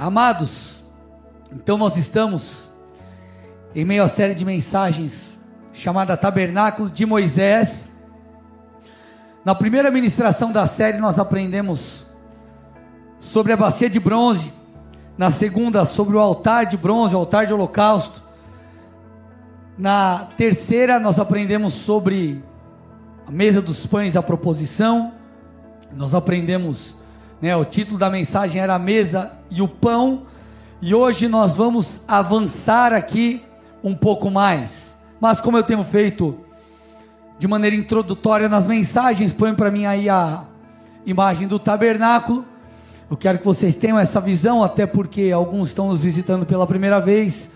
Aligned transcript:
Amados, 0.00 0.82
então 1.52 1.76
nós 1.76 1.94
estamos 1.98 2.66
em 3.74 3.84
meio 3.84 4.02
à 4.02 4.08
série 4.08 4.34
de 4.34 4.46
mensagens 4.46 5.38
chamada 5.74 6.16
Tabernáculo 6.16 6.88
de 6.88 7.04
Moisés. 7.04 7.92
Na 9.44 9.54
primeira 9.54 9.90
ministração 9.90 10.52
da 10.52 10.66
série 10.66 10.96
nós 10.96 11.18
aprendemos 11.18 12.06
sobre 13.20 13.52
a 13.52 13.58
bacia 13.58 13.90
de 13.90 14.00
bronze, 14.00 14.50
na 15.18 15.30
segunda 15.30 15.84
sobre 15.84 16.16
o 16.16 16.18
altar 16.18 16.64
de 16.64 16.78
bronze, 16.78 17.14
o 17.14 17.18
altar 17.18 17.44
de 17.44 17.52
holocausto. 17.52 18.22
Na 19.76 20.28
terceira 20.34 20.98
nós 20.98 21.18
aprendemos 21.18 21.74
sobre 21.74 22.42
a 23.26 23.30
mesa 23.30 23.60
dos 23.60 23.86
pães, 23.86 24.16
a 24.16 24.22
proposição. 24.22 25.12
Nós 25.92 26.14
aprendemos 26.14 26.98
né? 27.40 27.56
O 27.56 27.64
título 27.64 27.98
da 27.98 28.10
mensagem 28.10 28.60
era 28.60 28.74
a 28.74 28.78
mesa 28.78 29.32
e 29.50 29.62
o 29.62 29.68
pão. 29.68 30.22
E 30.82 30.94
hoje 30.94 31.28
nós 31.28 31.56
vamos 31.56 32.00
avançar 32.06 32.92
aqui 32.92 33.42
um 33.82 33.94
pouco 33.94 34.30
mais. 34.30 34.98
Mas 35.20 35.40
como 35.40 35.56
eu 35.56 35.62
tenho 35.62 35.82
feito 35.84 36.38
de 37.38 37.48
maneira 37.48 37.74
introdutória 37.74 38.48
nas 38.48 38.66
mensagens, 38.66 39.32
põe 39.32 39.54
para 39.54 39.70
mim 39.70 39.86
aí 39.86 40.08
a 40.08 40.44
imagem 41.06 41.48
do 41.48 41.58
tabernáculo. 41.58 42.44
Eu 43.10 43.16
quero 43.16 43.38
que 43.38 43.44
vocês 43.44 43.74
tenham 43.74 43.98
essa 43.98 44.20
visão, 44.20 44.62
até 44.62 44.86
porque 44.86 45.30
alguns 45.32 45.68
estão 45.68 45.88
nos 45.88 46.04
visitando 46.04 46.46
pela 46.46 46.66
primeira 46.66 47.00
vez. 47.00 47.50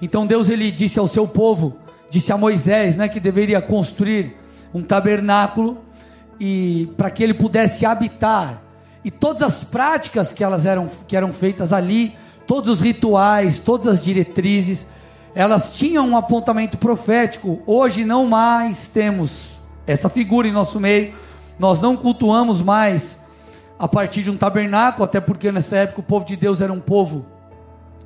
Então 0.00 0.26
Deus 0.26 0.48
ele 0.48 0.70
disse 0.70 0.98
ao 0.98 1.08
seu 1.08 1.26
povo, 1.26 1.76
disse 2.08 2.32
a 2.32 2.36
Moisés, 2.36 2.96
né, 2.96 3.08
que 3.08 3.18
deveria 3.18 3.60
construir 3.60 4.36
um 4.72 4.82
tabernáculo 4.82 5.78
e 6.38 6.88
para 6.96 7.10
que 7.10 7.22
ele 7.22 7.34
pudesse 7.34 7.84
habitar 7.84 8.62
e 9.04 9.10
todas 9.10 9.42
as 9.42 9.64
práticas 9.64 10.32
que 10.32 10.44
elas 10.44 10.66
eram 10.66 10.88
que 11.06 11.16
eram 11.16 11.32
feitas 11.32 11.72
ali, 11.72 12.16
todos 12.46 12.68
os 12.68 12.80
rituais, 12.80 13.58
todas 13.58 13.86
as 13.86 14.04
diretrizes, 14.04 14.86
elas 15.34 15.74
tinham 15.74 16.08
um 16.08 16.16
apontamento 16.16 16.76
profético. 16.76 17.62
Hoje 17.66 18.04
não 18.04 18.26
mais 18.26 18.88
temos 18.88 19.60
essa 19.86 20.08
figura 20.08 20.48
em 20.48 20.52
nosso 20.52 20.78
meio. 20.78 21.14
Nós 21.58 21.80
não 21.80 21.96
cultuamos 21.96 22.60
mais 22.60 23.18
a 23.78 23.88
partir 23.88 24.22
de 24.22 24.30
um 24.30 24.36
tabernáculo, 24.36 25.04
até 25.04 25.20
porque 25.20 25.50
nessa 25.50 25.76
época 25.76 26.00
o 26.00 26.04
povo 26.04 26.26
de 26.26 26.36
Deus 26.36 26.60
era 26.60 26.72
um 26.72 26.80
povo 26.80 27.24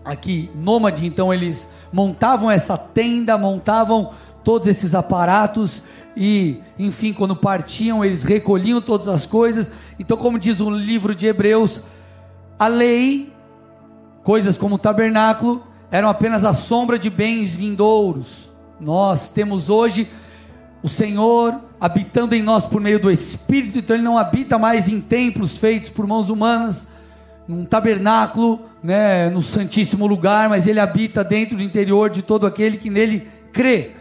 aqui 0.05 0.51
nômade, 0.55 1.07
então 1.07 1.33
eles 1.33 1.67
montavam 1.93 2.51
essa 2.51 2.77
tenda, 2.77 3.39
montavam 3.39 4.11
todos 4.45 4.69
esses 4.69 4.95
aparatos 4.95 5.83
e, 6.17 6.61
enfim, 6.79 7.13
quando 7.13 7.35
partiam, 7.35 8.05
eles 8.05 8.23
recolhiam 8.23 8.81
todas 8.81 9.09
as 9.09 9.27
coisas. 9.27 9.71
Então, 9.99 10.17
como 10.17 10.39
diz 10.39 10.61
o 10.61 10.71
livro 10.71 11.15
de 11.15 11.27
Hebreus, 11.27 11.83
a 12.59 12.67
lei, 12.67 13.33
coisas 14.23 14.57
como 14.57 14.77
o 14.77 14.79
tabernáculo, 14.79 15.63
eram 15.91 16.09
apenas 16.09 16.45
a 16.45 16.53
sombra 16.53 16.99
de 16.99 17.11
bens 17.11 17.55
vindouros. 17.55 18.51
Nós 18.81 19.29
temos 19.29 19.71
hoje 19.71 20.09
o 20.83 20.89
Senhor 20.89 21.61
habitando 21.81 22.35
em 22.35 22.43
nós 22.43 22.67
por 22.67 22.81
meio 22.81 22.99
do 22.99 23.11
Espírito, 23.11 23.79
então 23.79 23.97
Ele 23.97 24.05
não 24.05 24.19
habita 24.19 24.59
mais 24.59 24.89
em 24.89 25.01
templos 25.01 25.59
feitos 25.59 25.91
por 25.91 26.07
mãos 26.07 26.29
humanas, 26.29 26.87
num 27.47 27.65
tabernáculo, 27.65 28.63
né, 28.83 29.29
no 29.31 29.43
Santíssimo 29.43 30.07
Lugar, 30.07 30.49
mas 30.49 30.67
Ele 30.67 30.81
habita 30.81 31.25
dentro 31.25 31.57
do 31.57 31.63
interior 31.63 32.11
de 32.11 32.23
todo 32.23 32.47
aquele 32.47 32.77
que 32.77 32.91
nele 32.91 33.29
crê. 33.53 33.93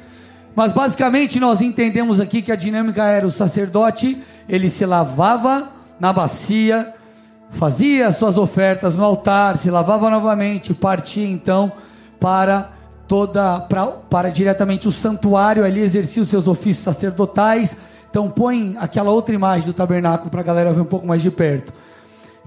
Mas 0.56 0.72
basicamente 0.72 1.40
nós 1.40 1.62
entendemos 1.62 2.20
aqui 2.20 2.42
que 2.42 2.52
a 2.52 2.56
dinâmica 2.56 3.06
era 3.06 3.26
o 3.26 3.32
sacerdote, 3.32 4.22
ele 4.48 4.70
se 4.70 4.86
lavava 4.86 5.70
na 6.00 6.14
bacia, 6.14 6.94
fazia 7.52 8.12
suas 8.12 8.38
ofertas 8.38 8.96
no 8.96 9.04
altar, 9.04 9.58
se 9.58 9.72
lavava 9.72 10.10
novamente, 10.10 10.74
partia 10.74 11.28
então 11.28 11.72
para 12.20 12.70
toda 13.08 13.60
para, 13.62 13.88
para 13.88 14.30
diretamente 14.30 14.88
o 14.88 14.92
santuário, 14.92 15.66
ali 15.66 15.82
exercia 15.82 16.22
os 16.22 16.30
seus 16.30 16.48
ofícios 16.48 16.84
sacerdotais. 16.84 17.76
Então 18.10 18.30
põe 18.30 18.76
aquela 18.78 19.10
outra 19.10 19.34
imagem 19.34 19.66
do 19.66 19.74
tabernáculo 19.74 20.30
para 20.30 20.42
a 20.42 20.44
galera 20.44 20.72
ver 20.72 20.82
um 20.82 20.86
pouco 20.86 21.08
mais 21.08 21.22
de 21.24 21.32
perto. 21.32 21.74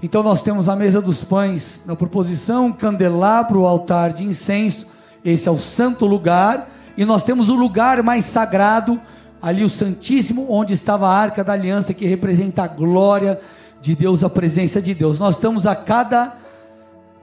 Então 0.01 0.23
nós 0.23 0.41
temos 0.41 0.69
a 0.69 0.75
mesa 0.77 1.01
dos 1.01 1.25
pães 1.25 1.81
na 1.85 1.95
proposição, 1.95 2.71
candelabro, 2.71 3.65
altar 3.65 4.13
de 4.13 4.23
incenso, 4.23 4.87
esse 5.25 5.47
é 5.49 5.51
o 5.51 5.57
santo 5.57 6.05
lugar 6.05 6.69
e 6.97 7.05
nós 7.05 7.23
temos 7.23 7.47
o 7.47 7.55
lugar 7.55 8.01
mais 8.01 8.25
sagrado, 8.25 8.99
ali 9.39 9.63
o 9.63 9.69
Santíssimo, 9.69 10.47
onde 10.49 10.73
estava 10.73 11.07
a 11.07 11.13
arca 11.13 11.43
da 11.43 11.53
aliança, 11.53 11.93
que 11.93 12.07
representa 12.07 12.63
a 12.63 12.67
glória 12.67 13.39
de 13.79 13.95
Deus, 13.95 14.23
a 14.23 14.29
presença 14.29 14.81
de 14.81 14.95
Deus. 14.95 15.19
Nós 15.19 15.35
estamos 15.35 15.67
a 15.67 15.75
cada 15.75 16.35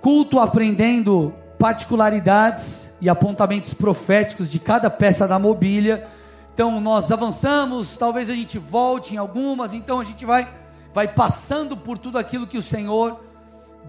culto 0.01 0.39
aprendendo 0.39 1.35
particularidades 1.59 2.93
e 3.01 3.09
apontamentos 3.09 3.75
proféticos 3.75 4.49
de 4.49 4.61
cada 4.61 4.89
peça 4.89 5.27
da 5.27 5.39
mobília. 5.39 6.07
Então 6.55 6.81
nós 6.81 7.11
avançamos, 7.11 7.97
talvez 7.97 8.31
a 8.31 8.35
gente 8.35 8.59
volte 8.59 9.15
em 9.15 9.17
algumas, 9.19 9.75
então 9.75 9.99
a 9.99 10.05
gente 10.05 10.25
vai 10.25 10.49
vai 10.95 11.09
passando 11.09 11.77
por 11.77 11.99
tudo 11.99 12.17
aquilo 12.19 12.47
que 12.47 12.57
o 12.57 12.63
Senhor 12.63 13.21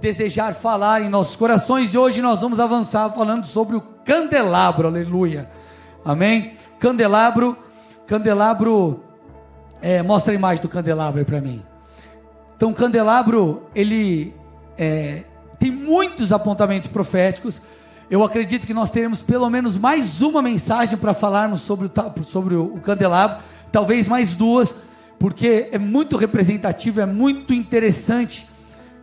desejar 0.01 0.55
falar 0.55 1.03
em 1.03 1.09
nossos 1.09 1.35
corações 1.35 1.93
e 1.93 1.97
hoje 1.97 2.19
nós 2.19 2.41
vamos 2.41 2.59
avançar 2.59 3.11
falando 3.11 3.45
sobre 3.45 3.75
o 3.75 3.81
candelabro, 4.03 4.87
aleluia. 4.87 5.47
Amém? 6.05 6.51
Candelabro, 6.77 7.57
candelabro, 8.05 9.03
é, 9.81 10.03
mostra 10.03 10.33
a 10.33 10.35
imagem 10.35 10.61
do 10.61 10.69
candelabro 10.69 11.17
aí 11.19 11.25
para 11.25 11.41
mim. 11.41 11.63
Então, 12.55 12.69
o 12.69 12.73
candelabro, 12.75 13.63
ele 13.73 14.31
é, 14.77 15.23
tem 15.57 15.71
muitos 15.71 16.31
apontamentos 16.31 16.87
proféticos. 16.87 17.59
Eu 18.07 18.23
acredito 18.23 18.67
que 18.67 18.73
nós 18.73 18.91
teremos 18.91 19.23
pelo 19.23 19.49
menos 19.49 19.79
mais 19.79 20.21
uma 20.21 20.43
mensagem 20.43 20.95
para 20.95 21.11
falarmos 21.11 21.61
sobre 21.61 21.87
o, 21.87 22.23
sobre 22.23 22.53
o 22.53 22.77
candelabro, 22.77 23.39
talvez 23.71 24.07
mais 24.07 24.35
duas, 24.35 24.75
porque 25.17 25.69
é 25.71 25.79
muito 25.79 26.17
representativo, 26.17 27.01
é 27.01 27.05
muito 27.07 27.51
interessante 27.51 28.47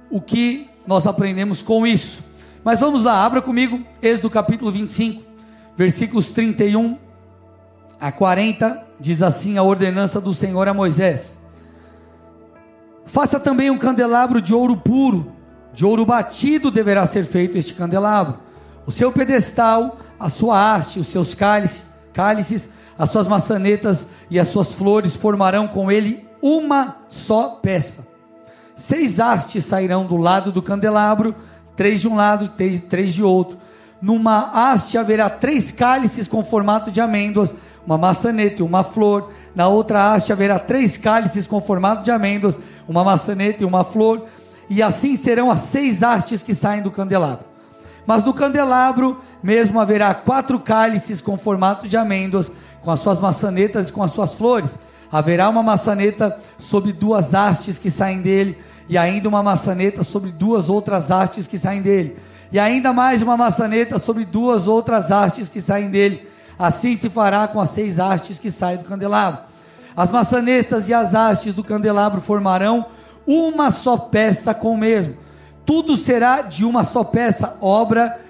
o 0.09 0.21
que 0.21 0.69
nós 0.87 1.05
aprendemos 1.05 1.63
com 1.63 1.85
isso. 1.85 2.23
Mas 2.63 2.79
vamos 2.79 3.03
lá, 3.03 3.25
abra 3.25 3.43
comigo, 3.43 3.85
Êxodo 4.01 4.31
capítulo 4.31 4.71
25 4.71 5.32
versículos 5.77 6.33
31 6.33 6.99
a 8.01 8.11
40, 8.11 8.85
diz 8.99 9.23
assim 9.23 9.57
a 9.57 9.63
ordenança 9.63 10.21
do 10.21 10.35
Senhor 10.35 10.69
a 10.69 10.75
Moisés: 10.75 11.39
Faça 13.07 13.39
também 13.39 13.71
um 13.71 13.79
candelabro 13.79 14.41
de 14.41 14.55
ouro 14.55 14.77
puro, 14.77 15.33
de 15.73 15.85
ouro 15.85 16.05
batido 16.05 16.71
deverá 16.71 17.07
ser 17.07 17.25
feito 17.25 17.57
este 17.57 17.75
candelabro. 17.75 18.39
O 18.87 18.93
seu 18.93 19.13
pedestal, 19.13 19.99
a 20.19 20.29
sua 20.29 20.75
haste, 20.75 20.99
os 20.99 21.07
seus 21.07 21.35
cálices, 21.35 21.85
cálices, 22.13 22.69
as 22.99 23.11
suas 23.11 23.27
maçanetas 23.27 24.09
e 24.29 24.39
as 24.39 24.49
suas 24.49 24.75
flores 24.75 25.15
formarão 25.15 25.69
com 25.69 25.91
ele 25.91 26.27
uma 26.43 26.97
só 27.09 27.51
peça. 27.63 28.07
Seis 28.75 29.21
hastes 29.21 29.65
sairão 29.65 30.07
do 30.07 30.17
lado 30.17 30.51
do 30.51 30.61
candelabro, 30.61 31.35
três 31.77 32.01
de 32.01 32.09
um 32.09 32.17
lado 32.17 32.51
e 32.59 32.79
três 32.81 33.15
de 33.15 33.23
outro 33.23 33.57
numa 34.03 34.51
haste 34.53 34.99
haverá 34.99 35.31
três 35.31 35.71
cálices 35.71 36.27
com 36.27 36.43
formato 36.43 36.91
de 36.91 37.01
amêndoas, 37.01 37.55
uma 37.87 37.97
maçaneta 37.97 38.61
e 38.61 38.65
uma 38.65 38.83
flor. 38.83 39.31
Na 39.55 39.69
outra 39.69 40.13
haste 40.13 40.33
haverá 40.33 40.59
três 40.59 40.97
cálices 40.97 41.47
com 41.47 41.61
formato 41.61 42.03
de 42.03 42.11
amêndoas, 42.11 42.59
uma 42.89 43.05
maçaneta 43.05 43.63
e 43.63 43.67
uma 43.67 43.85
flor. 43.85 44.27
E 44.69 44.83
assim 44.83 45.15
serão 45.15 45.53
as 45.53 45.61
seis 45.61 46.03
hastes 46.03 46.43
que 46.43 46.53
saem 46.53 46.83
do 46.83 46.91
candelabro. 46.91 47.45
Mas 48.05 48.25
no 48.25 48.35
candelabro 48.35 49.21
mesmo 49.41 49.79
haverá 49.79 50.13
quatro 50.13 50.59
cálices 50.59 51.21
com 51.21 51.37
formato 51.37 51.87
de 51.87 51.97
amêndoas, 51.97 52.51
com 52.83 52.91
as 52.91 52.99
suas 52.99 53.21
maçanetas 53.21 53.89
e 53.89 53.93
com 53.93 54.03
as 54.03 54.11
suas 54.11 54.35
flores. 54.35 54.81
Haverá 55.13 55.49
uma 55.49 55.63
maçaneta 55.63 56.37
sobre 56.59 56.93
duas 56.93 57.35
hastes 57.35 57.79
que 57.79 57.91
saem 57.91 58.21
dele, 58.21 58.59
e 58.89 58.99
ainda 58.99 59.29
uma 59.29 59.45
maçaneta 59.45 60.03
sobre 60.03 60.33
duas 60.33 60.69
outras 60.69 61.13
hastes 61.13 61.47
que 61.47 61.57
saem 61.57 61.81
dele 61.81 62.17
e 62.53 62.59
ainda 62.59 62.93
mais 62.93 63.23
uma 63.23 63.37
maçaneta 63.37 63.99
sobre 63.99 64.27
duas 64.27 64.69
outras 64.69 65.11
hastes 65.11 65.49
que 65.49 65.63
saem 65.63 65.91
dele. 65.91 66.29
Assim 66.59 66.97
se 66.99 67.09
fará 67.09 67.49
com 67.49 67.59
as 67.59 67.71
seis 67.71 67.99
hastes 67.99 68.39
que 68.39 68.51
saem 68.51 68.79
do 68.79 68.85
candelabro. 68.85 69.41
As 69.97 70.11
maçanetas 70.11 70.87
e 70.89 70.93
as 70.93 71.15
hastes 71.15 71.55
do 71.55 71.65
candelabro 71.65 72.21
formarão 72.21 72.87
uma 73.27 73.71
só 73.71 73.97
peça 73.97 74.53
com 74.53 74.75
o 74.75 74.79
mesmo. 74.79 75.17
Tudo 75.65 75.97
será 75.97 76.43
de 76.43 76.65
uma 76.65 76.85
só 76.85 77.03
peça, 77.03 77.57
obra 77.61 78.21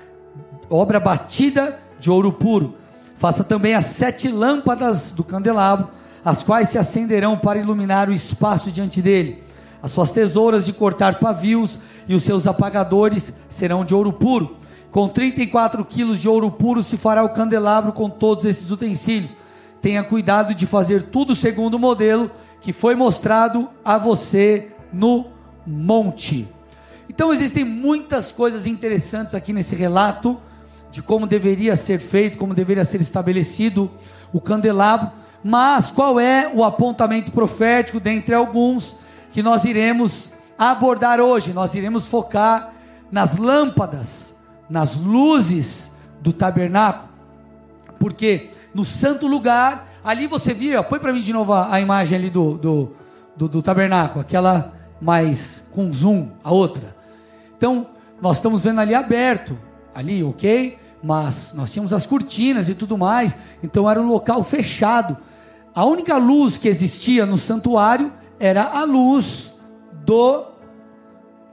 obra 0.71 1.01
batida 1.01 1.79
de 1.99 2.11
ouro 2.11 2.33
puro. 2.33 2.77
Faça 3.17 3.43
também 3.43 3.75
as 3.75 3.87
sete 3.87 4.29
lâmpadas 4.29 5.13
do 5.13 5.23
candelabro, 5.23 5.89
as 6.25 6.43
quais 6.43 6.71
se 6.71 6.79
acenderão 6.79 7.37
para 7.37 7.59
iluminar 7.59 8.09
o 8.09 8.13
espaço 8.13 8.71
diante 8.71 9.03
dele. 9.03 9.43
As 9.83 9.91
suas 9.91 10.13
tesouras 10.13 10.65
de 10.65 10.73
cortar 10.73 11.19
pavios 11.19 11.79
e 12.09 12.15
os 12.15 12.23
seus 12.23 12.47
apagadores 12.47 13.33
serão 13.49 13.85
de 13.85 13.95
ouro 13.95 14.13
puro. 14.13 14.57
Com 14.91 15.09
34 15.09 15.85
quilos 15.85 16.21
de 16.21 16.29
ouro 16.29 16.51
puro 16.51 16.83
se 16.83 16.97
fará 16.97 17.23
o 17.23 17.31
candelabro 17.31 17.93
com 17.93 18.11
todos 18.11 18.45
esses 18.45 18.71
utensílios. 18.71 19.35
Tenha 19.81 20.05
cuidado 20.05 20.55
de 20.55 20.67
fazer 20.67 21.05
tudo 21.05 21.35
segundo 21.35 21.75
o 21.75 21.79
modelo 21.79 22.31
que 22.61 22.73
foi 22.73 22.95
mostrado 22.95 23.69
a 23.85 23.99
você 23.99 24.69
no 24.93 25.27
monte. 25.67 26.49
Então 27.09 27.33
existem 27.33 27.65
muitas 27.65 28.33
coisas 28.33 28.67
interessantes 28.67 29.35
aqui 29.35 29.53
nesse 29.53 29.75
relato 29.75 30.39
de 30.91 31.03
como 31.03 31.27
deveria 31.27 31.75
ser 31.75 31.99
feito, 31.99 32.39
como 32.39 32.55
deveria 32.55 32.85
ser 32.85 33.01
estabelecido 33.01 33.91
o 34.33 34.41
candelabro, 34.41 35.11
mas 35.43 35.91
qual 35.91 36.21
é 36.21 36.51
o 36.55 36.63
apontamento 36.63 37.33
profético 37.33 37.99
dentre 37.99 38.35
alguns 38.35 38.95
que 39.33 39.43
nós 39.43 39.65
iremos 39.65 40.31
abordar 40.59 41.21
hoje? 41.21 41.53
Nós 41.53 41.75
iremos 41.75 42.07
focar 42.07 42.73
nas 43.11 43.37
lâmpadas, 43.37 44.35
nas 44.69 44.97
luzes 44.97 45.91
do 46.21 46.33
tabernáculo, 46.33 47.09
porque 47.99 48.51
no 48.75 48.85
santo 48.85 49.27
lugar, 49.27 49.89
ali 50.03 50.27
você 50.27 50.55
viu, 50.55 50.83
põe 50.85 50.99
para 50.99 51.13
mim 51.13 51.21
de 51.21 51.33
novo 51.33 51.53
a, 51.53 51.75
a 51.75 51.81
imagem 51.81 52.19
ali 52.19 52.31
do, 52.31 52.55
do, 52.57 52.93
do, 53.37 53.49
do 53.49 53.63
tabernáculo, 53.63 54.21
aquela 54.21 54.73
mais 55.01 55.63
com 55.73 55.93
zoom, 55.93 56.29
a 56.43 56.53
outra. 56.53 56.97
Então, 57.57 57.89
nós 58.21 58.37
estamos 58.37 58.65
vendo 58.65 58.81
ali 58.81 58.95
aberto, 58.95 59.59
ali, 59.95 60.23
ok? 60.23 60.79
Mas 61.03 61.53
nós 61.55 61.73
tínhamos 61.73 61.93
as 61.93 62.07
cortinas 62.07 62.69
e 62.69 62.75
tudo 62.75 62.97
mais, 62.97 63.37
então 63.63 63.91
era 63.91 64.01
um 64.01 64.07
local 64.07 64.43
fechado. 64.45 65.19
A 65.75 65.85
única 65.85 66.17
luz 66.17 66.57
que 66.57 66.69
existia 66.69 67.27
no 67.27 67.37
santuário 67.37 68.13
era 68.39 68.63
a 68.65 68.85
luz 68.85 69.52
do 70.05 70.47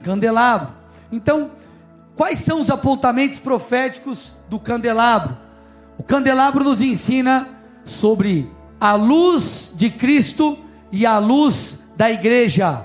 candelabro. 0.02 0.68
Então, 1.10 1.50
quais 2.16 2.40
são 2.40 2.60
os 2.60 2.70
apontamentos 2.70 3.38
proféticos 3.38 4.34
do 4.48 4.58
candelabro? 4.58 5.36
O 5.98 6.02
candelabro 6.02 6.64
nos 6.64 6.80
ensina 6.80 7.48
sobre 7.84 8.50
a 8.80 8.94
luz 8.94 9.72
de 9.74 9.90
Cristo 9.90 10.58
e 10.90 11.04
a 11.04 11.18
luz 11.18 11.78
da 11.96 12.10
igreja. 12.10 12.84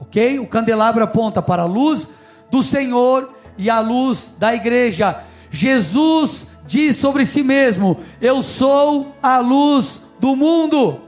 Ok? 0.00 0.38
O 0.38 0.46
candelabro 0.46 1.02
aponta 1.02 1.42
para 1.42 1.62
a 1.62 1.66
luz 1.66 2.08
do 2.50 2.62
Senhor 2.62 3.32
e 3.56 3.68
a 3.68 3.80
luz 3.80 4.32
da 4.38 4.54
igreja. 4.54 5.20
Jesus 5.50 6.46
diz 6.66 6.96
sobre 6.96 7.26
si 7.26 7.42
mesmo: 7.42 7.98
Eu 8.20 8.42
sou 8.42 9.14
a 9.22 9.38
luz 9.38 10.00
do 10.20 10.36
mundo. 10.36 11.00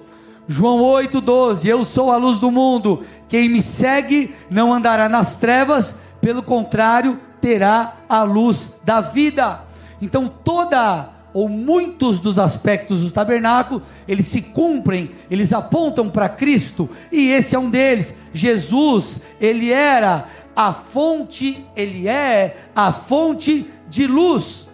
João 0.49 0.79
8,12: 0.79 1.67
Eu 1.67 1.85
sou 1.85 2.11
a 2.11 2.17
luz 2.17 2.41
do 2.41 2.51
mundo. 2.51 3.05
Quem 3.31 3.49
me 3.49 3.63
segue 3.63 4.35
não 4.51 4.75
andará 4.75 5.09
nas 5.09 5.37
trevas, 5.37 5.95
pelo 6.21 6.43
contrário, 6.43 7.19
terá 7.41 7.95
a 8.09 8.25
luz 8.25 8.69
da 8.85 9.01
vida. 9.01 9.61
Então, 10.03 10.29
toda 10.29 11.09
ou 11.33 11.49
muitos 11.49 12.19
dos 12.19 12.41
aspectos 12.41 13.03
do 13.03 13.11
tabernáculo, 13.13 13.83
eles 14.09 14.27
se 14.27 14.43
cumprem, 14.43 15.13
eles 15.31 15.53
apontam 15.53 16.11
para 16.11 16.29
Cristo, 16.29 16.91
e 17.13 17.29
esse 17.29 17.55
é 17.55 17.59
um 17.59 17.71
deles. 17.71 18.13
Jesus, 18.35 19.21
ele 19.41 19.71
era 19.71 20.27
a 20.57 20.73
fonte, 20.73 21.65
ele 21.77 22.09
é 22.09 22.57
a 22.75 22.93
fonte 22.93 23.71
de 23.89 24.09
luz. 24.09 24.69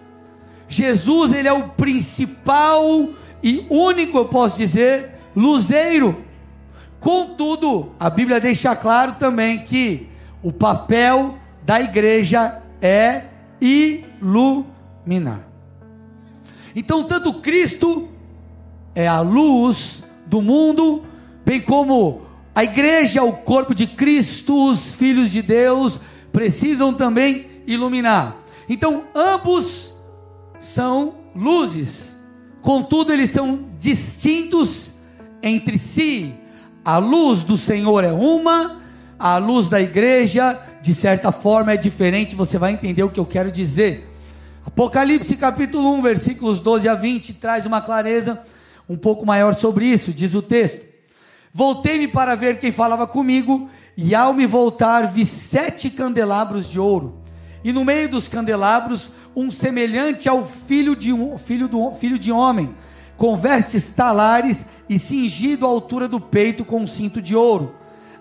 Jesus, 0.67 1.31
ele 1.31 1.47
é 1.47 1.53
o 1.53 1.69
principal 1.69 3.09
e 3.43 3.67
único, 3.69 4.17
eu 4.17 4.25
posso 4.25 4.57
dizer, 4.57 5.11
luzeiro. 5.35 6.25
Contudo, 6.99 7.91
a 7.99 8.09
Bíblia 8.09 8.39
deixa 8.39 8.75
claro 8.75 9.13
também 9.13 9.59
que 9.59 10.07
o 10.41 10.51
papel 10.51 11.37
da 11.63 11.79
igreja 11.81 12.61
é 12.81 13.23
iluminar. 13.61 15.47
Então, 16.75 17.03
tanto 17.03 17.33
Cristo 17.35 18.07
é 18.93 19.07
a 19.07 19.19
luz 19.19 20.03
do 20.25 20.41
mundo, 20.41 21.03
bem 21.45 21.61
como 21.61 22.21
a 22.53 22.63
igreja, 22.63 23.23
o 23.23 23.33
corpo 23.33 23.75
de 23.75 23.85
Cristo, 23.87 24.69
os 24.69 24.95
filhos 24.95 25.31
de 25.31 25.41
Deus, 25.41 25.99
precisam 26.31 26.93
também 26.93 27.47
iluminar. 27.65 28.37
Então, 28.67 29.03
ambos 29.13 29.93
são 30.59 31.15
luzes, 31.35 32.15
contudo, 32.61 33.13
eles 33.13 33.29
são 33.29 33.65
distintos 33.79 34.91
entre 35.41 35.77
si. 35.77 36.33
A 36.87 36.99
luz 36.99 37.43
do 37.43 37.57
Senhor 37.57 38.01
é 38.05 38.13
uma, 38.13 38.77
a 39.19 39.35
luz 39.35 39.67
da 39.67 39.81
igreja, 39.81 40.57
de 40.81 40.93
certa 40.93 41.33
forma, 41.33 41.73
é 41.73 41.75
diferente. 41.75 42.33
Você 42.33 42.57
vai 42.57 42.71
entender 42.71 43.03
o 43.03 43.09
que 43.09 43.19
eu 43.19 43.25
quero 43.25 43.51
dizer. 43.51 44.09
Apocalipse 44.65 45.35
capítulo 45.35 45.93
1, 45.95 46.01
versículos 46.01 46.61
12 46.61 46.87
a 46.87 46.95
20, 46.95 47.33
traz 47.33 47.65
uma 47.65 47.81
clareza 47.81 48.41
um 48.87 48.95
pouco 48.95 49.25
maior 49.25 49.53
sobre 49.53 49.85
isso, 49.85 50.13
diz 50.13 50.33
o 50.33 50.41
texto. 50.41 50.79
Voltei-me 51.53 52.07
para 52.07 52.35
ver 52.35 52.57
quem 52.57 52.71
falava 52.71 53.05
comigo, 53.05 53.69
e 53.97 54.15
ao 54.15 54.33
me 54.33 54.45
voltar, 54.45 55.07
vi 55.07 55.25
sete 55.25 55.89
candelabros 55.89 56.69
de 56.69 56.79
ouro, 56.79 57.21
e 57.65 57.73
no 57.73 57.83
meio 57.83 58.07
dos 58.07 58.29
candelabros, 58.29 59.11
um 59.35 59.51
semelhante 59.51 60.29
ao 60.29 60.45
filho 60.45 60.95
de 60.95 61.11
um 61.11 61.37
filho 61.37 61.67
do 61.67 61.91
filho 61.91 62.17
de 62.17 62.31
homem, 62.31 62.73
com 63.17 63.35
vestes 63.35 63.91
talares 63.91 64.63
e 64.87 64.97
cingido 64.97 65.65
à 65.65 65.69
altura 65.69 66.07
do 66.07 66.19
peito 66.19 66.63
com 66.63 66.81
um 66.81 66.87
cinto 66.87 67.21
de 67.21 67.35
ouro. 67.35 67.75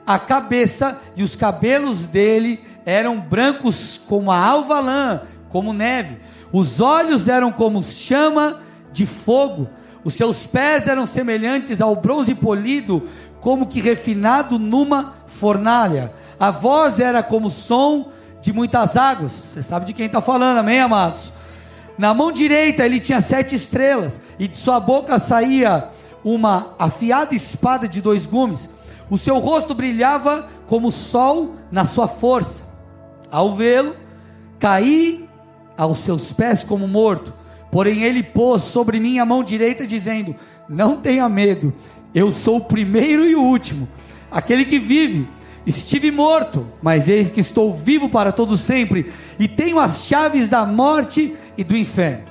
A 0.05 0.19
cabeça 0.19 0.99
e 1.15 1.23
os 1.23 1.37
cabelos 1.37 2.05
dele 2.05 2.61
eram 2.85 3.21
brancos 3.21 4.01
como 4.09 4.33
a 4.33 4.39
alva 4.39 4.81
lã, 4.81 5.21
como 5.49 5.73
neve 5.73 6.17
os 6.53 6.81
olhos 6.81 7.29
eram 7.29 7.51
como 7.53 7.83
chama 7.83 8.61
de 8.93 9.05
fogo, 9.05 9.69
os 10.05 10.15
seus 10.15 10.47
pés 10.47 10.87
eram 10.87 11.05
semelhantes 11.05 11.81
ao 11.81 11.97
bronze 11.97 12.35
polido, 12.35 13.09
como 13.41 13.67
que 13.67 13.81
refinado 13.81 14.59
numa 14.59 15.15
fornalha. 15.27 16.13
A 16.39 16.51
voz 16.51 17.01
era 17.01 17.23
como 17.23 17.49
o 17.49 17.51
som 17.51 18.11
de 18.41 18.53
muitas 18.53 18.97
águas. 18.97 19.33
Você 19.33 19.63
sabe 19.63 19.87
de 19.87 19.93
quem 19.93 20.07
está 20.07 20.21
falando, 20.21 20.59
amém, 20.59 20.81
amados? 20.81 21.33
Na 21.99 22.13
mão 22.13 22.31
direita 22.31 22.85
ele 22.85 23.01
tinha 23.01 23.21
sete 23.21 23.55
estrelas, 23.55 24.21
e 24.39 24.47
de 24.47 24.57
sua 24.57 24.79
boca 24.79 25.19
saía 25.19 25.89
uma 26.23 26.75
afiada 26.79 27.35
espada 27.35 27.89
de 27.89 28.01
dois 28.01 28.27
gumes. 28.27 28.69
O 29.09 29.17
seu 29.17 29.39
rosto 29.39 29.75
brilhava 29.75 30.49
como 30.67 30.89
o 30.89 30.93
sol 30.93 31.55
na 31.71 31.87
sua 31.87 32.09
força. 32.09 32.65
Ao 33.31 33.55
vê-lo, 33.55 33.95
caí 34.59 35.29
aos 35.77 36.01
seus 36.01 36.33
pés 36.33 36.65
como 36.65 36.89
morto. 36.89 37.33
Porém, 37.71 38.03
ele 38.03 38.23
pôs 38.23 38.63
sobre 38.63 38.99
mim 38.99 39.19
a 39.19 39.25
mão 39.25 39.45
direita, 39.45 39.87
dizendo: 39.87 40.35
Não 40.69 40.97
tenha 40.97 41.29
medo, 41.29 41.73
eu 42.15 42.33
sou 42.33 42.57
o 42.57 42.65
primeiro 42.65 43.25
e 43.25 43.37
o 43.37 43.43
último, 43.43 43.89
aquele 44.31 44.65
que 44.65 44.79
vive. 44.79 45.29
Estive 45.67 46.13
morto, 46.13 46.65
mas 46.81 47.09
eis 47.09 47.29
que 47.29 47.41
estou 47.41 47.75
vivo 47.75 48.09
para 48.09 48.31
todo 48.31 48.57
sempre, 48.57 49.13
e 49.37 49.49
tenho 49.49 49.81
as 49.81 50.05
chaves 50.05 50.49
da 50.49 50.65
morte 50.65 51.35
e 51.57 51.65
do 51.65 51.77
inferno. 51.77 52.25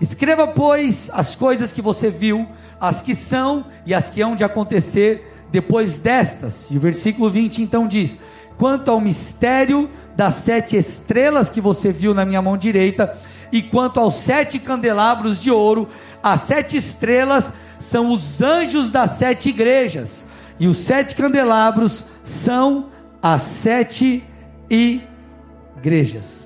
Escreva, 0.00 0.46
pois, 0.46 1.10
as 1.12 1.36
coisas 1.36 1.72
que 1.72 1.82
você 1.82 2.10
viu, 2.10 2.46
as 2.80 3.02
que 3.02 3.14
são 3.14 3.66
e 3.84 3.92
as 3.92 4.08
que 4.08 4.22
hão 4.22 4.34
de 4.34 4.42
acontecer 4.42 5.30
depois 5.50 5.98
destas. 5.98 6.66
E 6.70 6.76
o 6.76 6.80
versículo 6.80 7.28
20 7.28 7.62
então 7.62 7.86
diz: 7.86 8.16
quanto 8.56 8.90
ao 8.90 9.00
mistério 9.00 9.90
das 10.16 10.34
sete 10.34 10.76
estrelas 10.76 11.50
que 11.50 11.60
você 11.60 11.92
viu 11.92 12.14
na 12.14 12.24
minha 12.24 12.42
mão 12.42 12.56
direita, 12.56 13.18
e 13.52 13.62
quanto 13.62 13.98
aos 13.98 14.14
sete 14.16 14.58
candelabros 14.58 15.40
de 15.40 15.50
ouro, 15.50 15.88
as 16.22 16.42
sete 16.42 16.76
estrelas 16.76 17.52
são 17.78 18.10
os 18.12 18.40
anjos 18.40 18.90
das 18.90 19.12
sete 19.12 19.48
igrejas, 19.48 20.24
e 20.58 20.66
os 20.66 20.78
sete 20.78 21.16
candelabros 21.16 22.04
são 22.22 22.90
as 23.22 23.42
sete 23.42 24.22
igrejas. 24.68 26.39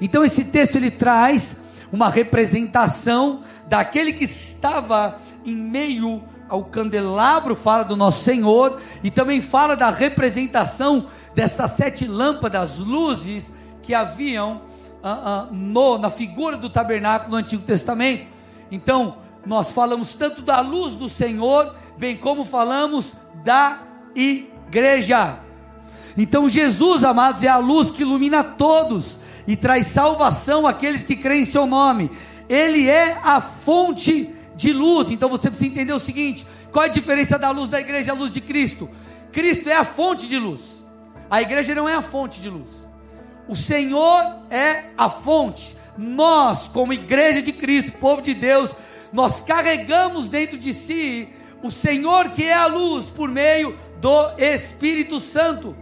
Então 0.00 0.24
esse 0.24 0.44
texto 0.44 0.76
ele 0.76 0.90
traz 0.90 1.56
uma 1.92 2.08
representação 2.08 3.40
daquele 3.66 4.12
que 4.12 4.24
estava 4.24 5.18
em 5.44 5.54
meio 5.54 6.22
ao 6.48 6.64
candelabro, 6.64 7.54
fala 7.54 7.82
do 7.82 7.96
nosso 7.96 8.22
Senhor, 8.22 8.80
e 9.02 9.10
também 9.10 9.40
fala 9.40 9.76
da 9.76 9.90
representação 9.90 11.06
dessas 11.34 11.72
sete 11.72 12.06
lâmpadas, 12.06 12.78
luzes 12.78 13.52
que 13.82 13.94
haviam 13.94 14.62
uh, 15.02 15.50
uh, 15.50 15.54
no, 15.54 15.98
na 15.98 16.10
figura 16.10 16.56
do 16.56 16.70
tabernáculo 16.70 17.32
no 17.32 17.36
Antigo 17.36 17.62
Testamento. 17.62 18.26
Então, 18.70 19.16
nós 19.44 19.70
falamos 19.72 20.14
tanto 20.14 20.42
da 20.42 20.60
luz 20.60 20.94
do 20.94 21.08
Senhor, 21.08 21.74
bem 21.98 22.16
como 22.16 22.44
falamos 22.44 23.14
da 23.44 23.80
igreja. 24.14 25.38
Então, 26.16 26.48
Jesus, 26.48 27.04
amados, 27.04 27.42
é 27.42 27.48
a 27.48 27.58
luz 27.58 27.90
que 27.90 28.02
ilumina 28.02 28.42
todos 28.42 29.17
e 29.48 29.56
traz 29.56 29.86
salvação 29.86 30.66
àqueles 30.66 31.02
que 31.02 31.16
creem 31.16 31.42
em 31.42 31.46
Seu 31.46 31.66
nome. 31.66 32.10
Ele 32.50 32.86
é 32.86 33.18
a 33.24 33.40
fonte 33.40 34.30
de 34.54 34.74
luz. 34.74 35.10
Então 35.10 35.30
você 35.30 35.48
precisa 35.48 35.70
entender 35.70 35.92
o 35.94 35.98
seguinte: 35.98 36.46
qual 36.70 36.84
é 36.84 36.88
a 36.88 36.92
diferença 36.92 37.38
da 37.38 37.50
luz 37.50 37.70
da 37.70 37.80
igreja 37.80 38.10
e 38.10 38.14
a 38.14 38.14
luz 38.14 38.32
de 38.32 38.42
Cristo? 38.42 38.90
Cristo 39.32 39.70
é 39.70 39.74
a 39.74 39.84
fonte 39.84 40.28
de 40.28 40.38
luz, 40.38 40.60
a 41.30 41.40
igreja 41.40 41.74
não 41.74 41.88
é 41.88 41.94
a 41.94 42.02
fonte 42.02 42.40
de 42.40 42.50
luz. 42.50 42.70
O 43.48 43.56
Senhor 43.56 44.42
é 44.50 44.90
a 44.96 45.08
fonte. 45.08 45.74
Nós, 45.96 46.68
como 46.68 46.92
igreja 46.92 47.40
de 47.40 47.52
Cristo, 47.52 47.92
povo 47.92 48.20
de 48.20 48.34
Deus, 48.34 48.76
nós 49.10 49.40
carregamos 49.40 50.28
dentro 50.28 50.58
de 50.58 50.74
si 50.74 51.28
o 51.62 51.70
Senhor 51.70 52.28
que 52.30 52.44
é 52.44 52.52
a 52.52 52.66
luz 52.66 53.06
por 53.06 53.30
meio 53.30 53.76
do 53.98 54.30
Espírito 54.36 55.18
Santo. 55.18 55.74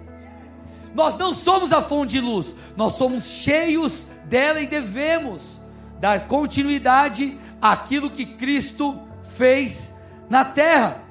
Nós 0.96 1.14
não 1.18 1.34
somos 1.34 1.74
a 1.74 1.82
fonte 1.82 2.12
de 2.12 2.20
luz, 2.20 2.56
nós 2.74 2.94
somos 2.94 3.24
cheios 3.24 4.06
dela 4.24 4.62
e 4.62 4.66
devemos 4.66 5.60
dar 6.00 6.26
continuidade 6.26 7.38
àquilo 7.60 8.08
que 8.08 8.24
Cristo 8.24 8.98
fez 9.36 9.94
na 10.26 10.42
terra. 10.42 11.02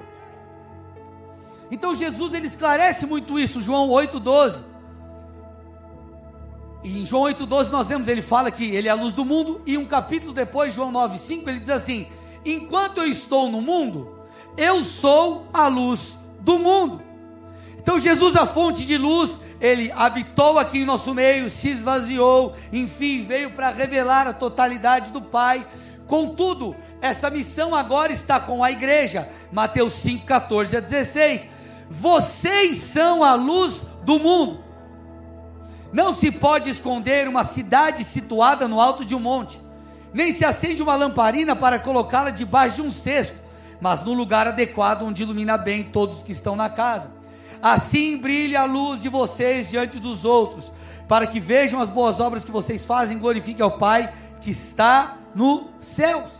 Então 1.70 1.94
Jesus 1.94 2.34
ele 2.34 2.48
esclarece 2.48 3.06
muito 3.06 3.38
isso, 3.38 3.60
João 3.60 3.88
8:12. 3.88 4.64
E 6.82 7.00
em 7.00 7.06
João 7.06 7.22
8:12 7.22 7.70
nós 7.70 7.86
vemos 7.86 8.08
ele 8.08 8.22
fala 8.22 8.50
que 8.50 8.64
ele 8.64 8.88
é 8.88 8.90
a 8.90 8.94
luz 8.94 9.14
do 9.14 9.24
mundo 9.24 9.60
e 9.64 9.78
um 9.78 9.84
capítulo 9.84 10.32
depois, 10.32 10.74
João 10.74 10.90
9:5, 10.90 11.48
ele 11.48 11.60
diz 11.60 11.70
assim: 11.70 12.08
"Enquanto 12.44 12.98
eu 12.98 13.06
estou 13.06 13.48
no 13.48 13.60
mundo, 13.60 14.18
eu 14.56 14.82
sou 14.82 15.46
a 15.54 15.68
luz 15.68 16.18
do 16.40 16.58
mundo". 16.58 17.00
Então 17.78 18.00
Jesus 18.00 18.34
a 18.34 18.46
fonte 18.46 18.84
de 18.84 18.98
luz, 18.98 19.45
ele 19.60 19.90
habitou 19.92 20.58
aqui 20.58 20.78
em 20.78 20.84
nosso 20.84 21.14
meio, 21.14 21.48
se 21.48 21.70
esvaziou, 21.70 22.54
enfim, 22.72 23.22
veio 23.22 23.50
para 23.52 23.70
revelar 23.70 24.26
a 24.26 24.32
totalidade 24.32 25.10
do 25.10 25.22
Pai. 25.22 25.66
Contudo, 26.06 26.76
essa 27.00 27.30
missão 27.30 27.74
agora 27.74 28.12
está 28.12 28.38
com 28.38 28.62
a 28.62 28.70
igreja. 28.70 29.28
Mateus 29.50 29.94
5, 29.94 30.24
14 30.26 30.76
a 30.76 30.80
16. 30.80 31.48
Vocês 31.88 32.82
são 32.82 33.24
a 33.24 33.34
luz 33.34 33.82
do 34.04 34.18
mundo. 34.18 34.64
Não 35.92 36.12
se 36.12 36.30
pode 36.30 36.68
esconder 36.68 37.26
uma 37.28 37.44
cidade 37.44 38.04
situada 38.04 38.68
no 38.68 38.80
alto 38.80 39.04
de 39.04 39.14
um 39.14 39.20
monte, 39.20 39.60
nem 40.12 40.32
se 40.32 40.44
acende 40.44 40.82
uma 40.82 40.94
lamparina 40.94 41.56
para 41.56 41.78
colocá-la 41.78 42.30
debaixo 42.30 42.76
de 42.76 42.82
um 42.82 42.90
cesto, 42.90 43.40
mas 43.80 44.02
no 44.02 44.12
lugar 44.12 44.46
adequado 44.46 45.02
onde 45.02 45.22
ilumina 45.22 45.56
bem 45.56 45.84
todos 45.84 46.22
que 46.22 46.32
estão 46.32 46.56
na 46.56 46.68
casa. 46.68 47.15
Assim 47.66 48.16
brilhe 48.16 48.54
a 48.54 48.64
luz 48.64 49.02
de 49.02 49.08
vocês 49.08 49.68
diante 49.68 49.98
dos 49.98 50.24
outros, 50.24 50.72
para 51.08 51.26
que 51.26 51.40
vejam 51.40 51.80
as 51.80 51.90
boas 51.90 52.20
obras 52.20 52.44
que 52.44 52.50
vocês 52.52 52.86
fazem 52.86 53.16
e 53.16 53.20
glorifiquem 53.20 53.64
ao 53.64 53.76
Pai 53.76 54.14
que 54.40 54.52
está 54.52 55.16
nos 55.34 55.64
céus. 55.80 56.30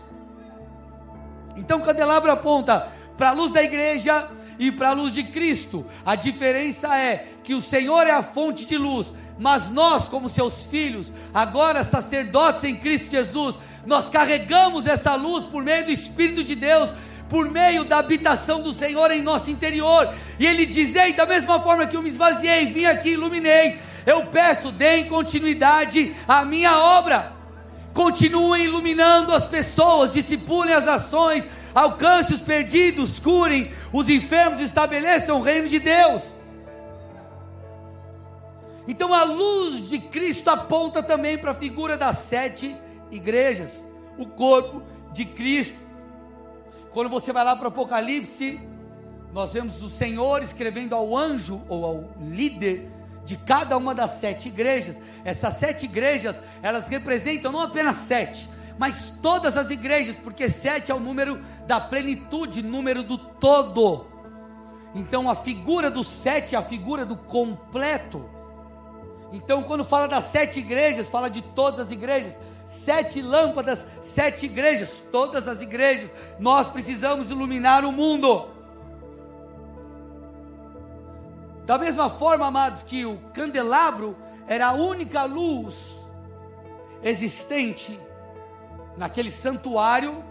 Então, 1.57 1.79
o 1.79 1.83
candelabro 1.83 2.31
aponta 2.31 2.87
para 3.19 3.31
a 3.31 3.33
luz 3.33 3.51
da 3.51 3.61
igreja 3.61 4.31
e 4.57 4.71
para 4.71 4.91
a 4.91 4.93
luz 4.93 5.15
de 5.15 5.25
Cristo. 5.25 5.85
A 6.05 6.15
diferença 6.15 6.97
é 6.97 7.27
que 7.43 7.55
o 7.55 7.63
Senhor 7.63 8.07
é 8.07 8.13
a 8.13 8.23
fonte 8.23 8.65
de 8.65 8.79
luz, 8.79 9.13
mas 9.37 9.69
nós, 9.69 10.09
como 10.09 10.29
seus 10.29 10.65
filhos, 10.67 11.13
agora 11.35 11.83
sacerdotes 11.83 12.63
em 12.63 12.77
Cristo 12.77 13.11
Jesus, 13.11 13.59
nós 13.85 14.09
carregamos 14.09 14.87
essa 14.87 15.17
luz 15.17 15.45
por 15.45 15.65
meio 15.65 15.87
do 15.87 15.91
Espírito 15.91 16.45
de 16.45 16.55
Deus, 16.55 16.95
por 17.29 17.51
meio 17.51 17.85
da 17.85 17.99
habitação 17.99 18.61
do 18.61 18.73
Senhor 18.73 19.11
em 19.11 19.23
nosso 19.23 19.51
interior. 19.51 20.13
E 20.39 20.47
Ele 20.47 20.67
diz: 20.67 20.95
Ei, 20.95 21.13
da 21.13 21.27
mesma 21.27 21.61
forma 21.61 21.87
que 21.87 21.97
eu 21.97 22.03
me 22.03 22.09
esvaziei, 22.09 22.67
vim 22.67 22.85
aqui, 22.85 23.11
iluminei, 23.11 23.79
eu 24.05 24.27
peço, 24.27 24.71
deem 24.71 25.07
continuidade 25.07 26.15
à 26.27 26.45
minha 26.45 26.79
obra. 26.79 27.33
Continuem 27.93 28.65
iluminando 28.65 29.33
as 29.33 29.47
pessoas, 29.47 30.13
discipulem 30.13 30.75
as 30.75 30.87
ações, 30.87 31.49
alcance 31.75 32.33
os 32.33 32.41
perdidos, 32.41 33.19
curem 33.19 33.71
os 33.93 34.09
enfermos, 34.09 34.61
estabeleçam 34.61 35.39
o 35.39 35.43
reino 35.43 35.67
de 35.67 35.79
Deus. 35.79 36.23
Então 38.87 39.13
a 39.13 39.25
luz 39.25 39.89
de 39.89 39.99
Cristo 39.99 40.49
aponta 40.49 41.03
também 41.03 41.37
para 41.37 41.51
a 41.51 41.55
figura 41.55 41.97
das 41.97 42.19
sete 42.19 42.77
igrejas, 43.11 43.85
o 44.17 44.27
corpo 44.27 44.83
de 45.13 45.25
Cristo. 45.25 45.86
Quando 46.97 47.11
você 47.11 47.31
vai 47.31 47.45
lá 47.45 47.55
para 47.55 47.67
o 47.67 47.69
Apocalipse, 47.69 48.59
nós 49.31 49.53
vemos 49.53 49.83
o 49.83 49.91
Senhor 49.91 50.43
escrevendo 50.43 50.95
ao 50.95 51.15
anjo 51.15 51.61
ou 51.69 51.85
ao 51.85 52.05
líder 52.19 52.91
de 53.23 53.37
cada 53.37 53.77
uma 53.77 53.95
das 53.95 54.13
sete 54.13 54.49
igrejas. 54.49 54.99
Essas 55.23 55.59
sete 55.59 55.85
igrejas, 55.85 56.41
elas 56.63 56.89
representam 56.89 57.53
não 57.53 57.61
apenas 57.61 57.97
sete, 57.97 58.49
mas 58.79 59.13
todas 59.21 59.59
as 59.59 59.69
igrejas, 59.69 60.17
porque 60.17 60.49
sete 60.49 60.91
é 60.91 60.95
o 60.95 60.99
número 60.99 61.39
da 61.67 61.79
plenitude, 61.79 62.63
número 62.63 63.03
do 63.03 63.19
todo. 63.19 64.07
Então 64.95 65.29
a 65.29 65.35
figura 65.35 65.91
do 65.91 66.03
sete 66.03 66.55
é 66.55 66.59
a 66.59 66.63
figura 66.63 67.05
do 67.05 67.15
completo. 67.15 68.25
Então, 69.35 69.63
quando 69.63 69.85
fala 69.85 70.09
das 70.09 70.25
sete 70.29 70.61
igrejas, 70.61 71.11
fala 71.11 71.29
de 71.29 71.43
todas 71.43 71.79
as 71.79 71.91
igrejas. 71.91 72.39
Sete 72.67 73.23
lâmpadas, 73.23 73.87
sete 74.03 74.47
igrejas, 74.47 75.03
todas 75.13 75.47
as 75.47 75.61
igrejas. 75.61 76.13
Nós 76.39 76.69
precisamos 76.69 77.31
iluminar 77.31 77.85
o 77.85 77.93
mundo. 77.93 78.49
Da 81.65 81.79
mesma 81.79 82.09
forma, 82.09 82.47
amados, 82.47 82.83
que 82.83 83.05
o 83.05 83.19
candelabro 83.33 84.17
era 84.47 84.69
a 84.69 84.73
única 84.73 85.25
luz 85.25 85.99
existente 87.03 87.99
naquele 88.97 89.31
santuário, 89.31 90.25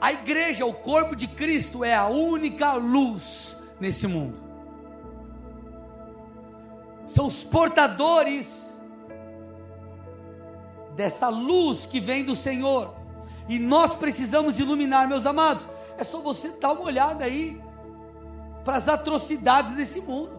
a 0.00 0.12
igreja, 0.12 0.64
o 0.64 0.72
corpo 0.72 1.14
de 1.14 1.26
Cristo, 1.26 1.84
é 1.84 1.94
a 1.94 2.06
única 2.06 2.72
luz 2.72 3.56
nesse 3.78 4.06
mundo. 4.06 4.38
São 7.06 7.26
os 7.26 7.44
portadores 7.44 8.69
dessa 11.00 11.30
luz 11.30 11.86
que 11.86 11.98
vem 11.98 12.22
do 12.22 12.36
Senhor. 12.36 12.94
E 13.48 13.58
nós 13.58 13.94
precisamos 13.94 14.60
iluminar, 14.60 15.08
meus 15.08 15.24
amados. 15.24 15.66
É 15.96 16.04
só 16.04 16.20
você 16.20 16.50
dar 16.50 16.72
uma 16.72 16.82
olhada 16.82 17.24
aí 17.24 17.58
para 18.62 18.76
as 18.76 18.86
atrocidades 18.86 19.74
desse 19.74 19.98
mundo. 19.98 20.38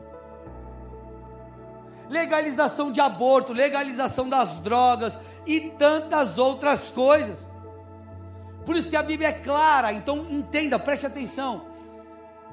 Legalização 2.07 2.91
de 2.91 3.01
aborto, 3.01 3.53
legalização 3.53 4.29
das 4.29 4.59
drogas 4.59 5.17
e 5.47 5.61
tantas 5.61 6.37
outras 6.37 6.91
coisas. 6.91 7.47
Por 8.63 8.75
isso 8.75 8.87
que 8.87 8.95
a 8.95 9.01
Bíblia 9.01 9.29
é 9.29 9.33
clara, 9.33 9.91
então 9.91 10.27
entenda, 10.29 10.77
preste 10.77 11.07
atenção. 11.07 11.71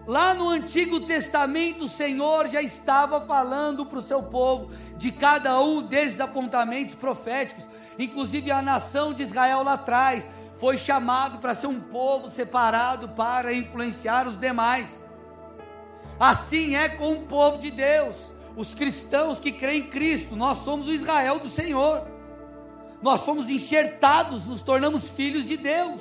Lá 0.08 0.32
no 0.32 0.48
Antigo 0.48 1.00
Testamento, 1.00 1.84
o 1.84 1.88
Senhor 1.88 2.46
já 2.46 2.62
estava 2.62 3.20
falando 3.20 3.84
para 3.84 3.98
o 3.98 4.00
seu 4.00 4.22
povo 4.22 4.70
de 4.96 5.12
cada 5.12 5.60
um 5.60 5.82
desses 5.82 6.18
apontamentos 6.18 6.94
proféticos, 6.94 7.68
inclusive 7.98 8.50
a 8.50 8.62
nação 8.62 9.12
de 9.12 9.22
Israel 9.22 9.62
lá 9.62 9.74
atrás 9.74 10.28
foi 10.56 10.76
chamado 10.76 11.38
para 11.38 11.54
ser 11.54 11.66
um 11.66 11.80
povo 11.80 12.28
separado 12.28 13.08
para 13.10 13.52
influenciar 13.52 14.26
os 14.26 14.38
demais. 14.38 15.04
Assim 16.18 16.74
é 16.74 16.88
com 16.88 17.12
o 17.12 17.22
povo 17.22 17.58
de 17.58 17.70
Deus, 17.70 18.34
os 18.56 18.74
cristãos 18.74 19.38
que 19.38 19.52
creem 19.52 19.82
em 19.82 19.86
Cristo, 19.86 20.34
nós 20.34 20.58
somos 20.58 20.88
o 20.88 20.92
Israel 20.92 21.38
do 21.38 21.48
Senhor. 21.48 22.06
Nós 23.00 23.24
fomos 23.24 23.48
enxertados, 23.48 24.46
nos 24.46 24.62
tornamos 24.62 25.08
filhos 25.08 25.46
de 25.46 25.56
Deus. 25.56 26.00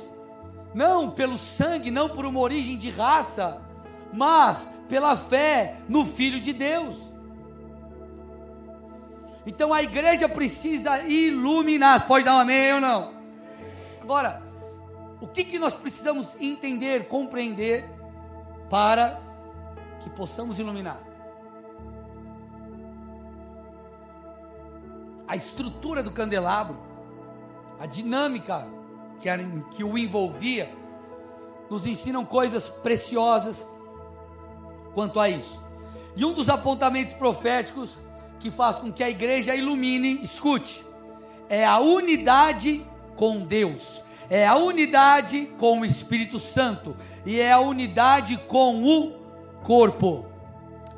Não 0.74 1.12
pelo 1.12 1.38
sangue, 1.38 1.92
não 1.92 2.10
por 2.10 2.26
uma 2.26 2.40
origem 2.40 2.78
de 2.78 2.90
raça, 2.90 3.62
mas 4.12 4.70
pela 4.90 5.16
fé 5.16 5.76
no 5.88 6.06
Filho 6.06 6.40
de 6.40 6.54
Deus. 6.54 6.96
Então 9.48 9.74
a 9.74 9.82
igreja 9.82 10.28
precisa 10.28 11.00
iluminar. 11.04 12.06
Pode 12.06 12.26
dar 12.26 12.36
um 12.36 12.40
amém 12.40 12.74
ou 12.74 12.82
não? 12.82 13.14
Agora, 14.02 14.44
o 15.22 15.28
que, 15.28 15.46
que 15.46 15.58
nós 15.58 15.74
precisamos 15.74 16.28
entender, 16.38 17.08
compreender 17.08 17.90
para 18.70 19.22
que 20.02 20.10
possamos 20.10 20.60
iluminar. 20.60 21.00
A 25.26 25.38
estrutura 25.38 26.04
do 26.04 26.12
candelabro, 26.12 26.78
a 27.80 27.86
dinâmica 27.86 28.68
que, 29.22 29.30
que 29.78 29.84
o 29.84 29.98
envolvia, 29.98 30.70
nos 31.70 31.86
ensinam 31.86 32.26
coisas 32.26 32.68
preciosas 32.70 33.66
quanto 34.94 35.22
a 35.22 35.30
isso. 35.30 35.64
E 36.18 36.26
um 36.26 36.34
dos 36.34 36.50
apontamentos 36.50 37.14
proféticos 37.14 38.02
que 38.40 38.52
faz 38.52 38.78
com 38.78 38.92
que 38.92 39.04
a 39.04 39.10
igreja 39.10 39.56
ilumine, 39.56 40.20
escute, 40.24 40.86
é 41.50 41.66
a 41.66 41.80
unidade 41.80 42.86
com 43.16 43.40
Deus, 43.40 44.04
é 44.30 44.46
a 44.46 44.56
unidade 44.56 45.50
com 45.58 45.80
o 45.80 45.86
Espírito 45.86 46.40
Santo 46.40 46.96
e 47.26 47.40
é 47.40 47.52
a 47.52 47.60
unidade 47.60 48.38
com 48.48 48.84
o 48.84 49.14
corpo. 49.64 50.26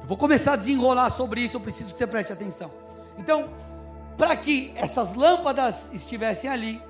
Eu 0.02 0.08
vou 0.08 0.18
começar 0.18 0.54
a 0.54 0.56
desenrolar 0.56 1.10
sobre 1.12 1.42
isso, 1.42 1.58
eu 1.58 1.62
preciso 1.62 1.92
que 1.92 1.98
você 1.98 2.08
preste 2.08 2.34
atenção. 2.34 2.72
Então, 3.18 3.50
para 4.18 4.36
que 4.36 4.72
essas 4.76 5.14
lâmpadas 5.14 5.90
estivessem 5.94 6.50
ali, 6.50 6.82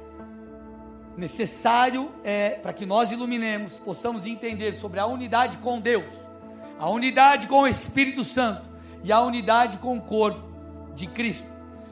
necessário 1.18 2.10
é 2.24 2.52
para 2.52 2.72
que 2.72 2.86
nós 2.86 3.12
iluminemos, 3.12 3.78
possamos 3.78 4.26
entender 4.26 4.74
sobre 4.74 5.00
a 5.00 5.06
unidade 5.06 5.58
com 5.58 5.80
Deus, 5.80 6.12
a 6.80 6.90
unidade 6.90 7.46
com 7.48 7.62
o 7.62 7.68
Espírito 7.68 8.24
Santo 8.24 8.69
e 9.04 9.12
a 9.12 9.22
unidade 9.22 9.78
com 9.78 9.98
o 9.98 10.02
corpo 10.02 10.44
de 10.94 11.08
Cristo. 11.08 11.48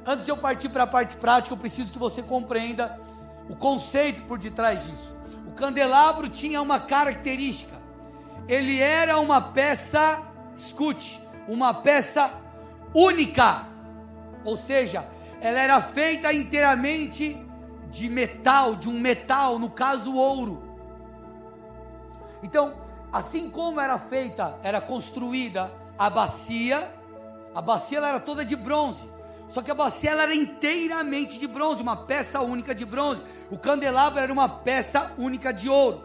Antes 0.06 0.26
de 0.26 0.32
eu 0.32 0.38
partir 0.38 0.70
para 0.70 0.84
a 0.84 0.88
parte 0.88 1.16
prática, 1.16 1.54
eu 1.54 1.58
preciso 1.58 1.92
que 1.92 2.00
você 2.00 2.22
compreenda 2.22 3.00
o 3.50 3.56
conceito 3.56 4.24
por 4.24 4.38
detrás 4.38 4.86
disso. 4.86 5.18
O 5.46 5.52
candelabro 5.52 6.30
tinha 6.30 6.62
uma 6.62 6.80
característica 6.80 7.78
ele 8.48 8.80
era 8.80 9.20
uma 9.20 9.42
peça, 9.42 10.22
escute, 10.56 11.22
uma 11.48 11.74
peça 11.74 12.32
única, 12.94 13.68
ou 14.46 14.56
seja, 14.56 15.06
ela 15.42 15.60
era 15.60 15.82
feita 15.82 16.32
inteiramente 16.32 17.38
de 17.90 18.10
metal, 18.10 18.76
de 18.76 18.88
um 18.88 19.00
metal, 19.00 19.60
no 19.60 19.70
caso 19.70 20.16
ouro. 20.16 20.64
Então, 22.42 22.76
assim 23.12 23.50
como 23.50 23.82
era 23.82 23.98
feita, 23.98 24.58
era 24.64 24.80
construída 24.80 25.70
a 25.98 26.10
bacia, 26.10 26.90
a 27.58 27.62
bacia 27.62 27.98
ela 27.98 28.10
era 28.10 28.20
toda 28.20 28.46
de 28.46 28.56
bronze. 28.56 29.10
Só 29.50 29.64
que 29.64 29.72
a 29.72 29.74
bacia 29.74 30.12
ela 30.12 30.22
era 30.22 30.36
inteiramente 30.36 31.40
de 31.40 31.48
bronze, 31.48 31.82
uma 31.82 31.96
peça 31.96 32.40
única 32.40 32.76
de 32.76 32.86
bronze. 32.86 33.24
O 33.50 33.58
candelabro 33.58 34.20
era 34.20 34.32
uma 34.32 34.48
peça 34.48 35.12
única 35.18 35.52
de 35.52 35.68
ouro. 35.68 36.04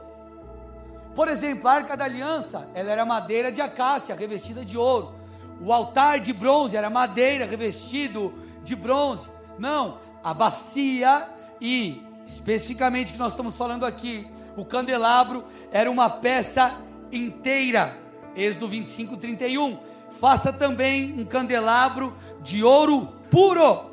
Por 1.14 1.28
exemplo, 1.28 1.68
a 1.68 1.72
arca 1.74 1.94
da 1.94 2.06
aliança, 2.06 2.66
ela 2.72 2.90
era 2.90 3.04
madeira 3.04 3.52
de 3.52 3.60
acácia 3.60 4.14
revestida 4.14 4.64
de 4.64 4.78
ouro. 4.78 5.14
O 5.60 5.70
altar 5.74 6.20
de 6.20 6.32
bronze 6.32 6.74
era 6.74 6.88
madeira 6.88 7.44
revestido 7.44 8.32
de 8.64 8.74
bronze. 8.74 9.28
Não, 9.58 9.98
a 10.24 10.32
bacia 10.32 11.28
e 11.60 12.02
especificamente 12.26 13.12
que 13.12 13.18
nós 13.18 13.32
estamos 13.32 13.58
falando 13.58 13.84
aqui, 13.84 14.26
o 14.56 14.64
candelabro 14.64 15.44
era 15.70 15.90
uma 15.90 16.08
peça 16.08 16.74
inteira. 17.12 17.94
Êxodo 18.34 18.68
25, 18.68 19.18
31. 19.18 19.92
Faça 20.20 20.52
também 20.52 21.18
um 21.18 21.24
candelabro 21.24 22.16
de 22.40 22.62
ouro 22.62 23.08
puro. 23.30 23.90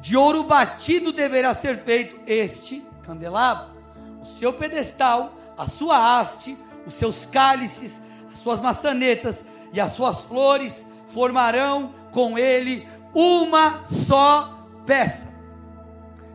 De 0.00 0.16
ouro 0.16 0.44
batido 0.44 1.12
deverá 1.12 1.54
ser 1.54 1.76
feito 1.78 2.18
este 2.26 2.84
candelabro. 3.02 3.68
O 4.20 4.26
seu 4.26 4.52
pedestal, 4.52 5.32
a 5.56 5.66
sua 5.66 6.20
haste, 6.20 6.56
os 6.86 6.94
seus 6.94 7.26
cálices, 7.26 8.00
as 8.30 8.38
suas 8.38 8.60
maçanetas 8.60 9.44
e 9.72 9.80
as 9.80 9.92
suas 9.92 10.24
flores 10.24 10.86
formarão 11.08 11.94
com 12.12 12.38
ele 12.38 12.86
uma 13.14 13.84
só 14.06 14.66
peça. 14.86 15.28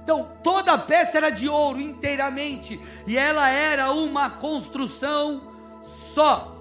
Então, 0.03 0.29
toda 0.43 0.73
a 0.73 0.77
peça 0.77 1.17
era 1.17 1.29
de 1.29 1.47
ouro 1.47 1.79
inteiramente, 1.79 2.79
e 3.07 3.17
ela 3.17 3.49
era 3.49 3.91
uma 3.91 4.29
construção 4.29 5.41
só. 6.13 6.52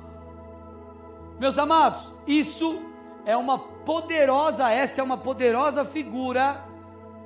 Meus 1.43 1.59
amados, 1.59 2.15
isso 2.25 2.81
é 3.27 3.37
uma 3.37 3.59
poderosa, 3.59 4.71
essa 4.71 5.01
é 5.01 5.03
uma 5.03 5.19
poderosa 5.19 5.85
figura 5.85 6.63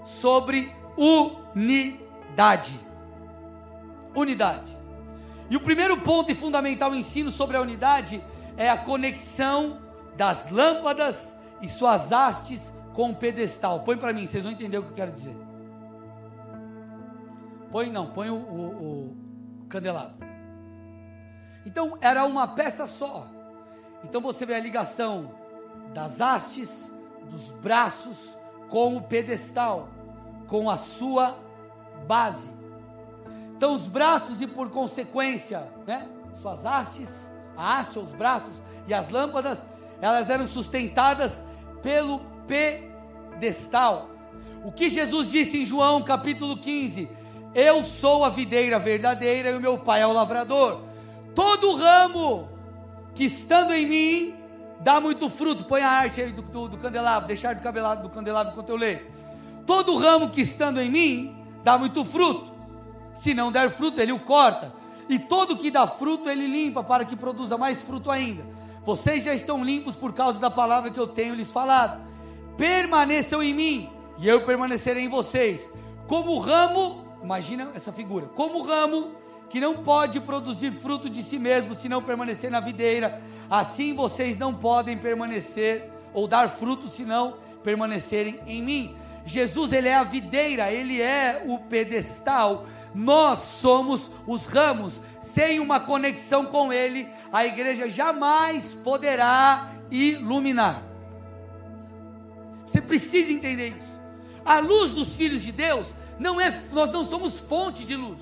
sobre 0.04 0.74
unidade. 0.96 2.80
Unidade. 4.14 4.74
E 5.50 5.56
o 5.58 5.60
primeiro 5.60 6.00
ponto 6.00 6.32
e 6.32 6.34
fundamental 6.34 6.94
ensino 6.94 7.30
sobre 7.30 7.58
a 7.58 7.60
unidade 7.60 8.24
é 8.56 8.70
a 8.70 8.78
conexão 8.78 9.82
das 10.16 10.50
lâmpadas 10.50 11.36
e 11.60 11.68
suas 11.68 12.10
hastes 12.10 12.72
com 12.94 13.10
o 13.10 13.14
pedestal. 13.14 13.80
Põe 13.80 13.98
para 13.98 14.14
mim, 14.14 14.26
vocês 14.26 14.44
vão 14.44 14.52
entender 14.54 14.78
o 14.78 14.82
que 14.82 14.92
eu 14.92 14.96
quero 14.96 15.12
dizer. 15.12 15.36
Põe 17.70 17.90
não, 17.90 18.06
põe 18.06 18.30
o, 18.30 18.36
o, 18.36 19.12
o 19.62 19.66
candelabro. 19.68 20.16
Então 21.66 21.98
era 22.00 22.24
uma 22.24 22.48
peça 22.48 22.86
só. 22.86 23.35
Então 24.08 24.20
você 24.20 24.46
vê 24.46 24.54
a 24.54 24.60
ligação 24.60 25.32
das 25.92 26.20
hastes, 26.20 26.92
dos 27.28 27.50
braços 27.50 28.38
com 28.68 28.96
o 28.96 29.02
pedestal, 29.02 29.88
com 30.46 30.70
a 30.70 30.78
sua 30.78 31.36
base. 32.06 32.48
Então 33.56 33.72
os 33.72 33.88
braços 33.88 34.40
e 34.40 34.46
por 34.46 34.70
consequência, 34.70 35.68
né, 35.84 36.06
suas 36.40 36.64
hastes, 36.64 37.08
a 37.56 37.78
haste, 37.78 37.98
os 37.98 38.12
braços 38.12 38.62
e 38.86 38.94
as 38.94 39.10
lâmpadas, 39.10 39.60
elas 40.00 40.30
eram 40.30 40.46
sustentadas 40.46 41.42
pelo 41.82 42.20
pedestal. 42.46 44.08
O 44.64 44.70
que 44.70 44.88
Jesus 44.88 45.28
disse 45.28 45.62
em 45.62 45.66
João 45.66 46.00
capítulo 46.00 46.58
15: 46.58 47.08
Eu 47.52 47.82
sou 47.82 48.24
a 48.24 48.28
videira 48.28 48.78
verdadeira 48.78 49.50
e 49.50 49.56
o 49.56 49.60
meu 49.60 49.76
pai 49.78 50.02
é 50.02 50.06
o 50.06 50.12
lavrador. 50.12 50.82
Todo 51.34 51.74
ramo 51.74 52.55
que 53.16 53.24
estando 53.24 53.72
em 53.72 53.86
mim 53.86 54.34
dá 54.80 55.00
muito 55.00 55.28
fruto. 55.28 55.64
Põe 55.64 55.80
a 55.80 55.88
arte 55.88 56.20
aí 56.20 56.30
do, 56.30 56.42
do, 56.42 56.68
do 56.68 56.76
candelabro, 56.76 57.26
deixar 57.26 57.54
do 57.54 57.62
candelabro, 57.62 58.06
do 58.06 58.14
candelabro 58.14 58.52
enquanto 58.52 58.68
eu 58.68 58.76
leio. 58.76 59.00
Todo 59.66 59.96
ramo 59.96 60.30
que 60.30 60.42
estando 60.42 60.80
em 60.80 60.90
mim 60.90 61.36
dá 61.64 61.76
muito 61.76 62.04
fruto. 62.04 62.52
Se 63.14 63.34
não 63.34 63.50
der 63.50 63.70
fruto, 63.70 64.00
ele 64.00 64.12
o 64.12 64.20
corta. 64.20 64.72
E 65.08 65.18
todo 65.18 65.56
que 65.56 65.70
dá 65.70 65.86
fruto, 65.86 66.28
ele 66.28 66.46
limpa 66.46 66.84
para 66.84 67.04
que 67.04 67.16
produza 67.16 67.56
mais 67.56 67.82
fruto 67.82 68.10
ainda. 68.10 68.44
Vocês 68.84 69.24
já 69.24 69.34
estão 69.34 69.64
limpos 69.64 69.96
por 69.96 70.12
causa 70.12 70.38
da 70.38 70.50
palavra 70.50 70.90
que 70.90 71.00
eu 71.00 71.08
tenho 71.08 71.34
lhes 71.34 71.50
falado. 71.50 72.00
Permaneçam 72.56 73.42
em 73.42 73.54
mim 73.54 73.90
e 74.18 74.28
eu 74.28 74.44
permanecerei 74.44 75.04
em 75.04 75.08
vocês. 75.08 75.70
Como 76.06 76.38
ramo, 76.38 77.04
imagina 77.22 77.70
essa 77.74 77.92
figura, 77.92 78.26
como 78.26 78.62
ramo 78.62 79.12
que 79.48 79.60
não 79.60 79.82
pode 79.82 80.20
produzir 80.20 80.72
fruto 80.72 81.08
de 81.08 81.22
si 81.22 81.38
mesmo 81.38 81.74
se 81.74 81.88
não 81.88 82.02
permanecer 82.02 82.50
na 82.50 82.60
videira, 82.60 83.20
assim 83.48 83.94
vocês 83.94 84.36
não 84.36 84.54
podem 84.54 84.96
permanecer 84.96 85.90
ou 86.12 86.26
dar 86.26 86.48
fruto 86.48 86.88
se 86.88 87.04
não 87.04 87.36
permanecerem 87.62 88.40
em 88.46 88.62
mim. 88.62 88.96
Jesus, 89.24 89.72
ele 89.72 89.88
é 89.88 89.94
a 89.94 90.04
videira, 90.04 90.70
ele 90.70 91.02
é 91.02 91.42
o 91.46 91.58
pedestal. 91.58 92.64
Nós 92.94 93.40
somos 93.40 94.10
os 94.26 94.46
ramos. 94.46 95.02
Sem 95.20 95.58
uma 95.58 95.80
conexão 95.80 96.46
com 96.46 96.72
ele, 96.72 97.08
a 97.32 97.44
igreja 97.44 97.88
jamais 97.88 98.74
poderá 98.82 99.72
iluminar. 99.90 100.82
Você 102.64 102.80
precisa 102.80 103.32
entender 103.32 103.76
isso. 103.76 103.96
A 104.44 104.60
luz 104.60 104.92
dos 104.92 105.16
filhos 105.16 105.42
de 105.42 105.50
Deus 105.50 105.88
não 106.18 106.40
é, 106.40 106.62
nós 106.72 106.90
não 106.92 107.04
somos 107.04 107.38
fonte 107.38 107.84
de 107.84 107.96
luz. 107.96 108.20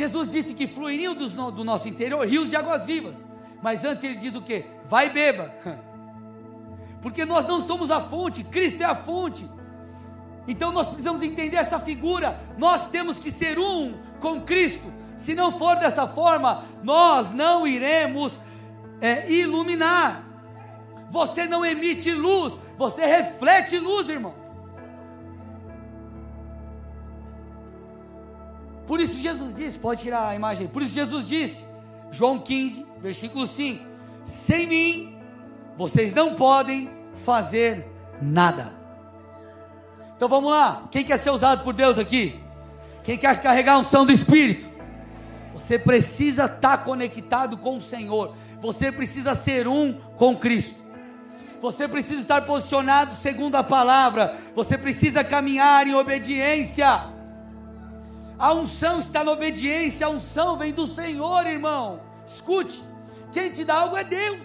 Jesus 0.00 0.30
disse 0.30 0.54
que 0.54 0.66
fluiriam 0.66 1.14
do, 1.14 1.62
nosso 1.62 1.86
interior 1.86 2.26
rios 2.26 2.48
de 2.48 2.56
águas 2.56 2.86
vivas. 2.86 3.16
Mas 3.62 3.84
antes 3.84 4.02
ele 4.02 4.16
diz 4.16 4.34
o 4.34 4.40
que? 4.40 4.64
Vai 4.86 5.08
e 5.08 5.10
beba. 5.10 5.54
Porque 7.02 7.26
nós 7.26 7.46
não 7.46 7.60
somos 7.60 7.90
a 7.90 8.00
fonte, 8.00 8.42
Cristo 8.42 8.82
é 8.82 8.86
a 8.86 8.94
fonte. 8.94 9.46
Então 10.48 10.72
nós 10.72 10.88
precisamos 10.88 11.22
entender 11.22 11.58
essa 11.58 11.78
figura. 11.78 12.40
Nós 12.56 12.88
temos 12.88 13.18
que 13.18 13.30
ser 13.30 13.58
um 13.58 14.00
com 14.20 14.40
Cristo. 14.40 14.90
Se 15.18 15.34
não 15.34 15.52
for 15.52 15.76
dessa 15.76 16.08
forma, 16.08 16.64
nós 16.82 17.30
não 17.30 17.66
iremos 17.66 18.32
é, 19.02 19.30
iluminar. 19.30 20.24
Você 21.10 21.46
não 21.46 21.62
emite 21.62 22.10
luz, 22.10 22.54
você 22.78 23.04
reflete 23.04 23.78
luz, 23.78 24.08
irmão. 24.08 24.34
Por 28.90 28.98
isso 28.98 29.20
Jesus 29.20 29.54
disse, 29.54 29.78
pode 29.78 30.02
tirar 30.02 30.26
a 30.26 30.34
imagem. 30.34 30.66
Por 30.66 30.82
isso 30.82 30.92
Jesus 30.92 31.28
disse, 31.28 31.64
João 32.10 32.40
15, 32.40 32.84
versículo 32.98 33.46
5: 33.46 33.84
Sem 34.24 34.66
mim 34.66 35.16
vocês 35.76 36.12
não 36.12 36.34
podem 36.34 36.90
fazer 37.14 37.86
nada. 38.20 38.74
Então 40.16 40.28
vamos 40.28 40.50
lá. 40.50 40.88
Quem 40.90 41.04
quer 41.04 41.20
ser 41.20 41.30
usado 41.30 41.62
por 41.62 41.72
Deus 41.72 42.00
aqui? 42.00 42.40
Quem 43.04 43.16
quer 43.16 43.40
carregar 43.40 43.74
a 43.74 43.78
unção 43.78 44.04
do 44.04 44.10
Espírito? 44.10 44.68
Você 45.54 45.78
precisa 45.78 46.46
estar 46.46 46.78
conectado 46.78 47.56
com 47.58 47.76
o 47.76 47.80
Senhor. 47.80 48.34
Você 48.60 48.90
precisa 48.90 49.36
ser 49.36 49.68
um 49.68 49.92
com 50.16 50.36
Cristo. 50.36 50.74
Você 51.62 51.86
precisa 51.86 52.22
estar 52.22 52.40
posicionado 52.40 53.14
segundo 53.14 53.54
a 53.54 53.62
palavra. 53.62 54.36
Você 54.52 54.76
precisa 54.76 55.22
caminhar 55.22 55.86
em 55.86 55.94
obediência. 55.94 57.19
A 58.40 58.54
unção 58.54 59.00
está 59.00 59.22
na 59.22 59.32
obediência, 59.32 60.06
a 60.06 60.08
unção 60.08 60.56
vem 60.56 60.72
do 60.72 60.86
Senhor, 60.86 61.46
irmão. 61.46 62.00
Escute, 62.26 62.82
quem 63.32 63.52
te 63.52 63.66
dá 63.66 63.80
algo 63.80 63.98
é 63.98 64.02
Deus. 64.02 64.40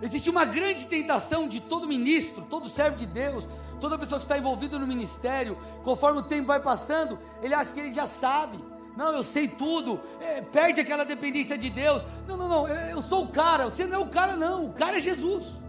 Existe 0.00 0.30
uma 0.30 0.44
grande 0.44 0.86
tentação 0.86 1.48
de 1.48 1.58
todo 1.58 1.88
ministro, 1.88 2.44
todo 2.44 2.68
servo 2.68 2.96
de 2.96 3.04
Deus, 3.04 3.48
toda 3.80 3.98
pessoa 3.98 4.20
que 4.20 4.24
está 4.24 4.38
envolvida 4.38 4.78
no 4.78 4.86
ministério, 4.86 5.58
conforme 5.82 6.20
o 6.20 6.22
tempo 6.22 6.46
vai 6.46 6.60
passando, 6.60 7.18
ele 7.42 7.52
acha 7.52 7.72
que 7.72 7.80
ele 7.80 7.90
já 7.90 8.06
sabe. 8.06 8.64
Não, 8.96 9.12
eu 9.12 9.24
sei 9.24 9.48
tudo. 9.48 10.00
É, 10.20 10.40
perde 10.40 10.80
aquela 10.80 11.04
dependência 11.04 11.58
de 11.58 11.68
Deus. 11.68 12.00
Não, 12.28 12.36
não, 12.36 12.48
não. 12.48 12.68
Eu 12.68 13.02
sou 13.02 13.24
o 13.24 13.28
cara. 13.28 13.64
Você 13.64 13.88
não 13.88 13.96
é 13.96 13.98
o 13.98 14.08
cara, 14.08 14.36
não. 14.36 14.66
O 14.66 14.72
cara 14.72 14.98
é 14.98 15.00
Jesus. 15.00 15.59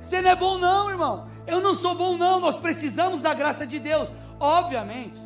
Você 0.00 0.20
não 0.20 0.30
é 0.30 0.36
bom, 0.36 0.58
não, 0.58 0.90
irmão. 0.90 1.28
Eu 1.46 1.60
não 1.60 1.74
sou 1.74 1.94
bom, 1.94 2.16
não. 2.16 2.40
Nós 2.40 2.56
precisamos 2.56 3.20
da 3.20 3.32
graça 3.34 3.66
de 3.66 3.78
Deus. 3.78 4.10
Obviamente, 4.38 5.20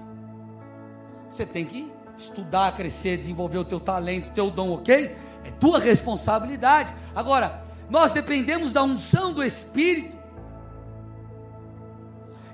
você 1.31 1.47
tem 1.47 1.65
que 1.65 1.91
estudar, 2.19 2.75
crescer, 2.77 3.17
desenvolver 3.17 3.59
o 3.59 3.65
teu 3.65 3.81
talento, 3.81 4.29
o 4.29 4.33
teu 4.33 4.51
dom, 4.51 4.73
ok? 4.73 5.17
É 5.45 5.51
tua 5.53 5.79
responsabilidade. 5.79 6.95
Agora, 7.15 7.65
nós 7.89 8.13
dependemos 8.13 8.73
da 8.73 8.83
unção 8.83 9.33
do 9.33 9.43
Espírito. 9.43 10.17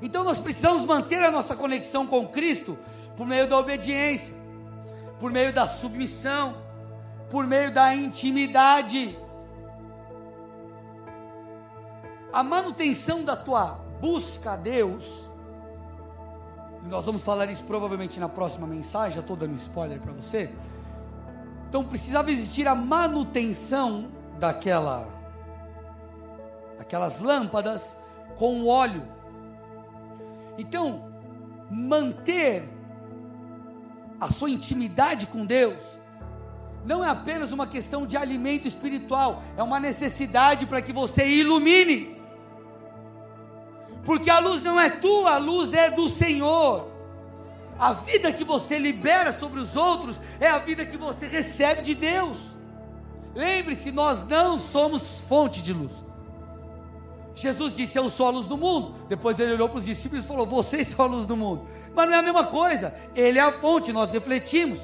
Então 0.03 0.25
nós 0.25 0.39
precisamos 0.39 0.85
manter 0.85 1.23
a 1.23 1.31
nossa 1.31 1.55
conexão 1.55 2.07
com 2.07 2.27
Cristo 2.27 2.79
por 3.17 3.27
meio 3.27 3.47
da 3.49 3.59
obediência. 3.59 4.35
por 5.21 5.31
meio 5.31 5.53
da 5.53 5.69
submissão, 5.69 6.57
por 7.31 7.47
meio 7.47 7.71
da 7.71 7.95
intimidade. 7.95 9.17
A 12.33 12.43
manutenção 12.43 13.25
da 13.25 13.37
tua 13.37 13.81
busca 14.01 14.53
a 14.53 14.57
Deus, 14.57 15.29
e 16.85 16.89
nós 16.89 17.05
vamos 17.05 17.25
falar 17.25 17.51
isso 17.51 17.65
provavelmente 17.65 18.21
na 18.21 18.29
próxima 18.29 18.67
mensagem, 18.67 19.13
já 19.13 19.21
estou 19.21 19.37
dando 19.37 19.55
spoiler 19.57 20.01
para 20.01 20.13
você. 20.13 20.51
Então 21.69 21.85
precisava 21.85 22.31
existir 22.31 22.67
a 22.67 22.75
manutenção 22.75 24.09
daquela, 24.39 25.07
daquelas 26.79 27.21
lâmpadas 27.21 27.97
com 28.37 28.67
óleo. 28.67 29.03
Então, 30.57 31.13
manter 31.71 32.69
a 34.21 34.31
sua 34.31 34.51
intimidade 34.51 35.27
com 35.27 35.47
Deus 35.47 35.83
não 36.85 37.05
é 37.05 37.09
apenas 37.09 37.53
uma 37.53 37.67
questão 37.67 38.07
de 38.07 38.17
alimento 38.17 38.67
espiritual, 38.67 39.43
é 39.57 39.63
uma 39.63 39.79
necessidade 39.79 40.67
para 40.67 40.81
que 40.81 40.93
você 40.93 41.27
ilumine. 41.27 42.20
Porque 44.05 44.31
a 44.31 44.39
luz 44.39 44.63
não 44.63 44.81
é 44.81 44.91
tua, 44.91 45.35
a 45.35 45.39
luz 45.39 45.73
é 45.73 45.91
do 45.91 46.09
Senhor. 46.09 46.89
A 47.79 47.93
vida 47.93 48.33
que 48.33 48.45
você 48.45 48.79
libera 48.79 49.33
sobre 49.33 49.61
os 49.61 49.75
outros 49.77 50.21
é 50.39 50.49
a 50.49 50.59
vida 50.59 50.85
que 50.85 50.97
você 50.97 51.27
recebe 51.27 51.83
de 51.83 51.95
Deus. 51.95 52.37
Lembre-se, 53.35 53.91
nós 53.91 54.27
não 54.27 54.59
somos 54.59 55.21
fonte 55.21 55.63
de 55.63 55.73
luz. 55.73 55.93
Jesus 57.35 57.75
disse: 57.75 57.99
Eu 57.99 58.11
sou 58.11 58.27
a 58.27 58.31
luz 58.31 58.47
do 58.47 58.57
mundo. 58.57 58.95
Depois 59.09 59.39
ele 59.39 59.55
olhou 59.55 59.69
para 59.69 59.79
os 59.79 59.87
discípulos 59.87 60.25
e 60.25 60.29
falou: 60.29 60.45
Vocês 60.45 60.89
são 60.89 61.05
a 61.05 61.09
luz 61.09 61.27
do 61.27 61.37
mundo. 61.37 61.67
Mas 61.95 62.07
não 62.07 62.15
é 62.15 62.19
a 62.19 62.23
mesma 62.23 62.45
coisa. 62.45 62.95
Ele 63.15 63.39
é 63.39 63.43
a 63.43 63.53
fonte, 63.53 63.93
nós 63.93 64.11
refletimos. 64.11 64.79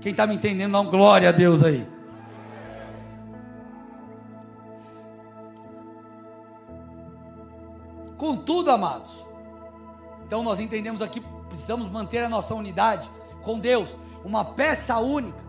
Quem 0.00 0.12
está 0.12 0.26
me 0.26 0.34
entendendo, 0.34 0.72
dá 0.72 0.82
glória 0.82 1.28
a 1.28 1.32
Deus 1.32 1.62
aí. 1.62 1.86
Contudo, 8.18 8.72
amados, 8.72 9.24
então 10.26 10.42
nós 10.42 10.58
entendemos 10.58 11.00
aqui, 11.00 11.20
precisamos 11.48 11.88
manter 11.88 12.24
a 12.24 12.28
nossa 12.28 12.52
unidade 12.52 13.08
com 13.42 13.58
Deus, 13.58 13.96
uma 14.24 14.44
peça 14.44 14.98
única. 14.98 15.46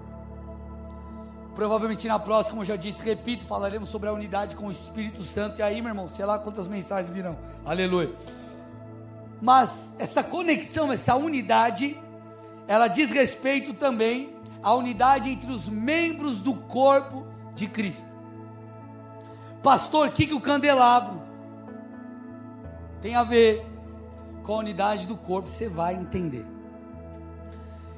Provavelmente 1.55 2.08
na 2.08 2.19
próxima, 2.19 2.51
como 2.51 2.62
eu 2.62 2.65
já 2.65 2.75
disse, 2.75 3.01
repito, 3.01 3.45
falaremos 3.45 3.89
sobre 3.89 4.08
a 4.08 4.13
unidade 4.13 4.55
com 4.55 4.67
o 4.67 4.71
Espírito 4.71 5.23
Santo. 5.23 5.60
E 5.60 5.63
aí, 5.63 5.82
meu 5.82 5.89
irmão, 5.89 6.08
sei 6.08 6.23
lá 6.23 6.39
quantas 6.39 6.67
mensagens 6.67 7.13
virão. 7.13 7.38
Aleluia. 7.65 8.15
Mas 9.41 9.91
essa 9.97 10.23
conexão, 10.23 10.93
essa 10.93 11.15
unidade, 11.15 11.99
ela 12.67 12.88
diz 12.88 13.10
respeito 13.10 13.73
também 13.73 14.36
à 14.62 14.73
unidade 14.73 15.29
entre 15.29 15.51
os 15.51 15.67
membros 15.67 16.39
do 16.39 16.53
corpo 16.53 17.25
de 17.55 17.67
Cristo. 17.67 18.05
Pastor, 19.63 20.08
o 20.08 20.12
que, 20.12 20.27
que 20.27 20.34
o 20.34 20.39
candelabro 20.39 21.29
tem 23.01 23.15
a 23.15 23.23
ver 23.23 23.65
com 24.43 24.53
a 24.53 24.57
unidade 24.57 25.07
do 25.07 25.15
corpo? 25.15 25.49
Você 25.49 25.67
vai 25.67 25.95
entender. 25.95 26.45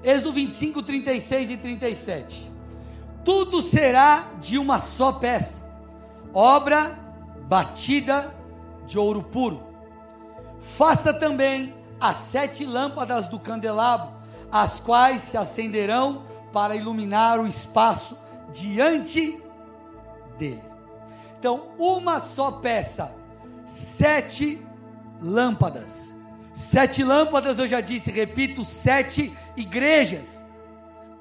Êxodo 0.03 0.33
25, 0.33 0.81
36 0.81 1.51
e 1.51 1.57
37 1.57 2.51
tudo 3.23 3.61
será 3.61 4.25
de 4.39 4.57
uma 4.57 4.79
só 4.79 5.11
peça, 5.11 5.63
obra 6.33 6.97
batida 7.47 8.33
de 8.85 8.97
ouro 8.97 9.23
puro. 9.23 9.61
Faça 10.59 11.13
também 11.13 11.73
as 11.99 12.17
sete 12.17 12.65
lâmpadas 12.65 13.27
do 13.27 13.39
candelabro, 13.39 14.09
as 14.51 14.79
quais 14.79 15.23
se 15.23 15.37
acenderão 15.37 16.23
para 16.51 16.75
iluminar 16.75 17.39
o 17.39 17.47
espaço 17.47 18.17
diante 18.51 19.41
dele. 20.37 20.63
Então, 21.39 21.69
uma 21.77 22.19
só 22.19 22.51
peça, 22.51 23.13
sete 23.65 24.63
lâmpadas. 25.21 26.15
Sete 26.53 27.03
lâmpadas, 27.03 27.60
eu 27.60 27.67
já 27.67 27.81
disse, 27.81 28.12
repito, 28.12 28.63
sete 28.63 29.36
igrejas. 29.55 30.41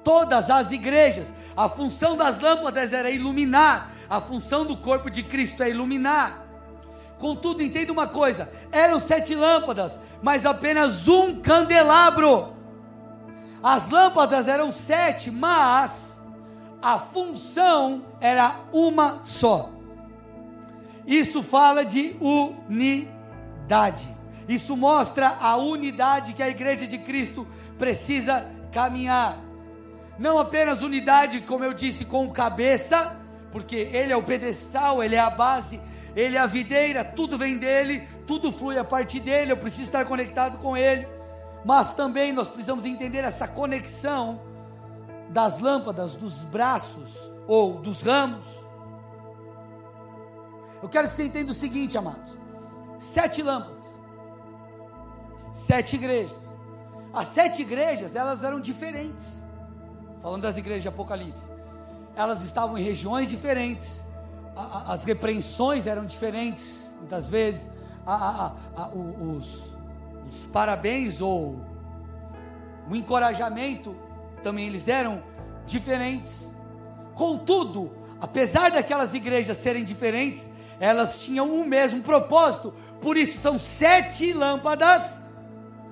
Todas 0.03 0.49
as 0.49 0.71
igrejas 0.71 1.33
a 1.55 1.67
função 1.67 2.15
das 2.15 2.39
lâmpadas 2.39 2.93
era 2.93 3.09
iluminar, 3.09 3.91
a 4.09 4.21
função 4.21 4.65
do 4.65 4.77
corpo 4.77 5.09
de 5.09 5.23
Cristo 5.23 5.63
é 5.63 5.69
iluminar. 5.69 6.45
Contudo, 7.17 7.61
entenda 7.61 7.91
uma 7.91 8.07
coisa: 8.07 8.49
eram 8.71 8.99
sete 8.99 9.35
lâmpadas, 9.35 9.99
mas 10.21 10.45
apenas 10.45 11.07
um 11.07 11.39
candelabro. 11.41 12.53
As 13.61 13.87
lâmpadas 13.89 14.47
eram 14.47 14.71
sete, 14.71 15.29
mas 15.29 16.19
a 16.81 16.97
função 16.97 18.03
era 18.19 18.61
uma 18.71 19.19
só. 19.23 19.69
Isso 21.05 21.43
fala 21.43 21.83
de 21.85 22.15
unidade. 22.19 23.20
Isso 24.47 24.75
mostra 24.75 25.37
a 25.39 25.55
unidade 25.55 26.33
que 26.33 26.43
a 26.43 26.49
igreja 26.49 26.85
de 26.87 26.97
Cristo 26.97 27.47
precisa 27.77 28.45
caminhar 28.71 29.51
não 30.21 30.37
apenas 30.37 30.83
unidade, 30.83 31.41
como 31.41 31.63
eu 31.63 31.73
disse, 31.73 32.05
com 32.05 32.25
o 32.25 32.31
cabeça, 32.31 33.17
porque 33.51 33.75
ele 33.75 34.13
é 34.13 34.15
o 34.15 34.21
pedestal, 34.21 35.03
ele 35.03 35.15
é 35.15 35.19
a 35.19 35.31
base, 35.31 35.81
ele 36.15 36.37
é 36.37 36.39
a 36.39 36.45
videira, 36.45 37.03
tudo 37.03 37.39
vem 37.39 37.57
dele, 37.57 38.07
tudo 38.27 38.51
flui 38.51 38.77
a 38.77 38.83
partir 38.83 39.19
dele, 39.19 39.51
eu 39.51 39.57
preciso 39.57 39.85
estar 39.85 40.05
conectado 40.05 40.59
com 40.59 40.77
ele. 40.77 41.07
Mas 41.65 41.95
também 41.95 42.31
nós 42.31 42.47
precisamos 42.47 42.85
entender 42.85 43.23
essa 43.23 43.47
conexão 43.47 44.41
das 45.29 45.59
lâmpadas, 45.59 46.13
dos 46.13 46.45
braços 46.45 47.11
ou 47.47 47.79
dos 47.79 48.03
ramos. 48.03 48.45
Eu 50.83 50.89
quero 50.89 51.07
que 51.07 51.15
você 51.15 51.23
entenda 51.23 51.51
o 51.51 51.55
seguinte, 51.55 51.97
amados: 51.97 52.37
sete 53.01 53.41
lâmpadas, 53.41 53.85
sete 55.53 55.97
igrejas. 55.97 56.39
As 57.13 57.27
sete 57.27 57.61
igrejas, 57.61 58.15
elas 58.15 58.41
eram 58.41 58.61
diferentes 58.61 59.41
falando 60.21 60.43
das 60.43 60.57
igrejas 60.57 60.83
de 60.83 60.87
Apocalipse, 60.87 61.49
elas 62.15 62.41
estavam 62.41 62.77
em 62.77 62.83
regiões 62.83 63.29
diferentes, 63.29 64.05
a, 64.55 64.61
a, 64.61 64.93
as 64.93 65.03
repreensões 65.03 65.87
eram 65.87 66.05
diferentes, 66.05 66.93
muitas 66.99 67.29
vezes, 67.29 67.69
a, 68.05 68.53
os, 68.93 69.75
os 70.27 70.45
parabéns 70.51 71.21
ou 71.21 71.59
o 72.89 72.95
encorajamento 72.95 73.95
também 74.43 74.67
eles 74.67 74.87
eram 74.87 75.23
diferentes. 75.65 76.49
Contudo, 77.15 77.91
apesar 78.19 78.71
daquelas 78.71 79.13
igrejas 79.13 79.57
serem 79.57 79.83
diferentes, 79.83 80.49
elas 80.79 81.21
tinham 81.21 81.53
o 81.53 81.65
mesmo 81.65 82.01
propósito. 82.01 82.73
Por 83.01 83.17
isso 83.17 83.39
são 83.39 83.57
sete 83.57 84.31
lâmpadas, 84.31 85.19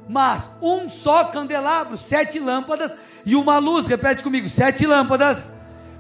mas 0.08 0.50
um 0.62 0.88
só 0.88 1.26
candelabro, 1.26 1.98
sete 1.98 2.40
lâmpadas 2.40 2.96
e 3.26 3.36
uma 3.36 3.58
luz, 3.58 3.88
repete 3.88 4.24
comigo: 4.24 4.48
sete 4.48 4.86
lâmpadas, 4.86 5.54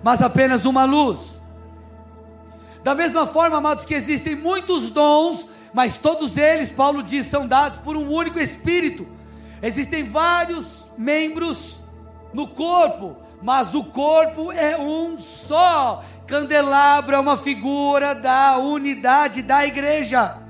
mas 0.03 0.21
apenas 0.21 0.65
uma 0.65 0.85
luz. 0.85 1.41
Da 2.83 2.95
mesma 2.95 3.27
forma, 3.27 3.57
amados, 3.57 3.85
que 3.85 3.93
existem 3.93 4.35
muitos 4.35 4.89
dons, 4.91 5.49
mas 5.73 5.97
todos 5.97 6.37
eles, 6.37 6.71
Paulo 6.71 7.03
diz, 7.03 7.25
são 7.25 7.45
dados 7.45 7.79
por 7.79 7.97
um 7.97 8.09
único 8.09 8.39
Espírito. 8.39 9.07
Existem 9.61 10.03
vários 10.03 10.65
membros 10.97 11.81
no 12.33 12.47
corpo, 12.47 13.17
mas 13.41 13.73
o 13.73 13.83
corpo 13.83 14.51
é 14.51 14.77
um 14.77 15.17
só. 15.17 16.03
Candelabro 16.25 17.15
é 17.15 17.19
uma 17.19 17.37
figura 17.37 18.13
da 18.13 18.57
unidade 18.57 19.41
da 19.41 19.65
igreja. 19.65 20.48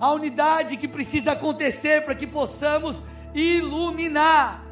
A 0.00 0.12
unidade 0.12 0.76
que 0.76 0.86
precisa 0.86 1.32
acontecer 1.32 2.04
para 2.04 2.14
que 2.14 2.26
possamos 2.26 3.02
iluminar. 3.34 4.68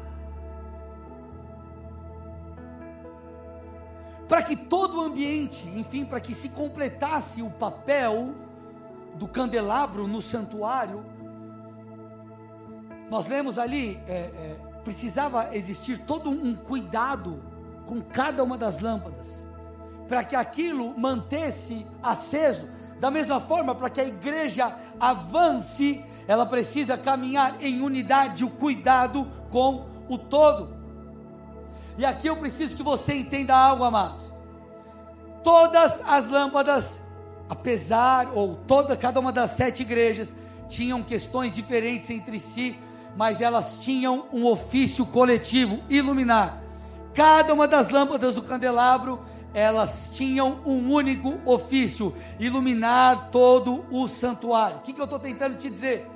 para 4.27 4.43
que 4.43 4.55
todo 4.55 4.97
o 4.97 5.01
ambiente, 5.01 5.67
enfim, 5.69 6.03
para 6.03 6.19
que 6.19 6.35
se 6.35 6.49
completasse 6.49 7.41
o 7.41 7.49
papel 7.49 8.35
do 9.15 9.27
candelabro 9.27 10.05
no 10.07 10.21
santuário, 10.21 11.05
nós 13.09 13.27
lemos 13.27 13.57
ali, 13.57 13.99
é, 14.05 14.11
é, 14.11 14.55
precisava 14.83 15.55
existir 15.55 15.99
todo 15.99 16.29
um 16.29 16.55
cuidado 16.55 17.41
com 17.85 18.01
cada 18.01 18.43
uma 18.43 18.57
das 18.57 18.81
lâmpadas, 18.81 19.29
para 20.09 20.23
que 20.23 20.35
aquilo 20.35 20.97
mantesse 20.97 21.87
aceso. 22.03 22.67
Da 22.99 23.11
mesma 23.11 23.39
forma, 23.39 23.75
para 23.75 23.89
que 23.89 24.01
a 24.01 24.05
igreja 24.05 24.73
avance, 24.99 26.03
ela 26.27 26.45
precisa 26.45 26.97
caminhar 26.97 27.57
em 27.61 27.81
unidade, 27.81 28.43
o 28.43 28.49
cuidado 28.49 29.27
com 29.49 29.85
o 30.09 30.17
todo. 30.17 30.75
E 31.97 32.05
aqui 32.05 32.27
eu 32.27 32.37
preciso 32.37 32.75
que 32.75 32.83
você 32.83 33.13
entenda 33.13 33.55
algo, 33.55 33.83
amados. 33.83 34.23
Todas 35.43 36.01
as 36.07 36.27
lâmpadas, 36.29 37.01
apesar, 37.49 38.29
ou 38.33 38.55
toda, 38.67 38.97
cada 38.97 39.19
uma 39.19 39.31
das 39.31 39.51
sete 39.51 39.81
igrejas, 39.81 40.33
tinham 40.67 41.01
questões 41.01 41.53
diferentes 41.53 42.09
entre 42.09 42.39
si, 42.39 42.77
mas 43.15 43.41
elas 43.41 43.81
tinham 43.81 44.25
um 44.31 44.45
ofício 44.45 45.05
coletivo, 45.05 45.79
iluminar. 45.89 46.61
Cada 47.13 47.53
uma 47.53 47.67
das 47.67 47.89
lâmpadas 47.89 48.35
do 48.35 48.43
candelabro, 48.43 49.19
elas 49.53 50.09
tinham 50.11 50.59
um 50.65 50.91
único 50.91 51.39
ofício, 51.45 52.13
iluminar 52.39 53.29
todo 53.31 53.85
o 53.91 54.07
santuário. 54.07 54.77
O 54.77 54.81
que, 54.81 54.93
que 54.93 55.01
eu 55.01 55.05
estou 55.05 55.19
tentando 55.19 55.57
te 55.57 55.69
dizer? 55.69 56.07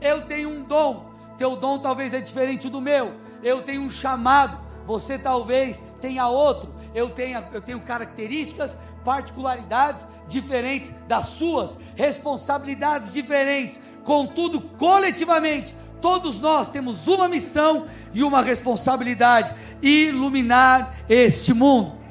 Eu 0.00 0.22
tenho 0.22 0.48
um 0.48 0.62
dom, 0.62 1.10
teu 1.38 1.56
dom 1.56 1.78
talvez 1.78 2.12
é 2.14 2.20
diferente 2.20 2.68
do 2.68 2.80
meu. 2.80 3.12
Eu 3.42 3.62
tenho 3.62 3.82
um 3.82 3.90
chamado, 3.90 4.58
você 4.84 5.18
talvez 5.18 5.82
tenha 6.00 6.28
outro. 6.28 6.74
Eu 6.94 7.12
eu 7.52 7.60
tenho 7.60 7.80
características, 7.80 8.76
particularidades 9.04 10.06
diferentes 10.26 10.94
das 11.06 11.26
suas, 11.26 11.76
responsabilidades 11.94 13.12
diferentes. 13.12 13.78
Contudo, 14.02 14.62
coletivamente, 14.62 15.74
todos 16.00 16.40
nós 16.40 16.68
temos 16.70 17.06
uma 17.06 17.28
missão 17.28 17.86
e 18.14 18.22
uma 18.22 18.40
responsabilidade: 18.40 19.54
iluminar 19.82 20.94
este 21.08 21.52
mundo. 21.52 22.05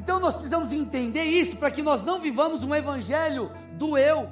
Então 0.00 0.18
nós 0.18 0.32
precisamos 0.32 0.72
entender 0.72 1.24
isso 1.24 1.58
para 1.58 1.70
que 1.70 1.82
nós 1.82 2.02
não 2.02 2.18
vivamos 2.18 2.64
um 2.64 2.74
evangelho 2.74 3.50
do 3.72 3.98
eu, 3.98 4.30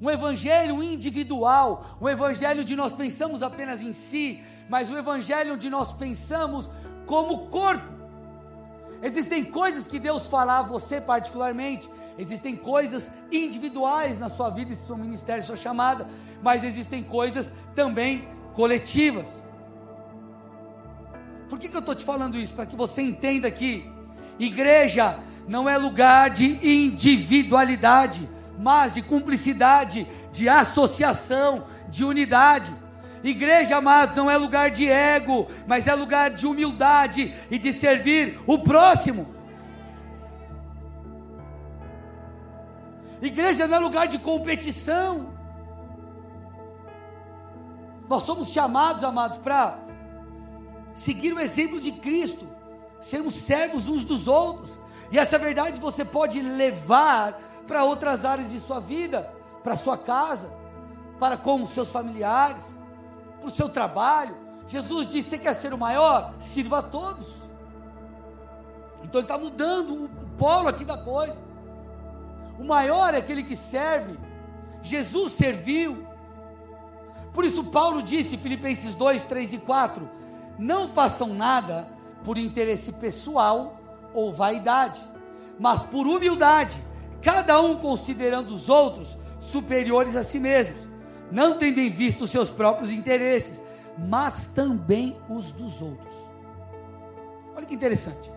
um 0.00 0.08
evangelho 0.08 0.80
individual, 0.80 1.98
um 2.00 2.08
evangelho 2.08 2.62
de 2.62 2.76
nós 2.76 2.92
pensamos 2.92 3.42
apenas 3.42 3.82
em 3.82 3.92
si, 3.92 4.40
mas 4.68 4.88
um 4.88 4.96
evangelho 4.96 5.54
onde 5.54 5.68
nós 5.68 5.92
pensamos 5.92 6.70
como 7.04 7.48
corpo. 7.48 7.90
Existem 9.02 9.44
coisas 9.44 9.88
que 9.88 9.98
Deus 9.98 10.28
fala 10.28 10.60
a 10.60 10.62
você 10.62 11.00
particularmente, 11.00 11.90
existem 12.16 12.54
coisas 12.54 13.10
individuais 13.32 14.20
na 14.20 14.28
sua 14.28 14.50
vida, 14.50 14.72
seu 14.76 14.96
ministério, 14.96 15.42
sua 15.42 15.56
chamada, 15.56 16.06
mas 16.40 16.62
existem 16.62 17.02
coisas 17.02 17.52
também 17.74 18.28
coletivas. 18.54 19.28
Por 21.50 21.58
que, 21.58 21.68
que 21.68 21.74
eu 21.74 21.80
estou 21.80 21.96
te 21.96 22.04
falando 22.04 22.36
isso? 22.38 22.54
Para 22.54 22.66
que 22.66 22.76
você 22.76 23.02
entenda 23.02 23.50
que 23.50 23.91
igreja 24.38 25.18
não 25.46 25.68
é 25.68 25.76
lugar 25.76 26.30
de 26.30 26.58
individualidade, 26.66 28.28
mas 28.58 28.94
de 28.94 29.02
cumplicidade, 29.02 30.06
de 30.32 30.48
associação, 30.48 31.64
de 31.88 32.04
unidade. 32.04 32.72
Igreja, 33.22 33.76
amados, 33.76 34.16
não 34.16 34.30
é 34.30 34.36
lugar 34.36 34.70
de 34.70 34.88
ego, 34.88 35.46
mas 35.66 35.86
é 35.86 35.94
lugar 35.94 36.30
de 36.30 36.46
humildade 36.46 37.34
e 37.50 37.58
de 37.58 37.72
servir 37.72 38.40
o 38.46 38.58
próximo. 38.58 39.32
Igreja 43.20 43.68
não 43.68 43.76
é 43.76 43.80
lugar 43.80 44.08
de 44.08 44.18
competição. 44.18 45.28
Nós 48.08 48.24
somos 48.24 48.48
chamados, 48.48 49.04
amados, 49.04 49.38
para 49.38 49.78
seguir 50.94 51.32
o 51.32 51.38
exemplo 51.38 51.80
de 51.80 51.92
Cristo, 51.92 52.46
sermos 53.02 53.34
servos 53.34 53.88
uns 53.88 54.04
dos 54.04 54.26
outros. 54.28 54.80
E 55.10 55.18
essa 55.18 55.38
verdade 55.38 55.80
você 55.80 56.04
pode 56.04 56.40
levar 56.40 57.38
para 57.66 57.84
outras 57.84 58.24
áreas 58.24 58.50
de 58.50 58.58
sua 58.60 58.80
vida, 58.80 59.30
para 59.62 59.76
sua 59.76 59.98
casa, 59.98 60.50
para 61.18 61.36
com 61.36 61.62
os 61.62 61.70
seus 61.70 61.90
familiares 61.90 62.64
para 63.42 63.48
o 63.48 63.50
seu 63.50 63.68
trabalho. 63.68 64.36
Jesus 64.68 65.06
disse: 65.08 65.30
Você 65.30 65.38
quer 65.38 65.54
ser 65.54 65.74
o 65.74 65.78
maior? 65.78 66.32
Sirva 66.40 66.78
a 66.78 66.82
todos. 66.82 67.26
Então 69.02 69.20
ele 69.20 69.24
está 69.24 69.36
mudando 69.36 70.04
o 70.04 70.08
polo 70.38 70.68
aqui 70.68 70.84
da 70.84 70.96
coisa. 70.96 71.36
O 72.58 72.64
maior 72.64 73.12
é 73.12 73.18
aquele 73.18 73.42
que 73.42 73.56
serve. 73.56 74.16
Jesus 74.82 75.32
serviu. 75.32 76.06
Por 77.34 77.44
isso, 77.44 77.64
Paulo 77.64 78.02
disse, 78.02 78.36
Filipenses 78.36 78.94
2, 78.94 79.24
3 79.24 79.54
e 79.54 79.58
4: 79.58 80.08
Não 80.58 80.86
façam 80.86 81.34
nada 81.34 81.88
por 82.24 82.38
interesse 82.38 82.92
pessoal 82.92 83.80
ou 84.12 84.32
vaidade, 84.32 85.00
mas 85.58 85.82
por 85.82 86.06
humildade, 86.06 86.80
cada 87.20 87.60
um 87.60 87.76
considerando 87.76 88.54
os 88.54 88.68
outros 88.68 89.18
superiores 89.40 90.16
a 90.16 90.22
si 90.22 90.38
mesmos 90.38 90.92
não 91.32 91.56
tendo 91.56 91.80
em 91.80 91.88
vista 91.88 92.24
os 92.24 92.30
seus 92.30 92.50
próprios 92.50 92.90
interesses, 92.90 93.62
mas 93.98 94.46
também 94.46 95.16
os 95.28 95.50
dos 95.50 95.80
outros. 95.80 96.14
Olha 97.56 97.64
que 97.64 97.74
interessante. 97.74 98.30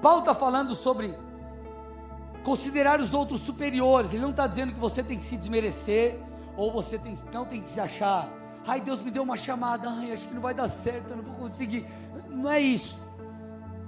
Paulo 0.00 0.20
está 0.20 0.34
falando 0.34 0.74
sobre 0.74 1.18
considerar 2.44 3.00
os 3.00 3.12
outros 3.12 3.40
superiores. 3.40 4.12
Ele 4.12 4.22
não 4.22 4.30
está 4.30 4.46
dizendo 4.46 4.72
que 4.72 4.78
você 4.78 5.02
tem 5.02 5.18
que 5.18 5.24
se 5.24 5.36
desmerecer 5.36 6.20
ou 6.56 6.70
você 6.70 6.96
tem, 6.96 7.18
não 7.32 7.44
tem 7.44 7.60
que 7.60 7.70
se 7.70 7.80
achar. 7.80 8.28
Ai, 8.64 8.80
Deus 8.80 9.02
me 9.02 9.10
deu 9.10 9.24
uma 9.24 9.36
chamada. 9.36 9.90
Ai, 9.90 10.12
acho 10.12 10.26
que 10.26 10.34
não 10.34 10.42
vai 10.42 10.54
dar 10.54 10.68
certo, 10.68 11.10
eu 11.10 11.16
não 11.16 11.24
vou 11.24 11.48
conseguir. 11.48 11.84
Não 12.28 12.50
é 12.50 12.60
isso. 12.60 13.00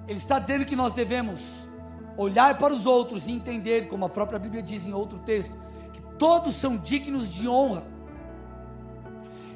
Ele 0.08 0.18
está 0.18 0.38
dizendo 0.38 0.64
que 0.64 0.74
nós 0.74 0.92
devemos 0.92 1.68
olhar 2.16 2.58
para 2.58 2.74
os 2.74 2.86
outros 2.86 3.28
e 3.28 3.30
entender, 3.30 3.86
como 3.86 4.04
a 4.04 4.08
própria 4.08 4.38
Bíblia 4.38 4.62
diz 4.62 4.84
em 4.84 4.92
outro 4.92 5.18
texto, 5.20 5.52
que 5.92 6.00
todos 6.18 6.56
são 6.56 6.76
dignos 6.76 7.32
de 7.32 7.46
honra 7.46 7.84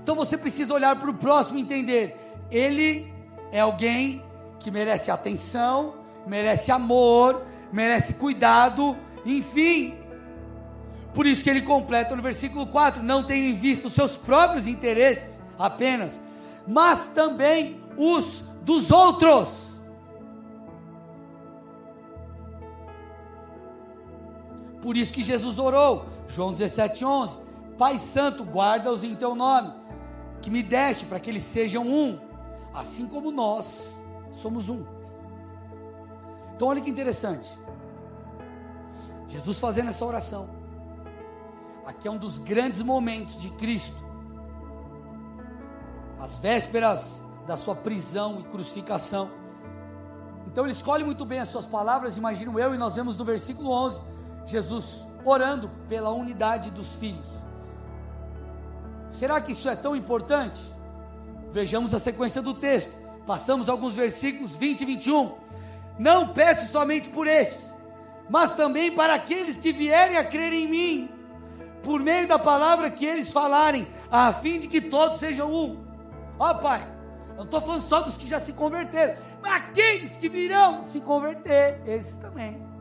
então 0.03 0.17
você 0.17 0.37
precisa 0.37 0.75
olhar 0.75 0.97
para 0.97 1.11
o 1.11 1.15
próximo 1.15 1.59
e 1.59 1.63
entender: 1.63 2.17
ele 2.51 3.13
é 3.53 3.61
alguém 3.61 4.23
que 4.59 4.71
merece 4.71 5.11
atenção, 5.11 5.95
merece 6.27 6.73
amor, 6.73 7.43
merece 7.73 8.15
cuidado, 8.15 8.97
enfim. 9.25 9.95
Por 11.15 11.27
isso 11.27 11.45
que 11.45 11.51
ele 11.51 11.63
completa 11.63 12.17
no 12.17 12.23
versículo 12.23 12.67
4: 12.67 13.03
não 13.03 13.23
tenho 13.23 13.45
em 13.45 13.55
vista 13.55 13.87
os 13.87 13.95
seus 13.95 14.17
próprios 14.17 14.67
interesses 14.67 15.41
apenas, 15.59 16.21
mas 16.67 17.07
também 17.09 17.81
os 17.97 18.45
dos 18.63 18.91
outros. 18.91 19.72
Por 24.83 24.97
isso 24.97 25.13
que 25.13 25.23
Jesus 25.23 25.59
orou, 25.59 26.07
João 26.29 26.53
17,11: 26.53 27.39
Pai 27.79 27.99
Santo, 27.99 28.45
guarda-os 28.45 29.03
em 29.03 29.15
teu 29.15 29.35
nome 29.35 29.81
que 30.43 30.51
me 30.51 30.63
deste 30.63 31.07
para 31.07 31.21
que 31.21 31.31
eles 31.31 31.45
sejam 31.45 31.87
um, 31.87 32.19
assim 32.75 33.07
como 33.07 33.31
nós 33.31 33.95
somos 34.33 34.69
um. 34.69 34.85
Então, 36.55 36.69
olha 36.69 36.81
que 36.81 36.91
interessante. 36.91 37.49
Jesus 39.29 39.59
fazendo 39.59 39.89
essa 39.89 40.05
oração. 40.05 40.51
Aqui 41.87 42.07
é 42.07 42.11
um 42.11 42.19
dos 42.19 42.39
grandes 42.39 42.83
momentos 42.83 43.41
de 43.41 43.51
Cristo. 43.51 43.97
As 46.21 46.39
vésperas 46.39 47.23
da 47.47 47.57
sua 47.57 47.75
prisão 47.75 48.41
e 48.41 48.45
crucificação. 48.45 49.31
Então 50.47 50.65
ele 50.65 50.73
escolhe 50.73 51.03
muito 51.03 51.25
bem 51.25 51.39
as 51.39 51.49
suas 51.49 51.67
palavras, 51.67 52.19
imagino 52.19 52.59
eu, 52.61 52.75
e 52.75 52.79
nós 52.79 52.95
vemos 52.95 53.17
no 53.17 53.25
versículo 53.25 53.71
11, 53.71 54.01
Jesus 54.47 55.07
orando 55.25 55.71
pela 55.89 56.11
unidade 56.11 56.71
dos 56.71 56.97
filhos. 56.97 57.27
Será 59.11 59.41
que 59.41 59.53
isso 59.53 59.69
é 59.69 59.77
tão 59.77 59.95
importante? 59.95 60.61
Vejamos 61.53 61.95
a 61.95 61.99
sequência 61.99 62.41
do 62.41 62.55
texto. 62.55 62.93
Passamos 63.27 63.69
alguns 63.69 63.95
versículos 63.95 64.57
20 64.57 64.81
e 64.81 64.85
21. 64.85 65.35
Não 65.99 66.29
peço 66.29 66.73
somente 66.73 67.11
por 67.11 67.27
estes, 67.27 67.63
mas 68.29 68.55
também 68.55 68.91
para 68.91 69.15
aqueles 69.15 69.59
que 69.59 69.73
vierem 69.73 70.17
a 70.17 70.25
crer 70.25 70.53
em 70.53 70.67
mim, 70.67 71.11
por 71.83 72.01
meio 72.01 72.27
da 72.27 72.39
palavra 72.39 72.91
que 72.91 73.05
eles 73.05 73.31
falarem, 73.31 73.87
a 74.11 74.33
fim 74.33 74.59
de 74.59 74.67
que 74.67 74.81
todos 74.81 75.19
sejam 75.19 75.53
um. 75.53 75.85
Ó 76.39 76.55
Pai, 76.55 76.87
eu 77.31 77.37
não 77.37 77.45
estou 77.45 77.61
falando 77.61 77.83
só 77.83 78.01
dos 78.01 78.17
que 78.17 78.27
já 78.27 78.41
se 78.41 78.53
converteram, 78.53 79.17
mas 79.43 79.55
aqueles 79.55 80.17
que 80.17 80.29
virão 80.29 80.85
se 80.87 81.01
converter, 81.01 81.83
esses 81.87 82.17
também. 82.17 82.72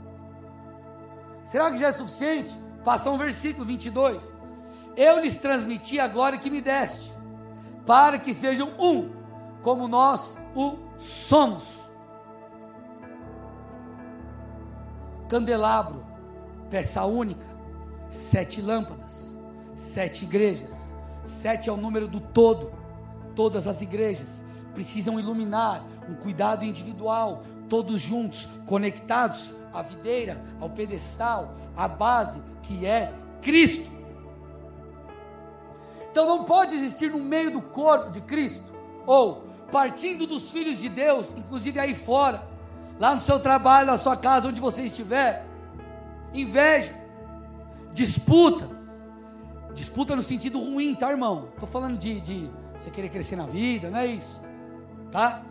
Será 1.52 1.70
que 1.70 1.78
já 1.78 1.90
é 1.90 1.92
suficiente? 1.92 2.56
Passa 2.84 3.12
um 3.12 3.18
versículo 3.18 3.66
22 3.66 4.42
eu 4.96 5.20
lhes 5.20 5.38
transmiti 5.38 6.00
a 6.00 6.08
glória 6.08 6.38
que 6.38 6.50
me 6.50 6.62
deste, 6.62 7.14
para 7.86 8.20
que 8.20 8.34
sejam 8.34 8.70
um, 8.80 9.12
como 9.62 9.88
nós 9.88 10.38
o 10.56 10.78
somos. 10.98 11.64
Candelabro, 15.30 16.04
peça 16.70 17.06
única, 17.06 17.46
sete 18.10 18.62
lâmpadas, 18.62 19.36
sete 19.76 20.26
igrejas, 20.26 20.94
sete 21.26 21.70
é 21.70 21.74
o 21.74 21.78
número 21.78 22.08
do 22.08 22.20
todo, 22.20 22.72
todas 23.34 23.66
as 23.66 23.82
igrejas 23.82 24.44
precisam 24.74 25.20
iluminar, 25.20 25.84
um 26.10 26.16
cuidado 26.16 26.66
individual, 26.66 27.44
todos 27.72 28.02
juntos, 28.02 28.50
conectados 28.66 29.56
à 29.74 29.82
videira, 29.82 30.44
ao 30.60 30.70
pedestal, 30.70 31.56
à 31.74 31.88
base 31.88 32.42
que 32.64 32.86
é 32.86 33.14
Cristo. 33.42 33.90
Então 36.12 36.26
não 36.26 36.44
pode 36.44 36.76
existir 36.76 37.10
no 37.12 37.20
meio 37.20 37.50
do 37.50 37.62
corpo 37.62 38.12
de 38.12 38.20
Cristo, 38.20 38.66
ou 39.08 39.46
partindo 39.72 40.28
dos 40.28 40.52
filhos 40.52 40.80
de 40.80 40.90
Deus, 40.90 41.26
inclusive 41.38 41.80
aí 41.80 41.96
fora, 41.96 42.46
lá 43.00 43.16
no 43.16 43.22
seu 43.22 43.40
trabalho, 43.40 43.88
na 43.88 43.98
sua 43.98 44.18
casa, 44.18 44.50
onde 44.50 44.60
você 44.60 44.82
estiver, 44.82 45.46
inveja, 46.34 46.94
disputa, 47.94 48.82
Disputa 49.74 50.18
no 50.18 50.22
sentido 50.22 50.60
ruim, 50.60 50.94
tá, 50.94 51.10
irmão? 51.10 51.48
Estou 51.54 51.66
falando 51.66 51.98
de, 51.98 52.20
de 52.20 52.50
você 52.78 52.92
querer 52.92 53.08
crescer 53.08 53.38
na 53.38 53.46
vida, 53.46 53.90
não 53.90 54.00
é 54.00 54.08
isso, 54.08 54.42
tá? 55.10 55.44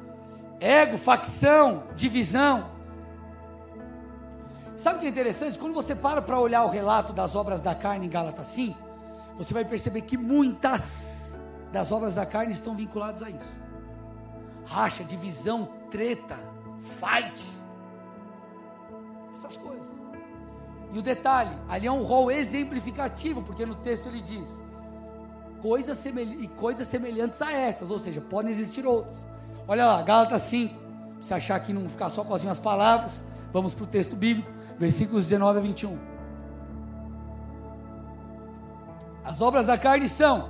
Ego, 0.61 0.99
facção, 0.99 1.85
divisão. 1.97 2.69
Sabe 4.77 4.99
o 4.99 5.01
que 5.01 5.07
é 5.07 5.09
interessante? 5.09 5.59
Quando 5.59 5.73
você 5.73 5.95
para 5.95 6.21
para 6.21 6.39
olhar 6.39 6.65
o 6.65 6.69
relato 6.69 7.15
das 7.15 7.35
obras 7.35 7.63
da 7.63 7.75
carne 7.75 8.07
em 8.07 8.11
Gálatas 8.11 8.47
5, 8.49 8.79
você 9.39 9.55
vai 9.55 9.65
perceber 9.65 10.03
que 10.03 10.19
muitas 10.19 11.39
das 11.73 11.91
obras 11.91 12.15
da 12.15 12.27
carne 12.27 12.53
estão 12.53 12.75
vinculadas 12.75 13.23
a 13.23 13.31
isso. 13.31 13.55
Racha, 14.67 15.03
divisão, 15.03 15.67
treta, 15.91 16.39
fight. 16.83 17.43
Essas 19.33 19.57
coisas. 19.57 19.89
E 20.93 20.99
o 20.99 21.03
detalhe, 21.03 21.57
ali 21.69 21.87
é 21.87 21.93
um 21.93 22.03
rol 22.03 22.31
exemplificativo, 22.31 23.43
porque 23.43 23.65
no 23.65 23.77
texto 23.77 24.09
ele 24.09 24.21
diz: 24.21 24.49
coisas 25.63 25.97
semelhantes, 25.97 26.45
e 26.45 26.49
coisas 26.49 26.87
semelhantes 26.87 27.41
a 27.41 27.51
essas, 27.51 27.91
ou 27.91 27.99
seja, 27.99 28.21
podem 28.21 28.53
existir 28.53 28.87
outras. 28.87 29.30
Olha 29.71 29.87
lá, 29.87 30.03
Gálatas 30.03 30.43
5. 30.43 30.75
Se 31.23 31.33
achar 31.33 31.61
que 31.61 31.73
não 31.73 31.89
ficar 31.89 32.11
só 32.11 32.25
com 32.25 32.35
as 32.35 32.59
palavras, 32.59 33.23
vamos 33.53 33.73
para 33.73 33.85
o 33.85 33.87
texto 33.87 34.17
bíblico, 34.17 34.51
versículos 34.77 35.27
19 35.27 35.59
a 35.61 35.63
21. 35.63 35.97
As 39.25 39.41
obras 39.41 39.67
da 39.67 39.79
carne 39.79 40.09
são 40.09 40.49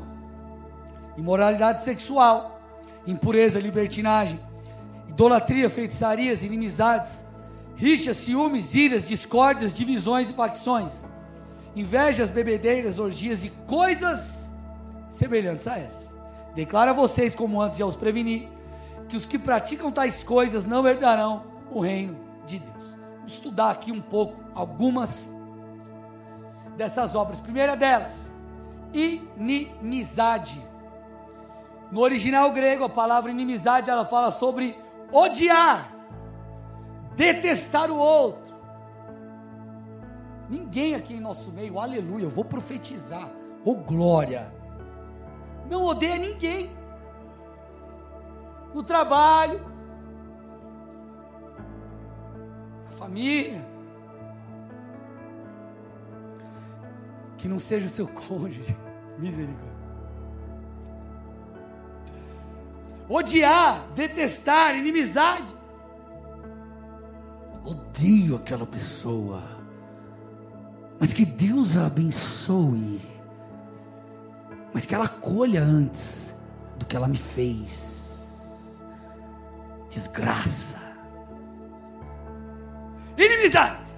imoralidade 1.19 1.83
sexual, 1.83 2.63
impureza, 3.07 3.61
libertinagem, 3.61 4.41
idolatria, 5.07 5.69
feitiçarias, 5.69 6.43
inimizades, 6.43 7.23
rixas, 7.77 8.17
ciúmes, 8.17 8.75
iras, 8.75 9.07
discórdias, 9.07 9.75
divisões 9.75 10.31
e 10.31 10.33
facções, 10.33 11.05
invejas, 11.77 12.31
bebedeiras, 12.31 12.99
orgias 12.99 13.45
e 13.45 13.51
coisas 13.67 14.51
semelhantes 15.11 15.69
a 15.69 15.79
essas. 15.79 16.15
Declara 16.55 16.93
a 16.93 16.95
vocês, 16.95 17.35
como 17.35 17.61
antes 17.61 17.79
já 17.79 17.85
os 17.85 17.97
preveni, 17.97 18.60
que 19.11 19.17
os 19.17 19.27
que 19.27 19.39
praticam 19.39 19.91
tais 19.91 20.23
coisas 20.23 20.65
não 20.65 20.87
herdarão 20.87 21.43
o 21.71 21.81
reino 21.81 22.17
de 22.47 22.61
Deus. 22.61 22.75
Vamos 23.17 23.33
estudar 23.33 23.71
aqui 23.71 23.91
um 23.91 24.01
pouco 24.01 24.41
algumas 24.55 25.29
dessas 26.77 27.15
obras. 27.15 27.41
Primeira 27.41 27.77
delas, 27.77 28.15
inimizade. 28.95 30.65
No 31.91 32.01
original 32.01 32.53
grego, 32.53 32.85
a 32.85 32.89
palavra 32.89 33.33
inimizade 33.33 33.91
ela 33.91 34.05
fala 34.05 34.31
sobre 34.31 34.79
odiar 35.13 35.93
detestar 37.17 37.91
o 37.91 37.99
outro. 37.99 38.55
Ninguém 40.49 40.95
aqui 40.95 41.15
em 41.15 41.21
nosso 41.21 41.51
meio, 41.51 41.79
aleluia, 41.79 42.25
eu 42.25 42.31
vou 42.31 42.45
profetizar, 42.45 43.29
ô 43.65 43.73
oh, 43.73 43.75
glória, 43.75 44.53
não 45.69 45.83
odeia 45.83 46.17
ninguém. 46.17 46.71
No 48.75 48.83
trabalho, 48.83 49.61
na 52.85 52.91
família, 52.91 53.67
que 57.37 57.49
não 57.49 57.59
seja 57.59 57.87
o 57.87 57.91
seu 57.91 58.07
cônjuge, 58.07 58.77
misericórdia. 59.19 59.71
Odiar, 63.09 63.89
detestar, 63.97 64.77
inimizade. 64.77 65.53
Odeio 67.65 68.37
aquela 68.37 68.65
pessoa, 68.65 69.43
mas 70.99 71.13
que 71.13 71.25
Deus 71.25 71.77
a 71.77 71.87
abençoe, 71.87 73.01
mas 74.73 74.87
que 74.87 74.95
ela 74.95 75.09
colha 75.09 75.61
antes 75.61 76.35
do 76.79 76.87
que 76.87 76.95
ela 76.95 77.09
me 77.09 77.19
fez. 77.19 78.00
Desgraça, 79.91 80.79
inimizade. 83.19 83.93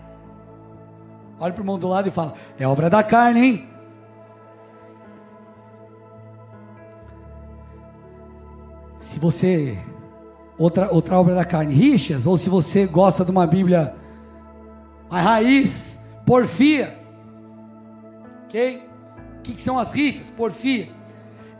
Olha 1.38 1.52
para 1.52 1.60
o 1.60 1.62
irmão 1.62 1.78
do 1.78 1.88
lado 1.88 2.08
e 2.08 2.10
fala: 2.10 2.34
é 2.58 2.66
obra 2.66 2.88
da 2.88 3.02
carne, 3.02 3.40
hein? 3.40 3.68
Se 9.00 9.18
você 9.18 9.78
outra, 10.56 10.92
outra 10.92 11.18
obra 11.18 11.34
da 11.34 11.44
carne, 11.44 11.74
rixas, 11.74 12.26
ou 12.26 12.36
se 12.36 12.48
você 12.48 12.86
gosta 12.86 13.24
de 13.24 13.30
uma 13.30 13.46
Bíblia 13.46 13.94
a 15.10 15.20
raiz, 15.20 15.98
porfia. 16.24 16.98
Ok? 18.44 18.88
O 19.38 19.42
que, 19.42 19.54
que 19.54 19.60
são 19.60 19.78
as 19.78 19.92
rixas? 19.92 20.30
Porfia. 20.30 20.88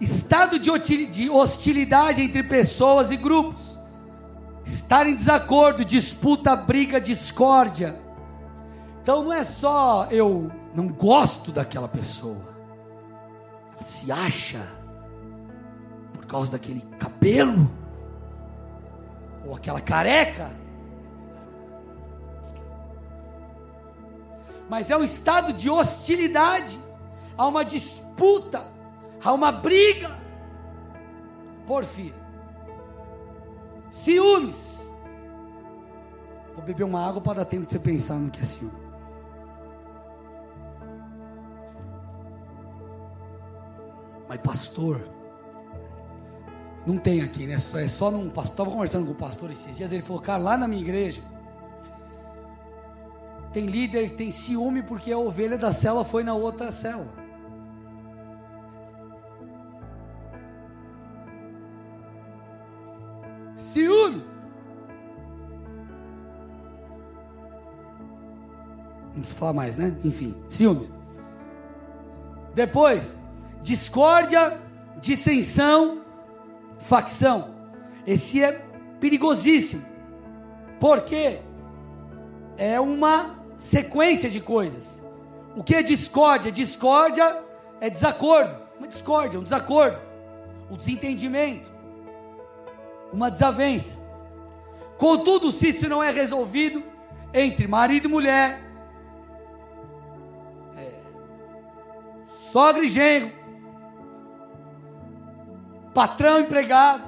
Estado 0.01 0.59
de 0.59 1.29
hostilidade 1.29 2.23
entre 2.23 2.42
pessoas 2.42 3.11
e 3.11 3.16
grupos. 3.16 3.71
Estar 4.72 5.06
em 5.06 5.14
desacordo, 5.14 5.85
disputa, 5.85 6.56
briga, 6.56 6.98
discórdia. 6.98 8.00
Então 9.02 9.22
não 9.22 9.32
é 9.32 9.44
só 9.44 10.06
eu 10.11 10.50
não 10.74 10.88
gosto 10.88 11.52
daquela 11.52 11.87
pessoa. 11.87 12.40
Ela 13.74 13.85
se 13.85 14.11
acha 14.11 14.66
por 16.14 16.24
causa 16.24 16.52
daquele 16.52 16.80
cabelo 16.98 17.70
ou 19.44 19.54
aquela 19.54 19.80
careca. 19.80 20.50
Mas 24.70 24.90
é 24.90 24.96
um 24.96 25.04
estado 25.04 25.52
de 25.52 25.68
hostilidade, 25.68 26.78
há 27.37 27.46
uma 27.46 27.62
disputa, 27.62 28.66
há 29.22 29.32
uma 29.32 29.52
briga. 29.52 30.18
Porfia. 31.66 32.21
Ciúmes. 33.92 34.90
Vou 36.55 36.64
beber 36.64 36.83
uma 36.83 37.07
água 37.07 37.20
para 37.20 37.35
dar 37.35 37.44
tempo 37.44 37.66
de 37.66 37.72
você 37.72 37.78
pensar 37.78 38.16
no 38.16 38.31
que 38.31 38.40
é 38.40 38.44
ciúme. 38.44 38.72
Mas 44.28 44.40
pastor, 44.40 45.00
não 46.85 46.98
tem 46.98 47.22
aqui, 47.22 47.46
né? 47.46 47.55
É 47.55 47.88
só 47.88 48.11
num 48.11 48.28
pastor. 48.28 48.52
Estava 48.52 48.70
conversando 48.70 49.07
com 49.07 49.12
o 49.12 49.14
pastor 49.14 49.50
esses 49.52 49.76
dias. 49.76 49.92
Ele 49.92 50.02
falou, 50.02 50.20
cara, 50.20 50.42
lá 50.42 50.57
na 50.57 50.66
minha 50.66 50.83
igreja 50.83 51.22
tem 53.52 53.66
líder 53.66 54.12
tem 54.12 54.31
ciúme 54.31 54.83
porque 54.83 55.12
a 55.12 55.18
ovelha 55.18 55.59
da 55.59 55.72
cela 55.72 56.05
foi 56.05 56.24
na 56.24 56.35
outra 56.35 56.72
cela. 56.72 57.21
Ciúme. 63.72 64.22
Não 69.14 69.20
precisa 69.20 69.38
falar 69.38 69.52
mais, 69.54 69.78
né? 69.78 69.96
Enfim, 70.04 70.35
ciúmes. 70.50 70.90
Depois, 72.54 73.18
discórdia, 73.62 74.61
dissensão 75.00 76.02
facção. 76.80 77.54
Esse 78.06 78.42
é 78.42 78.62
perigosíssimo. 79.00 79.87
Porque 80.78 81.38
é 82.58 82.78
uma 82.78 83.38
sequência 83.56 84.28
de 84.28 84.40
coisas. 84.40 85.02
O 85.56 85.62
que 85.62 85.74
é 85.74 85.82
discórdia? 85.82 86.52
Discórdia 86.52 87.42
é 87.80 87.88
desacordo. 87.88 88.54
Uma 88.78 88.88
discórdia, 88.88 89.40
um 89.40 89.44
desacordo. 89.44 89.98
Um 90.70 90.76
desentendimento. 90.76 91.71
Uma 93.12 93.31
desavença. 93.31 94.01
Contudo, 94.96 95.51
se 95.51 95.68
isso 95.68 95.88
não 95.88 96.03
é 96.03 96.11
resolvido 96.11 96.83
entre 97.35 97.66
marido 97.66 98.07
e 98.07 98.11
mulher, 98.11 98.62
é, 100.77 100.92
sogra 102.51 102.84
e 102.84 102.89
genro, 102.89 103.32
patrão, 105.93 106.41
empregado, 106.41 107.05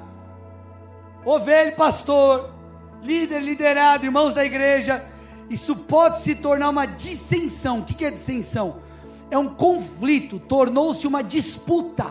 ovelha, 1.23 1.71
pastor, 1.71 2.53
líder, 3.01 3.39
liderado, 3.41 4.05
irmãos 4.05 4.33
da 4.33 4.45
igreja. 4.45 5.05
Isso 5.49 5.75
pode 5.75 6.21
se 6.21 6.35
tornar 6.35 6.69
uma 6.69 6.85
dissensão. 6.85 7.79
O 7.79 7.83
que 7.85 8.03
é 8.03 8.11
dissensão? 8.11 8.81
É 9.29 9.37
um 9.37 9.53
conflito, 9.53 10.39
tornou-se 10.39 11.05
uma 11.07 11.23
disputa. 11.23 12.05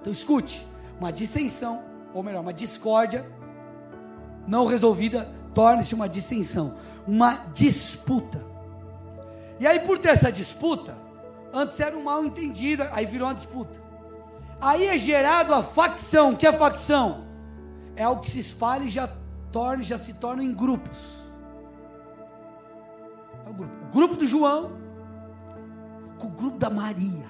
Então 0.00 0.12
escute: 0.12 0.66
uma 0.98 1.12
dissensão, 1.12 1.82
ou 2.14 2.22
melhor, 2.22 2.40
uma 2.40 2.52
discórdia 2.52 3.26
não 4.46 4.66
resolvida, 4.66 5.28
torna-se 5.54 5.94
uma 5.94 6.08
dissensão, 6.08 6.74
uma 7.06 7.46
disputa. 7.52 8.42
E 9.60 9.66
aí, 9.66 9.80
por 9.80 9.98
ter 9.98 10.10
essa 10.10 10.32
disputa, 10.32 10.96
antes 11.52 11.78
era 11.80 11.96
um 11.96 12.04
mal 12.04 12.24
entendido, 12.24 12.84
aí 12.92 13.04
virou 13.04 13.28
uma 13.28 13.34
disputa. 13.34 13.74
Aí 14.60 14.86
é 14.86 14.96
gerado 14.96 15.52
a 15.54 15.62
facção. 15.62 16.32
O 16.32 16.36
que 16.36 16.46
é 16.46 16.52
facção? 16.52 17.24
É 17.94 18.04
algo 18.04 18.22
que 18.22 18.30
se 18.30 18.40
espalha 18.40 18.84
e 18.84 18.88
já 18.88 19.08
torna, 19.52 19.82
já 19.82 19.98
se 19.98 20.12
torna 20.12 20.42
em 20.42 20.52
grupos. 20.52 20.98
É 23.46 23.50
o 23.50 23.52
grupo. 23.52 23.74
O 23.84 23.92
grupo 23.92 24.16
do 24.16 24.26
João 24.26 24.72
com 26.18 26.26
o 26.26 26.30
grupo 26.30 26.58
da 26.58 26.68
Maria. 26.68 27.26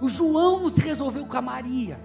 O 0.00 0.08
João 0.08 0.60
não 0.60 0.68
se 0.68 0.80
resolveu 0.80 1.26
com 1.26 1.36
a 1.36 1.42
Maria. 1.42 1.98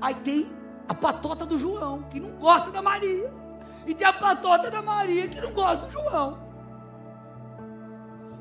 Aí 0.00 0.14
tem 0.16 0.46
a 0.88 0.94
patota 0.94 1.46
do 1.46 1.58
João, 1.58 2.02
que 2.10 2.20
não 2.20 2.30
gosta 2.32 2.70
da 2.70 2.82
Maria. 2.82 3.32
E 3.86 3.94
tem 3.94 4.06
a 4.06 4.12
patota 4.12 4.70
da 4.70 4.82
Maria, 4.82 5.28
que 5.28 5.40
não 5.40 5.52
gosta 5.52 5.86
do 5.86 5.92
João. 5.92 6.38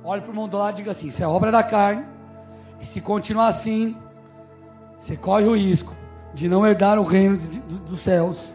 Olha 0.04 0.22
para 0.22 0.30
o 0.30 0.34
irmão 0.34 0.48
do 0.48 0.58
lado 0.58 0.74
e 0.74 0.78
diga 0.78 0.92
assim: 0.92 1.08
Isso 1.08 1.24
é 1.24 1.28
obra 1.28 1.52
da 1.52 1.64
carne. 1.64 2.06
E 2.80 2.86
se 2.86 3.00
continuar 3.00 3.48
assim, 3.48 3.98
você 5.00 5.16
corre 5.16 5.46
o 5.46 5.56
risco 5.56 5.96
de 6.34 6.50
não 6.50 6.66
herdar 6.66 7.00
o 7.00 7.04
reino 7.04 7.38
de, 7.38 7.48
de, 7.48 7.60
dos 7.60 8.02
céus. 8.02 8.54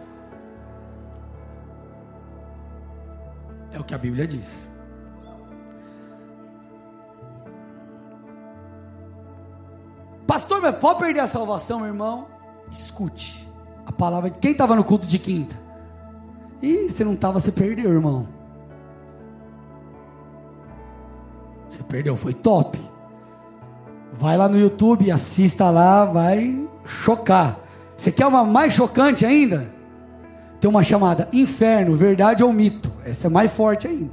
É 3.73 3.79
o 3.79 3.85
que 3.85 3.95
a 3.95 3.99
Bíblia 3.99 4.27
diz. 4.27 4.69
Pastor, 10.27 10.61
mas 10.61 10.77
pode 10.77 10.99
perder 10.99 11.21
a 11.21 11.27
salvação, 11.27 11.87
irmão? 11.87 12.27
Escute 12.71 13.48
palavra. 13.99 14.31
Quem 14.31 14.53
estava 14.53 14.75
no 14.75 14.85
culto 14.85 15.07
de 15.07 15.19
quinta? 15.19 15.55
E 16.63 16.89
você 16.89 17.05
não 17.05 17.13
estava, 17.15 17.39
você 17.39 17.53
perdeu, 17.53 17.93
irmão. 17.93 18.27
Você 21.69 21.83
perdeu, 21.83 22.17
foi 22.17 22.33
top. 22.33 22.79
Vai 24.13 24.37
lá 24.37 24.49
no 24.49 24.59
YouTube, 24.59 25.11
assista 25.11 25.69
lá, 25.69 26.05
vai 26.05 26.67
chocar. 26.85 27.61
Você 27.97 28.11
quer 28.11 28.27
uma 28.27 28.45
mais 28.45 28.73
chocante 28.73 29.27
ainda? 29.27 29.71
Tem 30.61 30.69
uma 30.69 30.83
chamada 30.83 31.29
Inferno, 31.33 31.95
Verdade 31.95 32.43
ou 32.43 32.53
Mito. 32.53 32.91
Essa 33.05 33.27
é 33.27 33.31
mais 33.31 33.53
forte 33.53 33.87
ainda. 33.87 34.11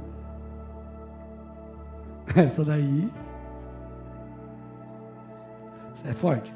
Essa 2.36 2.64
daí. 2.64 3.10
Essa 5.94 6.08
é 6.08 6.12
forte. 6.12 6.54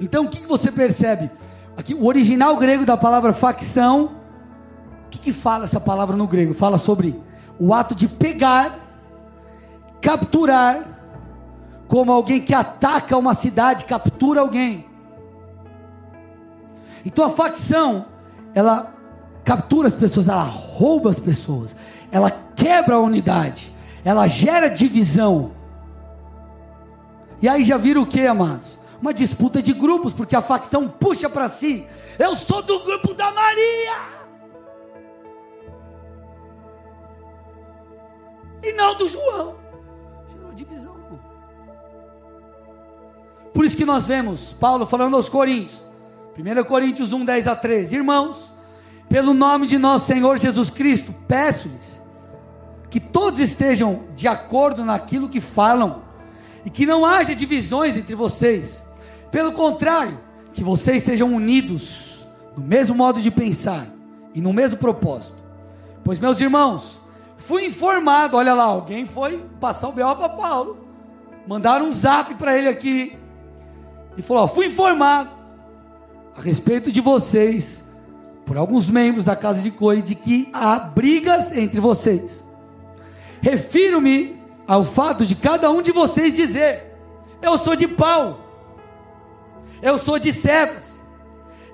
Então 0.00 0.24
o 0.24 0.28
que, 0.28 0.40
que 0.40 0.48
você 0.48 0.70
percebe? 0.70 1.30
Aqui, 1.76 1.94
o 1.94 2.06
original 2.06 2.56
grego 2.56 2.84
da 2.84 2.96
palavra 2.96 3.32
facção, 3.32 4.12
o 5.06 5.10
que, 5.10 5.18
que 5.18 5.32
fala 5.32 5.64
essa 5.64 5.80
palavra 5.80 6.16
no 6.16 6.26
grego? 6.26 6.54
Fala 6.54 6.78
sobre 6.78 7.20
o 7.58 7.74
ato 7.74 7.94
de 7.94 8.06
pegar, 8.06 8.78
capturar, 10.00 10.94
como 11.88 12.12
alguém 12.12 12.40
que 12.40 12.54
ataca 12.54 13.16
uma 13.16 13.34
cidade, 13.34 13.84
captura 13.84 14.40
alguém. 14.40 14.86
Então 17.04 17.24
a 17.24 17.30
facção, 17.30 18.06
ela 18.54 18.94
captura 19.44 19.88
as 19.88 19.94
pessoas, 19.94 20.28
ela 20.28 20.44
rouba 20.44 21.10
as 21.10 21.18
pessoas, 21.18 21.76
ela 22.10 22.30
quebra 22.56 22.94
a 22.94 23.00
unidade, 23.00 23.72
ela 24.04 24.26
gera 24.26 24.68
divisão. 24.68 25.52
E 27.42 27.48
aí 27.48 27.62
já 27.62 27.76
vira 27.76 28.00
o 28.00 28.06
que, 28.06 28.26
amados? 28.26 28.78
Uma 29.04 29.12
disputa 29.12 29.60
de 29.60 29.74
grupos, 29.74 30.14
porque 30.14 30.34
a 30.34 30.40
facção 30.40 30.88
puxa 30.88 31.28
para 31.28 31.46
si. 31.50 31.86
Eu 32.18 32.34
sou 32.34 32.62
do 32.62 32.82
grupo 32.82 33.12
da 33.12 33.30
Maria. 33.30 33.98
E 38.62 38.72
não 38.72 38.94
do 38.94 39.06
João. 39.06 39.56
Gerou 40.32 40.52
divisão. 40.54 40.96
Por 43.52 43.66
isso 43.66 43.76
que 43.76 43.84
nós 43.84 44.06
vemos 44.06 44.54
Paulo 44.54 44.86
falando 44.86 45.16
aos 45.16 45.28
Coríntios. 45.28 45.86
1 46.38 46.64
Coríntios 46.64 47.12
1, 47.12 47.26
10 47.26 47.46
a 47.46 47.54
13. 47.54 47.96
Irmãos, 47.96 48.50
pelo 49.06 49.34
nome 49.34 49.66
de 49.66 49.76
nosso 49.76 50.06
Senhor 50.06 50.38
Jesus 50.38 50.70
Cristo, 50.70 51.14
peço-lhes 51.28 52.00
que 52.88 52.98
todos 52.98 53.38
estejam 53.38 54.04
de 54.16 54.26
acordo 54.26 54.82
naquilo 54.82 55.28
que 55.28 55.42
falam 55.42 56.04
e 56.64 56.70
que 56.70 56.86
não 56.86 57.04
haja 57.04 57.34
divisões 57.34 57.98
entre 57.98 58.14
vocês. 58.14 58.82
Pelo 59.34 59.50
contrário, 59.50 60.20
que 60.52 60.62
vocês 60.62 61.02
sejam 61.02 61.34
unidos 61.34 62.24
no 62.56 62.62
mesmo 62.62 62.94
modo 62.94 63.20
de 63.20 63.32
pensar 63.32 63.88
e 64.32 64.40
no 64.40 64.52
mesmo 64.52 64.78
propósito. 64.78 65.34
Pois, 66.04 66.20
meus 66.20 66.40
irmãos, 66.40 67.00
fui 67.36 67.66
informado, 67.66 68.36
olha 68.36 68.54
lá, 68.54 68.62
alguém 68.62 69.04
foi 69.04 69.44
passar 69.58 69.88
o 69.88 69.92
B.O. 69.92 70.14
para 70.14 70.28
Paulo. 70.28 70.86
Mandaram 71.48 71.86
um 71.86 71.90
zap 71.90 72.32
para 72.36 72.56
ele 72.56 72.68
aqui. 72.68 73.18
E 74.16 74.22
falou: 74.22 74.44
ó, 74.44 74.46
fui 74.46 74.66
informado 74.66 75.30
a 76.38 76.40
respeito 76.40 76.92
de 76.92 77.00
vocês, 77.00 77.82
por 78.46 78.56
alguns 78.56 78.88
membros 78.88 79.24
da 79.24 79.34
casa 79.34 79.60
de 79.60 79.72
Chloe, 79.72 80.00
de 80.00 80.14
que 80.14 80.48
há 80.52 80.78
brigas 80.78 81.50
entre 81.50 81.80
vocês. 81.80 82.46
Refiro-me 83.42 84.40
ao 84.64 84.84
fato 84.84 85.26
de 85.26 85.34
cada 85.34 85.68
um 85.72 85.82
de 85.82 85.90
vocês 85.90 86.32
dizer: 86.32 86.96
Eu 87.42 87.58
sou 87.58 87.74
de 87.74 87.88
Paulo, 87.88 88.43
eu 89.82 89.98
sou 89.98 90.18
de 90.18 90.32
Cefas, 90.32 91.02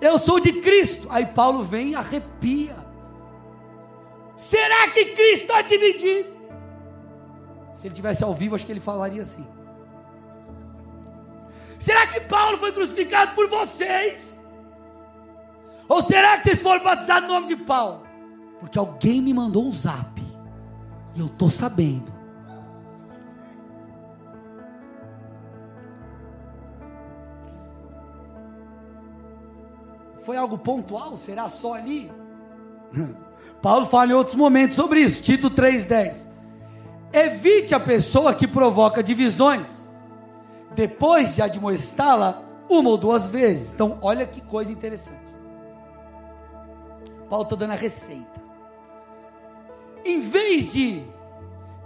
eu 0.01 0.19
sou 0.19 0.41
de 0.41 0.55
Cristo. 0.55 1.07
Aí 1.11 1.27
Paulo 1.27 1.63
vem 1.63 1.91
e 1.91 1.95
arrepia. 1.95 2.77
Será 4.37 4.89
que 4.89 5.07
Cristo 5.07 5.43
está 5.43 5.63
dividido? 5.63 6.31
Se 7.77 7.87
ele 7.87 7.95
tivesse 7.95 8.25
ao 8.25 8.35
vivo, 8.35 8.55
acho 8.55 8.67
que 8.67 8.73
ele 8.73 8.81
falaria 8.81 9.23
assim. 9.23 9.47
Será 11.79 12.07
que 12.07 12.21
Paulo 12.21 12.59
foi 12.59 12.73
crucificado 12.73 13.35
por 13.35 13.49
vocês? 13.49 14.39
Ou 15.89 16.03
será 16.03 16.39
que 16.39 16.45
vocês 16.45 16.63
foram 16.63 16.85
batizados 16.85 17.29
no 17.29 17.35
nome 17.35 17.47
de 17.49 17.57
Paulo? 17.57 18.03
Porque 18.61 18.79
alguém 18.79 19.21
me 19.23 19.33
mandou 19.33 19.67
um 19.67 19.73
zap. 19.73 20.23
E 21.15 21.21
eu 21.21 21.27
estou 21.27 21.51
sabendo. 21.51 22.20
Foi 30.23 30.37
algo 30.37 30.59
pontual? 30.59 31.17
Será 31.17 31.49
só 31.49 31.75
ali? 31.75 32.11
Paulo 33.63 33.87
fala 33.87 34.11
em 34.11 34.15
outros 34.15 34.37
momentos 34.37 34.77
sobre 34.77 35.01
isso. 35.01 35.23
Tito 35.23 35.51
3,10. 35.51 36.29
Evite 37.13 37.75
a 37.75 37.81
pessoa 37.81 38.35
que 38.35 38.47
provoca 38.47 39.03
divisões, 39.03 39.69
depois 40.75 41.35
de 41.35 41.43
admoestá-la 41.43 42.43
uma 42.69 42.91
ou 42.91 42.97
duas 42.97 43.29
vezes. 43.29 43.73
Então, 43.73 43.99
olha 44.01 44.25
que 44.27 44.41
coisa 44.41 44.71
interessante. 44.71 45.19
Paulo 47.29 47.45
está 47.45 47.57
dando 47.57 47.73
a 47.73 47.77
receita. 47.77 48.41
Em 50.05 50.21
vez 50.21 50.73
de 50.73 51.05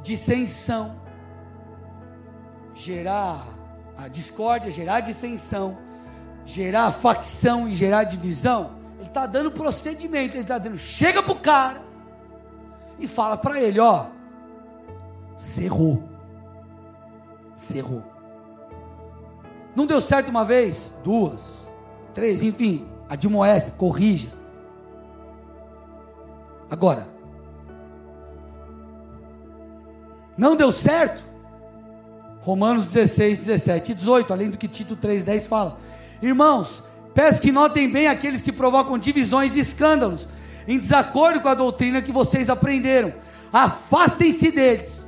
dissensão, 0.02 1.00
gerar 2.74 3.46
a 3.96 4.08
discórdia, 4.08 4.70
gerar 4.70 5.00
dissensão, 5.00 5.78
gerar 6.44 6.92
facção 6.92 7.68
e 7.68 7.74
gerar 7.74 8.04
divisão, 8.04 8.72
ele 8.98 9.08
está 9.08 9.26
dando 9.26 9.50
procedimento, 9.50 10.34
ele 10.34 10.42
está 10.42 10.58
dando, 10.58 10.76
chega 10.76 11.22
para 11.22 11.32
o 11.32 11.38
cara 11.38 11.82
e 12.98 13.06
fala 13.06 13.36
para 13.36 13.60
ele, 13.60 13.80
ó, 13.80 14.06
cerrou, 15.38 16.02
cerrou. 17.56 18.02
Não 19.74 19.86
deu 19.86 20.00
certo 20.00 20.28
uma 20.28 20.44
vez, 20.44 20.94
duas, 21.02 21.66
três, 22.12 22.42
enfim, 22.42 22.86
admoesta, 23.08 23.70
corrija. 23.72 24.28
Agora, 26.70 27.06
não 30.36 30.56
deu 30.56 30.72
certo? 30.72 31.22
Romanos 32.40 32.86
16, 32.86 33.38
17 33.38 33.92
e 33.92 33.94
18, 33.94 34.32
além 34.32 34.50
do 34.50 34.58
que 34.58 34.68
Tito 34.68 34.96
3, 34.96 35.24
10 35.24 35.46
fala. 35.46 35.78
Irmãos, 36.24 36.82
peço 37.14 37.38
que 37.38 37.52
notem 37.52 37.86
bem 37.86 38.06
aqueles 38.06 38.40
que 38.40 38.50
provocam 38.50 38.96
divisões 38.96 39.54
e 39.54 39.60
escândalos, 39.60 40.26
em 40.66 40.78
desacordo 40.78 41.38
com 41.38 41.48
a 41.48 41.54
doutrina 41.54 42.00
que 42.00 42.10
vocês 42.10 42.48
aprenderam. 42.48 43.12
Afastem-se 43.52 44.50
deles, 44.50 45.06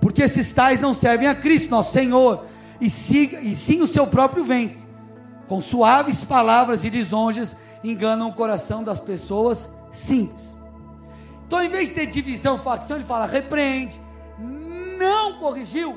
porque 0.00 0.20
esses 0.20 0.52
tais 0.52 0.80
não 0.80 0.92
servem 0.92 1.28
a 1.28 1.34
Cristo, 1.36 1.70
nosso 1.70 1.92
Senhor, 1.92 2.44
e, 2.80 2.90
siga, 2.90 3.40
e 3.40 3.54
sim 3.54 3.82
o 3.82 3.86
seu 3.86 4.04
próprio 4.04 4.42
ventre. 4.42 4.82
Com 5.46 5.60
suaves 5.60 6.24
palavras 6.24 6.84
e 6.84 6.90
lisonjas, 6.90 7.54
enganam 7.84 8.28
o 8.28 8.34
coração 8.34 8.82
das 8.82 8.98
pessoas 8.98 9.70
simples. 9.92 10.44
Então, 11.46 11.62
em 11.62 11.68
vez 11.68 11.88
de 11.88 11.94
ter 11.94 12.06
divisão, 12.06 12.58
facção, 12.58 12.96
ele 12.96 13.06
fala: 13.06 13.26
repreende, 13.26 14.00
não 14.98 15.34
corrigiu, 15.34 15.96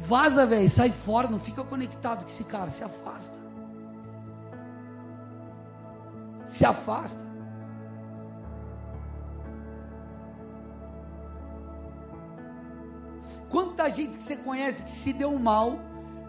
vaza, 0.00 0.44
velho, 0.44 0.68
sai 0.68 0.90
fora, 0.90 1.28
não 1.28 1.38
fica 1.38 1.64
conectado 1.64 2.24
com 2.24 2.30
esse 2.30 2.44
cara, 2.44 2.70
se 2.70 2.84
afasta. 2.84 3.43
Se 6.54 6.64
afasta. 6.64 7.24
Quanta 13.50 13.88
gente 13.88 14.16
que 14.16 14.22
você 14.22 14.36
conhece 14.36 14.82
que 14.82 14.90
se 14.90 15.12
deu 15.12 15.38
mal, 15.38 15.78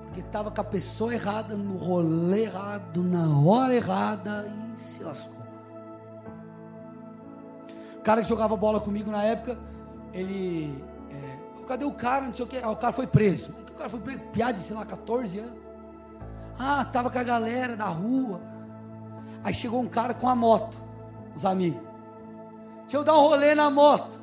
porque 0.04 0.20
estava 0.20 0.52
com 0.52 0.62
a 0.62 0.64
pessoa 0.64 1.14
errada, 1.14 1.56
no 1.56 1.78
rolê 1.78 2.44
errado, 2.44 3.04
na 3.04 3.40
hora 3.40 3.74
errada 3.74 4.48
e 4.76 4.80
se 4.80 5.04
lascou 5.04 5.36
cara 8.06 8.22
que 8.22 8.30
jogava 8.30 8.56
bola 8.56 8.80
comigo 8.80 9.10
na 9.10 9.24
época, 9.24 9.58
ele. 10.14 10.82
É, 11.10 11.66
cadê 11.66 11.84
o 11.84 11.92
cara? 11.92 12.28
Não 12.28 12.34
sei 12.34 12.46
o 12.46 12.48
que. 12.48 12.58
Ah, 12.58 12.70
o 12.70 12.76
cara 12.76 12.94
foi 12.94 13.08
preso. 13.08 13.52
o 13.52 13.74
cara 13.74 13.90
foi 13.90 14.00
piada 14.32 14.54
de, 14.54 14.60
sei 14.60 14.76
lá, 14.76 14.86
14 14.86 15.40
anos? 15.40 15.58
Ah, 16.58 16.86
tava 16.86 17.10
com 17.10 17.18
a 17.18 17.24
galera 17.24 17.76
da 17.76 17.88
rua. 17.88 18.40
Aí 19.46 19.54
chegou 19.54 19.80
um 19.80 19.88
cara 19.88 20.12
com 20.12 20.28
a 20.28 20.34
moto, 20.34 20.76
os 21.36 21.46
amigos. 21.46 21.80
Deixa 22.82 22.98
eu 22.98 23.04
dar 23.04 23.14
um 23.14 23.22
rolê 23.22 23.54
na 23.54 23.70
moto. 23.70 24.20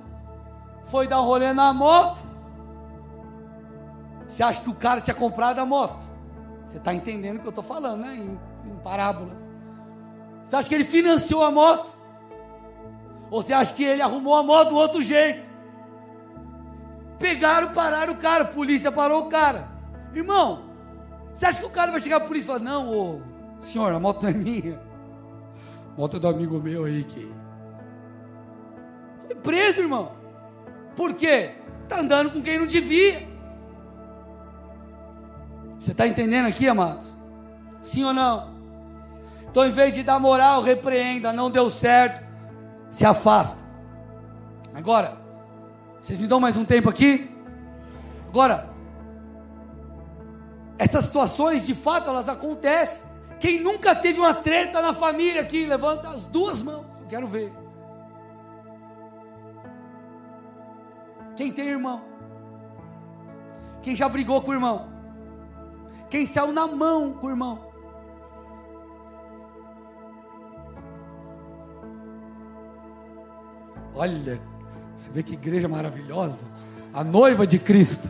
Foi 0.86 1.06
dar 1.06 1.20
um 1.20 1.24
rolê 1.24 1.52
na 1.52 1.72
moto. 1.72 2.20
Você 4.26 4.42
acha 4.42 4.60
que 4.60 4.68
o 4.68 4.74
cara 4.74 5.00
tinha 5.00 5.14
comprado 5.14 5.60
a 5.60 5.64
moto? 5.64 6.04
Você 6.66 6.78
está 6.78 6.92
entendendo 6.92 7.36
o 7.36 7.38
que 7.38 7.46
eu 7.46 7.50
estou 7.50 7.62
falando, 7.62 8.00
né? 8.00 8.16
Em, 8.16 8.36
em 8.68 8.76
parábolas. 8.82 9.38
Você 10.48 10.56
acha 10.56 10.68
que 10.68 10.74
ele 10.74 10.84
financiou 10.84 11.44
a 11.44 11.52
moto? 11.52 11.96
Ou 13.30 13.42
você 13.42 13.52
acha 13.52 13.72
que 13.72 13.84
ele 13.84 14.02
arrumou 14.02 14.34
a 14.34 14.42
moto 14.42 14.70
do 14.70 14.76
outro 14.76 15.02
jeito? 15.02 15.48
Pegaram, 17.20 17.72
pararam 17.72 18.12
o 18.12 18.16
cara, 18.16 18.42
a 18.42 18.48
polícia 18.48 18.90
parou 18.90 19.26
o 19.26 19.28
cara. 19.28 19.68
Irmão, 20.12 20.64
você 21.32 21.46
acha 21.46 21.60
que 21.60 21.66
o 21.66 21.70
cara 21.70 21.92
vai 21.92 22.00
chegar 22.00 22.16
a 22.16 22.20
polícia 22.20 22.46
e 22.46 22.58
falar: 22.58 22.64
Não, 22.64 22.90
ô, 22.90 23.20
senhor, 23.60 23.92
a 23.92 24.00
moto 24.00 24.24
não 24.24 24.30
é 24.30 24.34
minha. 24.34 24.91
A 25.92 26.00
moto 26.00 26.16
é 26.16 26.20
do 26.20 26.28
amigo 26.28 26.58
meu 26.60 26.84
aí 26.84 27.04
que. 27.04 27.30
Foi 29.26 29.36
preso, 29.36 29.80
irmão. 29.80 30.12
Por 30.96 31.14
quê? 31.14 31.52
Está 31.82 32.00
andando 32.00 32.30
com 32.30 32.40
quem 32.40 32.58
não 32.58 32.66
devia. 32.66 33.28
Você 35.78 35.92
está 35.92 36.06
entendendo 36.06 36.46
aqui, 36.46 36.68
amados? 36.68 37.12
Sim 37.82 38.04
ou 38.04 38.14
não? 38.14 38.52
Então, 39.50 39.66
em 39.66 39.70
vez 39.70 39.92
de 39.92 40.02
dar 40.02 40.18
moral, 40.18 40.62
repreenda, 40.62 41.32
não 41.32 41.50
deu 41.50 41.68
certo, 41.68 42.24
se 42.90 43.04
afasta. 43.04 43.60
Agora, 44.72 45.18
vocês 46.00 46.18
me 46.18 46.26
dão 46.26 46.40
mais 46.40 46.56
um 46.56 46.64
tempo 46.64 46.88
aqui? 46.88 47.30
Agora, 48.28 48.70
essas 50.78 51.04
situações 51.04 51.66
de 51.66 51.74
fato 51.74 52.08
elas 52.08 52.28
acontecem. 52.28 53.00
Quem 53.42 53.60
nunca 53.60 53.92
teve 53.92 54.20
uma 54.20 54.32
treta 54.32 54.80
na 54.80 54.94
família 54.94 55.42
aqui, 55.42 55.66
levanta 55.66 56.10
as 56.10 56.24
duas 56.24 56.62
mãos. 56.62 56.86
Eu 57.00 57.06
quero 57.08 57.26
ver. 57.26 57.52
Quem 61.34 61.50
tem 61.50 61.66
irmão? 61.66 62.04
Quem 63.82 63.96
já 63.96 64.08
brigou 64.08 64.40
com 64.42 64.52
o 64.52 64.54
irmão? 64.54 64.92
Quem 66.08 66.24
saiu 66.24 66.52
na 66.52 66.68
mão 66.68 67.14
com 67.14 67.26
o 67.26 67.30
irmão? 67.30 67.58
Olha, 73.92 74.40
você 74.96 75.10
vê 75.10 75.20
que 75.24 75.34
igreja 75.34 75.66
maravilhosa. 75.66 76.44
A 76.94 77.02
noiva 77.02 77.44
de 77.44 77.58
Cristo. 77.58 78.08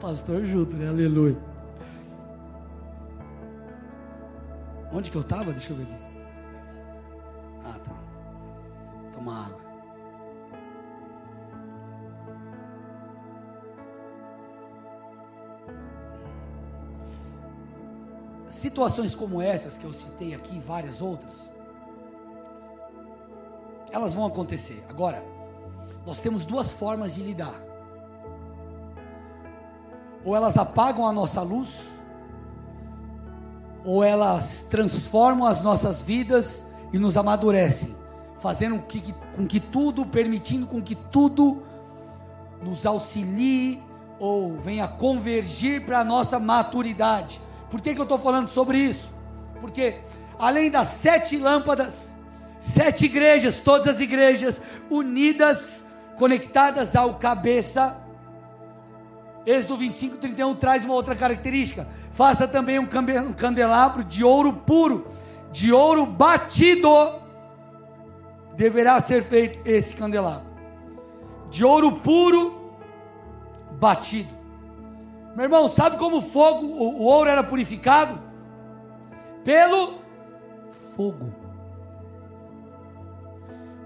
Pastor 0.00 0.44
junto, 0.44 0.76
né? 0.76 0.88
Aleluia. 0.88 1.36
Onde 4.92 5.10
que 5.10 5.16
eu 5.16 5.22
estava? 5.22 5.52
Deixa 5.52 5.72
eu 5.72 5.76
ver 5.76 5.82
aqui. 5.82 5.94
Ah, 7.64 7.78
tá. 7.84 7.96
Toma 9.12 9.46
água. 9.46 9.60
Situações 18.50 19.14
como 19.14 19.42
essas 19.42 19.76
que 19.78 19.84
eu 19.84 19.92
citei 19.92 20.34
aqui, 20.34 20.56
e 20.56 20.60
várias 20.60 21.02
outras, 21.02 21.48
elas 23.92 24.14
vão 24.14 24.26
acontecer. 24.26 24.84
Agora, 24.88 25.22
nós 26.06 26.18
temos 26.18 26.46
duas 26.46 26.72
formas 26.72 27.14
de 27.14 27.22
lidar. 27.22 27.67
Ou 30.28 30.36
elas 30.36 30.58
apagam 30.58 31.06
a 31.06 31.12
nossa 31.12 31.40
luz, 31.40 31.88
ou 33.82 34.04
elas 34.04 34.60
transformam 34.68 35.48
as 35.48 35.62
nossas 35.62 36.02
vidas 36.02 36.66
e 36.92 36.98
nos 36.98 37.16
amadurecem, 37.16 37.96
fazendo 38.38 38.76
com 38.76 38.86
que, 38.86 39.14
com 39.34 39.46
que 39.46 39.58
tudo, 39.58 40.04
permitindo 40.04 40.66
com 40.66 40.82
que 40.82 40.94
tudo 40.94 41.62
nos 42.62 42.84
auxilie 42.84 43.82
ou 44.18 44.58
venha 44.58 44.86
convergir 44.86 45.86
para 45.86 46.00
a 46.00 46.04
nossa 46.04 46.38
maturidade. 46.38 47.40
Por 47.70 47.80
que, 47.80 47.94
que 47.94 47.98
eu 47.98 48.02
estou 48.02 48.18
falando 48.18 48.48
sobre 48.48 48.76
isso? 48.76 49.10
Porque 49.62 50.00
além 50.38 50.70
das 50.70 50.88
sete 50.88 51.38
lâmpadas, 51.38 52.14
sete 52.60 53.06
igrejas, 53.06 53.60
todas 53.60 53.94
as 53.94 53.98
igrejas 53.98 54.60
unidas, 54.90 55.82
conectadas 56.18 56.94
ao 56.94 57.14
cabeça. 57.14 57.96
Êxodo 59.48 59.78
25, 59.78 60.18
31 60.18 60.54
traz 60.56 60.84
uma 60.84 60.92
outra 60.92 61.16
característica. 61.16 61.88
Faça 62.12 62.46
também 62.46 62.78
um 62.78 62.86
candelabro 63.32 64.04
de 64.04 64.22
ouro 64.22 64.52
puro, 64.52 65.06
de 65.50 65.72
ouro 65.72 66.04
batido. 66.04 66.90
Deverá 68.54 69.00
ser 69.00 69.22
feito 69.22 69.66
esse 69.66 69.96
candelabro. 69.96 70.46
De 71.48 71.64
ouro 71.64 71.92
puro, 71.92 72.74
batido. 73.80 74.28
Meu 75.34 75.44
irmão, 75.44 75.66
sabe 75.66 75.96
como 75.96 76.18
o 76.18 76.22
fogo, 76.22 76.66
o, 76.66 77.00
o 77.00 77.04
ouro 77.04 77.30
era 77.30 77.42
purificado? 77.42 78.20
Pelo 79.42 79.94
fogo. 80.94 81.32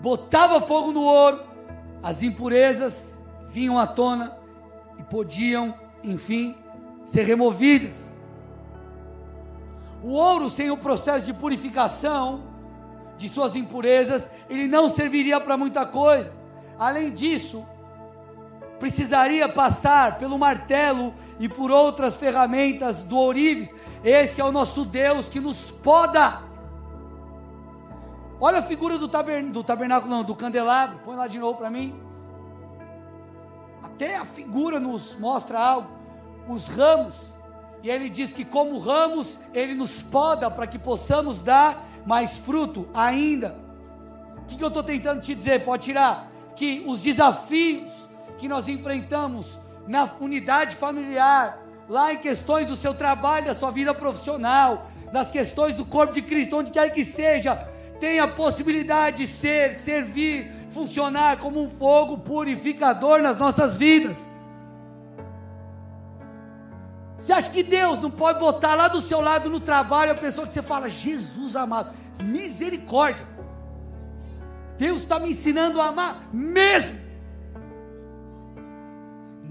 Botava 0.01 0.61
fogo 0.61 0.91
no 0.91 1.05
ouro, 1.05 1.41
as 2.03 2.21
impurezas 2.21 3.17
vinham 3.47 3.79
à 3.79 3.87
tona 3.87 4.42
podiam, 5.13 5.75
enfim, 6.03 6.57
ser 7.05 7.25
removidas. 7.25 8.11
O 10.03 10.13
ouro, 10.13 10.49
sem 10.49 10.71
o 10.71 10.77
processo 10.79 11.27
de 11.27 11.35
purificação 11.35 12.45
de 13.19 13.29
suas 13.29 13.55
impurezas, 13.55 14.29
ele 14.49 14.67
não 14.67 14.89
serviria 14.89 15.39
para 15.39 15.59
muita 15.59 15.85
coisa. 15.85 16.33
Além 16.79 17.11
disso, 17.11 17.63
precisaria 18.81 19.47
passar 19.51 20.17
pelo 20.17 20.39
martelo 20.39 21.13
e 21.39 21.47
por 21.47 21.71
outras 21.71 22.17
ferramentas 22.17 23.03
do 23.03 23.19
ourives. 23.19 23.73
Esse 24.03 24.41
é 24.41 24.45
o 24.45 24.51
nosso 24.51 24.83
Deus 24.83 25.29
que 25.29 25.41
nos 25.41 25.71
poda. 25.71 26.41
Olha 28.41 28.61
a 28.61 28.63
figura 28.63 28.97
do, 28.97 29.07
tabern, 29.07 29.51
do 29.51 29.63
tabernáculo, 29.63 30.11
não, 30.11 30.25
do 30.25 30.35
candelabro. 30.35 31.01
Põe 31.05 31.17
lá 31.17 31.27
de 31.27 31.39
novo 31.39 31.59
para 31.59 31.69
mim. 31.69 32.12
Até 33.95 34.17
a 34.17 34.25
figura 34.25 34.81
nos 34.81 35.17
mostra 35.17 35.59
algo. 35.59 35.89
Os 36.49 36.67
ramos. 36.67 37.15
E 37.83 37.91
ele 37.91 38.09
diz 38.09 38.33
que, 38.33 38.45
como 38.45 38.79
ramos, 38.79 39.39
ele 39.53 39.75
nos 39.75 40.03
poda 40.03 40.51
para 40.51 40.67
que 40.67 40.79
possamos 40.79 41.43
dar 41.43 41.85
mais 42.07 42.39
fruto 42.39 42.89
ainda. 42.95 43.57
O 44.39 44.45
que, 44.47 44.57
que 44.57 44.65
eu 44.65 44.69
estou 44.69 44.83
tentando 44.83 45.21
te 45.21 45.35
dizer? 45.35 45.65
Pode 45.65 45.85
tirar. 45.85 46.31
Que 46.57 46.83
os 46.87 47.01
desafios 47.01 47.91
que 48.39 48.49
nós 48.49 48.69
enfrentamos 48.69 49.61
na 49.87 50.09
unidade 50.21 50.77
familiar, 50.77 51.63
lá 51.89 52.13
em 52.13 52.19
questões 52.19 52.69
do 52.69 52.77
seu 52.77 52.95
trabalho, 52.95 53.47
da 53.47 53.55
sua 53.55 53.71
vida 53.71 53.93
profissional, 53.93 54.87
nas 55.13 55.31
questões 55.31 55.77
do 55.77 55.85
corpo 55.85 56.15
de 56.15 56.23
Cristo, 56.23 56.57
onde 56.57 56.71
quer 56.71 56.91
que 56.91 57.05
seja, 57.05 57.57
tem 58.01 58.19
a 58.19 58.27
possibilidade 58.27 59.27
de 59.27 59.33
ser, 59.33 59.79
servir, 59.79 60.51
funcionar 60.73 61.39
como 61.39 61.63
um 61.63 61.71
fogo 61.71 62.19
purificador 62.19 63.21
nas 63.21 63.39
nossas 63.39 63.77
vidas. 63.77 64.19
Você 67.19 67.33
acha 67.33 67.51
que 67.51 67.63
Deus 67.63 68.01
não 68.01 68.11
pode 68.11 68.41
botar 68.41 68.75
lá 68.75 68.89
do 68.89 69.01
seu 69.01 69.21
lado 69.21 69.49
no 69.49 69.61
trabalho 69.61 70.11
a 70.11 70.17
pessoa 70.17 70.47
que 70.47 70.53
você 70.53 70.63
fala, 70.63 70.89
Jesus 70.89 71.55
amado, 71.55 71.95
misericórdia. 72.25 73.27
Deus 74.77 75.03
está 75.03 75.21
me 75.21 75.31
ensinando 75.31 75.81
a 75.81 75.87
amar 75.87 76.29
mesmo. 76.33 76.99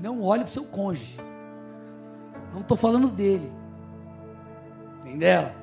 Não 0.02 0.22
olhe 0.22 0.44
para 0.44 0.50
o 0.50 0.54
seu 0.54 0.66
cônjuge. 0.66 1.18
Não 2.54 2.62
estou 2.62 2.76
falando 2.76 3.08
dele. 3.08 3.50
Nem 5.06 5.18
dela. 5.18 5.54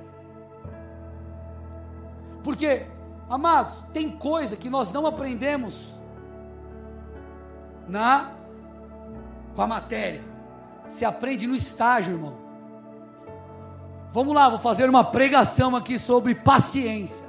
Porque, 2.42 2.86
amados, 3.28 3.82
tem 3.92 4.10
coisa 4.10 4.56
que 4.56 4.70
nós 4.70 4.90
não 4.90 5.06
aprendemos 5.06 5.94
na 7.86 8.32
com 9.54 9.62
a 9.62 9.66
matéria. 9.66 10.22
Se 10.88 11.04
aprende 11.04 11.46
no 11.46 11.54
estágio, 11.54 12.14
irmão. 12.14 12.36
Vamos 14.12 14.34
lá, 14.34 14.48
vou 14.48 14.58
fazer 14.58 14.88
uma 14.88 15.04
pregação 15.04 15.76
aqui 15.76 15.98
sobre 15.98 16.34
paciência. 16.34 17.26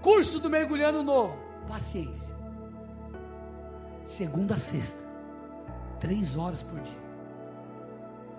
Curso 0.00 0.38
do 0.38 0.50
mergulhando 0.50 1.02
novo, 1.02 1.36
paciência 1.68 2.32
segunda 4.12 4.54
a 4.54 4.58
sexta, 4.58 5.00
três 5.98 6.36
horas 6.36 6.62
por 6.62 6.78
dia. 6.80 7.02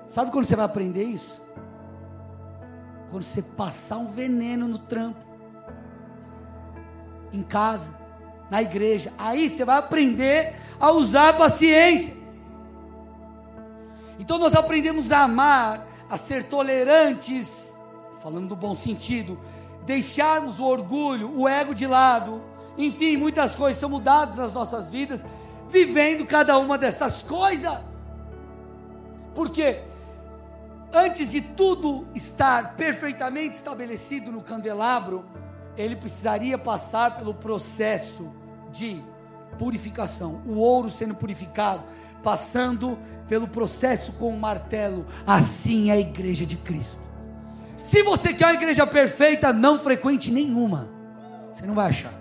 Sabe 0.07 0.31
quando 0.31 0.45
você 0.45 0.55
vai 0.55 0.65
aprender 0.65 1.03
isso? 1.03 1.42
Quando 3.13 3.25
você 3.25 3.43
passar 3.43 3.97
um 3.99 4.07
veneno 4.07 4.67
no 4.67 4.79
trampo, 4.79 5.23
em 7.31 7.43
casa, 7.43 7.87
na 8.49 8.59
igreja. 8.59 9.13
Aí 9.19 9.51
você 9.51 9.63
vai 9.63 9.77
aprender 9.77 10.55
a 10.79 10.89
usar 10.89 11.29
a 11.29 11.33
paciência. 11.33 12.17
Então 14.17 14.39
nós 14.39 14.55
aprendemos 14.55 15.11
a 15.11 15.25
amar, 15.25 15.85
a 16.09 16.17
ser 16.17 16.45
tolerantes, 16.45 17.71
falando 18.19 18.47
do 18.47 18.55
bom 18.55 18.73
sentido, 18.73 19.37
deixarmos 19.85 20.59
o 20.59 20.65
orgulho, 20.65 21.39
o 21.39 21.47
ego 21.47 21.75
de 21.75 21.85
lado. 21.85 22.41
Enfim, 22.75 23.15
muitas 23.15 23.53
coisas 23.53 23.79
são 23.79 23.91
mudadas 23.91 24.37
nas 24.37 24.53
nossas 24.53 24.89
vidas, 24.89 25.23
vivendo 25.69 26.25
cada 26.25 26.57
uma 26.57 26.79
dessas 26.79 27.21
coisas. 27.21 27.77
Porque 29.35 29.83
antes 30.93 31.31
de 31.31 31.41
tudo 31.41 32.07
estar 32.13 32.75
perfeitamente 32.75 33.55
estabelecido 33.55 34.31
no 34.31 34.41
candelabro, 34.41 35.25
ele 35.75 35.95
precisaria 35.95 36.57
passar 36.57 37.17
pelo 37.17 37.33
processo 37.33 38.31
de 38.71 39.03
purificação, 39.57 40.41
o 40.45 40.57
ouro 40.57 40.89
sendo 40.89 41.15
purificado, 41.15 41.83
passando 42.21 42.97
pelo 43.27 43.47
processo 43.47 44.11
com 44.13 44.29
o 44.29 44.39
martelo. 44.39 45.05
Assim 45.25 45.89
é 45.89 45.93
a 45.93 45.99
igreja 45.99 46.45
de 46.45 46.57
Cristo. 46.57 47.01
Se 47.77 48.03
você 48.03 48.33
quer 48.33 48.45
uma 48.45 48.53
igreja 48.53 48.85
perfeita, 48.85 49.51
não 49.51 49.79
frequente 49.79 50.31
nenhuma. 50.31 50.87
Você 51.53 51.65
não 51.65 51.73
vai 51.73 51.87
achar. 51.87 52.13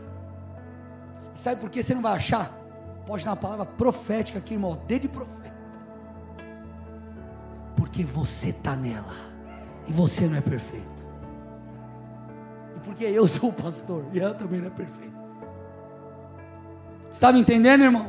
E 1.34 1.40
sabe 1.40 1.60
por 1.60 1.70
que 1.70 1.82
você 1.82 1.94
não 1.94 2.02
vai 2.02 2.14
achar? 2.14 2.50
Pode 3.06 3.24
dar 3.24 3.30
uma 3.30 3.36
palavra 3.36 3.66
profética 3.66 4.38
aqui, 4.38 4.54
irmão, 4.54 4.80
dedo 4.86 5.02
de 5.02 5.08
profeta. 5.08 5.41
Porque 7.76 8.04
você 8.04 8.48
está 8.48 8.76
nela. 8.76 9.14
E 9.86 9.92
você 9.92 10.26
não 10.26 10.36
é 10.36 10.40
perfeito. 10.40 10.86
E 12.76 12.80
porque 12.80 13.04
eu 13.04 13.26
sou 13.26 13.50
o 13.50 13.52
pastor. 13.52 14.04
E 14.12 14.20
ela 14.20 14.34
também 14.34 14.60
não 14.60 14.68
é 14.68 14.70
perfeita. 14.70 15.22
Está 17.12 17.32
me 17.32 17.40
entendendo, 17.40 17.82
irmão? 17.82 18.06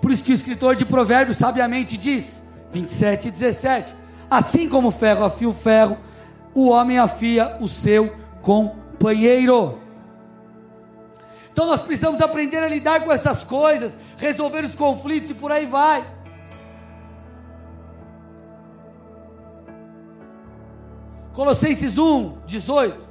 Por 0.00 0.10
isso 0.10 0.24
que 0.24 0.32
o 0.32 0.34
escritor 0.34 0.76
de 0.76 0.84
Provérbios 0.84 1.36
sabiamente 1.36 1.96
diz, 1.96 2.42
27 2.72 3.28
e 3.28 3.30
17: 3.30 3.94
Assim 4.30 4.68
como 4.68 4.88
o 4.88 4.92
ferro 4.92 5.24
afia 5.24 5.48
o 5.48 5.52
ferro, 5.52 5.96
o 6.54 6.68
homem 6.68 6.98
afia 6.98 7.56
o 7.60 7.68
seu 7.68 8.12
companheiro. 8.40 9.78
Então 11.52 11.66
nós 11.66 11.82
precisamos 11.82 12.20
aprender 12.20 12.58
a 12.58 12.68
lidar 12.68 13.04
com 13.04 13.12
essas 13.12 13.44
coisas, 13.44 13.96
resolver 14.16 14.64
os 14.64 14.74
conflitos 14.74 15.30
e 15.30 15.34
por 15.34 15.52
aí 15.52 15.66
vai. 15.66 16.04
Colossenses 21.32 21.96
1, 21.98 22.38
18. 22.46 23.08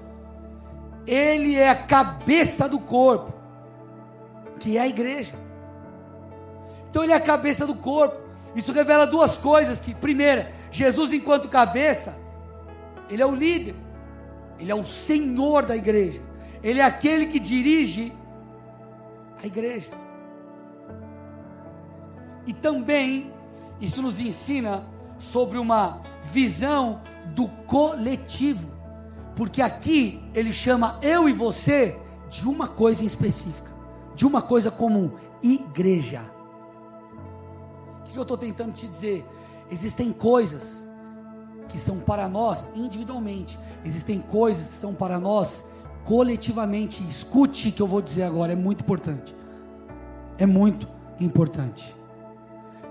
Ele 1.07 1.55
é 1.55 1.69
a 1.69 1.75
cabeça 1.75 2.69
do 2.69 2.79
corpo, 2.79 3.33
que 4.59 4.77
é 4.77 4.81
a 4.81 4.87
igreja. 4.87 5.33
Então 6.89 7.03
ele 7.03 7.13
é 7.13 7.15
a 7.15 7.21
cabeça 7.21 7.65
do 7.65 7.73
corpo. 7.75 8.19
Isso 8.55 8.71
revela 8.71 9.07
duas 9.07 9.35
coisas 9.37 9.79
que, 9.79 9.95
primeira, 9.95 10.51
Jesus 10.71 11.11
enquanto 11.13 11.49
cabeça, 11.49 12.15
ele 13.09 13.21
é 13.21 13.25
o 13.25 13.33
líder. 13.33 13.75
Ele 14.59 14.71
é 14.71 14.75
o 14.75 14.83
senhor 14.83 15.65
da 15.65 15.75
igreja. 15.75 16.21
Ele 16.61 16.79
é 16.79 16.83
aquele 16.83 17.25
que 17.25 17.39
dirige 17.39 18.13
a 19.41 19.47
igreja. 19.47 19.89
E 22.45 22.53
também 22.53 23.33
isso 23.79 24.01
nos 24.01 24.19
ensina 24.19 24.83
sobre 25.21 25.57
uma 25.57 26.01
visão 26.25 26.99
do 27.27 27.47
coletivo. 27.65 28.69
Porque 29.37 29.61
aqui 29.61 30.21
ele 30.33 30.51
chama 30.51 30.99
eu 31.01 31.29
e 31.29 31.31
você 31.31 31.95
de 32.29 32.45
uma 32.45 32.67
coisa 32.67 33.03
em 33.03 33.07
específica, 33.07 33.71
de 34.13 34.25
uma 34.25 34.41
coisa 34.41 34.69
comum, 34.69 35.11
igreja 35.41 36.29
que 38.11 38.17
eu 38.17 38.23
estou 38.23 38.37
tentando 38.37 38.73
te 38.73 38.87
dizer? 38.87 39.25
Existem 39.71 40.11
coisas 40.11 40.85
que 41.69 41.79
são 41.79 41.99
para 41.99 42.27
nós 42.27 42.65
individualmente, 42.75 43.57
existem 43.85 44.19
coisas 44.19 44.67
que 44.67 44.73
são 44.73 44.93
para 44.93 45.19
nós 45.19 45.65
coletivamente. 46.03 47.03
Escute 47.07 47.69
o 47.69 47.71
que 47.71 47.81
eu 47.81 47.87
vou 47.87 48.01
dizer 48.01 48.23
agora, 48.23 48.51
é 48.51 48.55
muito 48.55 48.81
importante. 48.81 49.35
É 50.37 50.45
muito 50.45 50.87
importante. 51.19 51.95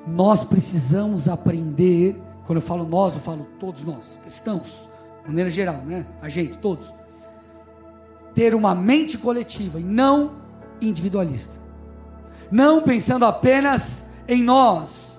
Nós 0.07 0.44
precisamos 0.44 1.28
aprender, 1.28 2.20
quando 2.46 2.57
eu 2.57 2.62
falo 2.62 2.86
nós, 2.86 3.14
eu 3.14 3.20
falo 3.20 3.46
todos 3.59 3.84
nós, 3.84 4.18
cristãos, 4.22 4.88
de 5.22 5.28
maneira 5.28 5.51
geral, 5.51 5.82
né? 5.84 6.07
A 6.20 6.28
gente, 6.28 6.59
todos. 6.59 6.92
Ter 8.34 8.55
uma 8.55 8.74
mente 8.74 9.18
coletiva 9.18 9.78
e 9.80 9.84
não 9.84 10.32
individualista. 10.80 11.53
Não 12.51 12.82
pensando 12.82 13.24
apenas 13.24 14.07
em 14.26 14.42
nós, 14.42 15.11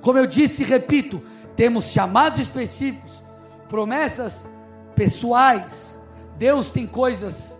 como 0.00 0.18
eu 0.18 0.26
disse 0.26 0.62
e 0.62 0.64
repito, 0.64 1.20
temos 1.56 1.86
chamados 1.86 2.38
específicos, 2.38 3.24
promessas 3.68 4.46
pessoais. 4.94 5.98
Deus 6.38 6.70
tem 6.70 6.86
coisas 6.86 7.58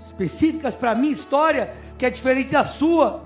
específicas 0.00 0.74
para 0.74 0.92
a 0.92 0.94
minha 0.94 1.12
história 1.12 1.74
que 1.98 2.06
é 2.06 2.10
diferente 2.10 2.52
da 2.52 2.64
sua. 2.64 3.25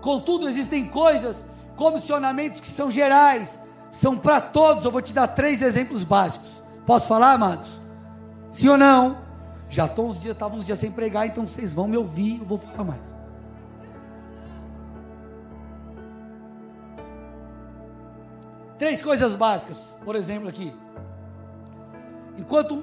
Contudo, 0.00 0.48
existem 0.48 0.86
coisas, 0.86 1.46
comissionamentos 1.76 2.60
que 2.60 2.68
são 2.68 2.90
gerais, 2.90 3.60
são 3.90 4.16
para 4.16 4.40
todos. 4.40 4.84
Eu 4.84 4.90
vou 4.90 5.02
te 5.02 5.12
dar 5.12 5.28
três 5.28 5.62
exemplos 5.62 6.04
básicos. 6.04 6.48
Posso 6.86 7.06
falar, 7.06 7.32
amados? 7.32 7.80
Sim 8.50 8.68
ou 8.68 8.78
não? 8.78 9.18
Já 9.68 9.86
estou 9.86 10.08
uns 10.08 10.20
dias, 10.20 10.34
estava 10.34 10.56
uns 10.56 10.66
dias 10.66 10.78
sem 10.78 10.90
pregar, 10.90 11.26
então 11.26 11.46
vocês 11.46 11.72
vão 11.72 11.86
me 11.86 11.96
ouvir, 11.96 12.40
eu 12.40 12.44
vou 12.44 12.58
falar 12.58 12.82
mais. 12.82 13.20
Três 18.76 19.00
coisas 19.00 19.36
básicas, 19.36 19.78
por 20.04 20.16
exemplo, 20.16 20.48
aqui. 20.48 20.74
Enquanto 22.36 22.82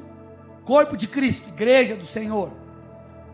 corpo 0.63 0.95
de 0.95 1.07
Cristo, 1.07 1.49
igreja 1.49 1.95
do 1.95 2.05
Senhor, 2.05 2.51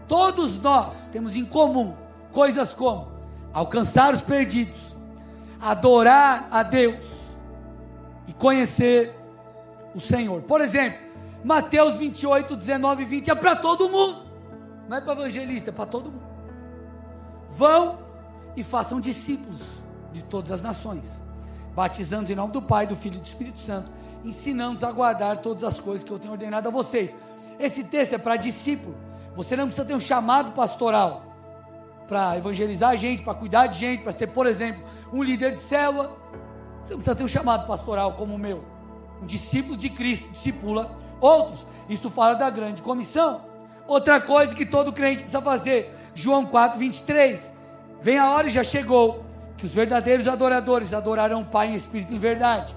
todos 0.08 0.60
nós 0.60 1.08
temos 1.10 1.36
em 1.36 1.46
comum 1.46 1.94
coisas 2.32 2.74
como 2.74 3.12
alcançar 3.54 4.14
os 4.14 4.22
perdidos, 4.22 4.95
adorar 5.62 6.47
a 6.51 6.64
Deus 6.64 7.06
e 8.28 8.34
conhecer 8.34 9.14
o 9.93 9.99
Senhor. 9.99 10.41
Por 10.41 10.60
exemplo, 10.62 10.99
Mateus 11.43 11.97
28, 11.97 12.56
19 12.56 13.04
e 13.04 13.06
20 13.06 13.32
é 13.32 13.36
para 13.36 13.56
todo 13.56 13.89
mundo, 13.89 14.26
não 14.89 14.97
é 14.97 15.01
para 15.01 15.14
evangelista, 15.14 15.70
é 15.70 15.74
para 15.74 15.86
todo 15.86 16.12
mundo. 16.12 16.34
Vão 17.51 17.99
e 18.56 18.64
façam 18.64 18.99
discípulos 18.99 19.62
de 20.12 20.24
todas 20.24 20.51
as 20.51 20.62
nações 20.62 21.24
batizando 21.76 22.32
em 22.32 22.36
nome 22.36 22.54
do 22.54 22.62
Pai, 22.62 22.86
do 22.86 22.95
Filho 22.95 23.18
e 23.18 23.20
do 23.20 23.26
Espírito 23.26 23.60
Santo, 23.60 23.91
ensinando-os 24.24 24.84
a 24.84 24.91
guardar 24.91 25.38
todas 25.38 25.64
as 25.64 25.80
coisas 25.80 26.04
que 26.04 26.12
eu 26.12 26.20
tenho 26.20 26.34
ordenado 26.34 26.68
a 26.68 26.72
vocês. 26.72 27.16
Esse 27.60 27.84
texto 27.84 28.14
é 28.14 28.18
para 28.18 28.36
discípulo. 28.36 28.95
Você 29.36 29.56
não 29.56 29.66
precisa 29.66 29.86
ter 29.86 29.95
um 29.95 29.99
chamado 29.99 30.51
pastoral 30.51 31.33
para 32.08 32.38
evangelizar 32.38 32.91
a 32.91 32.95
gente, 32.95 33.24
para 33.24 33.34
cuidar 33.34 33.68
de 33.68 33.80
gente, 33.80 34.04
para 34.04 34.12
ser, 34.12 34.28
por 34.28 34.45
exemplo, 34.45 34.84
um 35.12 35.24
líder 35.24 35.56
de 35.56 35.62
célula. 35.62 36.16
Você 36.84 36.95
precisa 36.95 37.16
ter 37.16 37.24
um 37.24 37.28
chamado 37.28 37.66
pastoral 37.68 38.14
como 38.14 38.36
o 38.36 38.39
meu. 38.39 38.64
Um 39.22 39.26
discípulo 39.26 39.78
de 39.78 39.89
Cristo 39.89 40.30
discipula 40.32 40.91
outros. 41.20 41.66
Isso 41.88 42.10
fala 42.10 42.36
da 42.36 42.49
grande 42.49 42.82
comissão. 42.82 43.41
Outra 43.88 44.22
coisa 44.22 44.56
que 44.56 44.66
todo 44.66 44.93
crente 44.93 45.24
precisa 45.24 45.41
fazer, 45.41 45.93
João 46.16 46.45
4, 46.45 46.80
23. 46.80 47.54
Vem 48.01 48.18
a 48.18 48.32
hora 48.32 48.47
e 48.47 48.51
já 48.51 48.64
chegou 48.64 49.26
que 49.58 49.66
os 49.66 49.74
verdadeiros 49.74 50.28
adoradores 50.28 50.93
adorarão 50.93 51.41
o 51.41 51.45
Pai 51.45 51.70
em 51.70 51.76
espírito 51.76 52.12
e 52.12 52.16
em 52.16 52.20
verdade, 52.20 52.76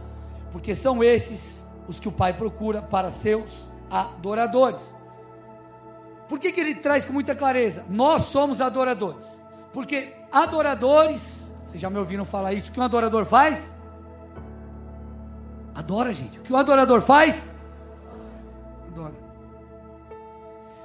porque 0.53 0.75
são 0.75 1.03
esses 1.03 1.65
os 1.89 2.01
que 2.01 2.09
o 2.09 2.13
Pai 2.13 2.33
procura 2.33 2.83
para 2.83 3.11
seus 3.11 3.51
adoradores. 3.91 4.83
Por 6.29 6.39
que, 6.39 6.51
que 6.51 6.61
ele 6.61 6.75
traz 6.75 7.05
com 7.05 7.13
muita 7.13 7.35
clareza? 7.35 7.85
Nós 7.89 8.27
somos 8.27 8.61
adoradores, 8.61 9.25
porque 9.73 10.15
adoradores, 10.31 11.51
vocês 11.65 11.81
já 11.81 11.89
me 11.89 11.99
ouviram 11.99 12.25
falar 12.25 12.53
isso, 12.53 12.71
o 12.71 12.73
que 12.73 12.81
um 12.81 12.85
adorador 12.85 13.25
faz? 13.25 13.75
Adora, 15.75 16.13
gente. 16.15 16.39
O 16.39 16.43
que 16.43 16.53
um 16.53 16.57
adorador 16.57 17.03
faz? 17.03 17.51
Adora. 18.89 19.15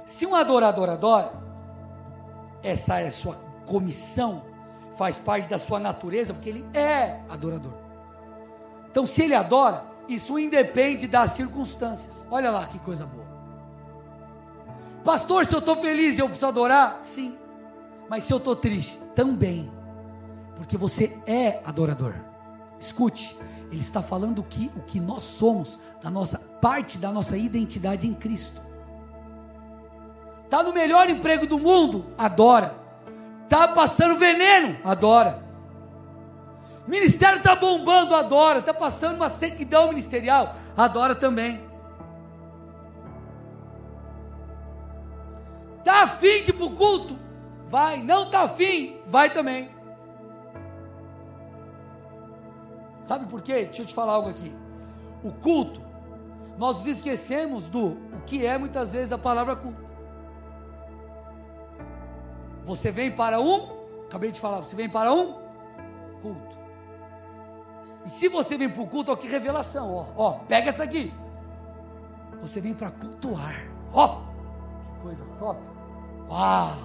Se 0.06 0.26
um 0.26 0.34
adorador 0.34 0.90
adora, 0.90 1.32
essa 2.62 3.00
é 3.00 3.08
a 3.08 3.12
sua 3.12 3.34
comissão 3.66 4.42
faz 4.96 5.18
parte 5.18 5.48
da 5.48 5.58
sua 5.58 5.80
natureza, 5.80 6.34
porque 6.34 6.48
ele 6.48 6.66
é 6.74 7.20
adorador. 7.28 7.72
Então, 8.90 9.06
se 9.06 9.22
ele 9.22 9.34
adora, 9.34 9.84
isso 10.06 10.38
independe 10.38 11.06
das 11.06 11.32
circunstâncias. 11.32 12.14
Olha 12.30 12.50
lá 12.50 12.66
que 12.66 12.78
coisa 12.78 13.06
boa. 13.06 13.31
Pastor, 15.04 15.46
se 15.46 15.54
eu 15.54 15.58
estou 15.58 15.76
feliz, 15.76 16.18
eu 16.18 16.26
preciso 16.26 16.46
adorar? 16.46 16.98
Sim. 17.02 17.36
Mas 18.08 18.24
se 18.24 18.32
eu 18.32 18.38
estou 18.38 18.54
triste, 18.54 18.98
também. 19.14 19.70
Porque 20.56 20.76
você 20.76 21.16
é 21.26 21.60
adorador. 21.64 22.14
Escute, 22.78 23.36
ele 23.70 23.80
está 23.80 24.02
falando 24.02 24.40
o 24.40 24.44
que, 24.44 24.70
o 24.76 24.80
que 24.80 25.00
nós 25.00 25.22
somos, 25.22 25.78
da 26.02 26.10
nossa 26.10 26.38
parte 26.38 26.98
da 26.98 27.10
nossa 27.10 27.36
identidade 27.36 28.06
em 28.06 28.14
Cristo. 28.14 28.62
Tá 30.48 30.62
no 30.62 30.72
melhor 30.72 31.10
emprego 31.10 31.46
do 31.46 31.58
mundo? 31.58 32.06
Adora. 32.16 32.76
Tá 33.48 33.66
passando 33.68 34.16
veneno? 34.16 34.78
Adora. 34.84 35.42
Ministério 36.86 37.38
está 37.38 37.56
bombando, 37.56 38.14
adora. 38.14 38.60
Está 38.60 38.74
passando 38.74 39.16
uma 39.16 39.30
sequidão 39.30 39.88
ministerial, 39.88 40.56
adora 40.76 41.14
também. 41.14 41.71
Está 45.82 46.04
afim 46.04 46.44
de 46.44 46.50
ir 46.50 46.52
para 46.52 46.64
o 46.64 46.70
culto? 46.70 47.18
Vai. 47.68 48.00
Não 48.00 48.22
está 48.22 48.42
afim? 48.42 48.96
Vai 49.08 49.30
também. 49.30 49.68
Sabe 53.04 53.26
por 53.26 53.42
quê? 53.42 53.64
Deixa 53.64 53.82
eu 53.82 53.86
te 53.86 53.92
falar 53.92 54.12
algo 54.12 54.28
aqui. 54.28 54.54
O 55.24 55.32
culto, 55.32 55.82
nós 56.56 56.86
esquecemos 56.86 57.68
do 57.68 57.88
o 57.88 58.22
que 58.24 58.46
é 58.46 58.56
muitas 58.56 58.92
vezes 58.92 59.12
a 59.12 59.18
palavra 59.18 59.56
culto. 59.56 59.82
Você 62.64 62.92
vem 62.92 63.10
para 63.10 63.40
um, 63.40 63.66
acabei 64.04 64.30
de 64.30 64.38
falar, 64.38 64.58
você 64.58 64.76
vem 64.76 64.88
para 64.88 65.12
um 65.12 65.34
culto. 66.22 66.56
E 68.06 68.10
se 68.10 68.28
você 68.28 68.56
vem 68.56 68.68
para 68.68 68.82
o 68.82 68.86
culto, 68.86 69.10
ó, 69.10 69.16
que 69.16 69.26
revelação, 69.26 69.92
ó, 69.92 70.06
ó, 70.16 70.32
pega 70.46 70.70
essa 70.70 70.84
aqui. 70.84 71.12
Você 72.40 72.60
vem 72.60 72.72
para 72.72 72.92
cultuar, 72.92 73.66
ó, 73.92 74.20
que 74.84 75.00
coisa 75.02 75.24
top. 75.38 75.71
Uau! 76.32 76.78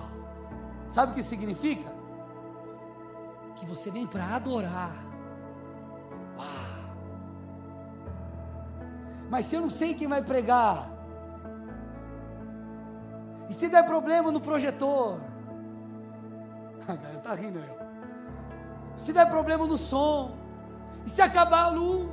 Sabe 0.89 1.13
o 1.13 1.15
que 1.15 1.23
significa? 1.23 1.93
Que 3.55 3.65
você 3.65 3.89
vem 3.89 4.05
para 4.05 4.35
adorar. 4.35 4.91
Uau! 6.37 6.87
Mas 9.29 9.45
se 9.45 9.55
eu 9.55 9.61
não 9.61 9.69
sei 9.69 9.93
quem 9.93 10.07
vai 10.07 10.21
pregar, 10.21 10.89
e 13.49 13.53
se 13.53 13.69
der 13.69 13.85
problema 13.85 14.31
no 14.31 14.41
projetor, 14.41 15.17
está 17.17 17.33
rindo 17.33 17.59
aí. 17.59 17.77
Se 18.97 19.13
der 19.13 19.29
problema 19.29 19.65
no 19.65 19.77
som, 19.77 20.35
e 21.05 21.09
se 21.09 21.21
acabar 21.21 21.63
a 21.65 21.69
luz, 21.69 22.09